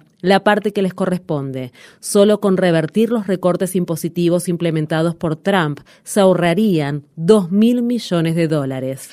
[0.03, 1.73] pagar la parte que les corresponde.
[1.99, 8.47] Solo con revertir los recortes impositivos implementados por Trump se ahorrarían 2 mil millones de
[8.47, 9.09] dólares.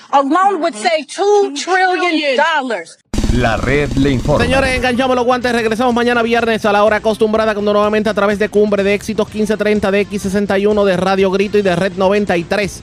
[3.34, 4.44] La red le informa.
[4.44, 5.52] Señores, enganchamos los guantes.
[5.52, 9.28] Regresamos mañana viernes a la hora acostumbrada, cuando nuevamente a través de Cumbre de Éxitos
[9.28, 12.82] 1530 de X61 de Radio Grito y de Red 93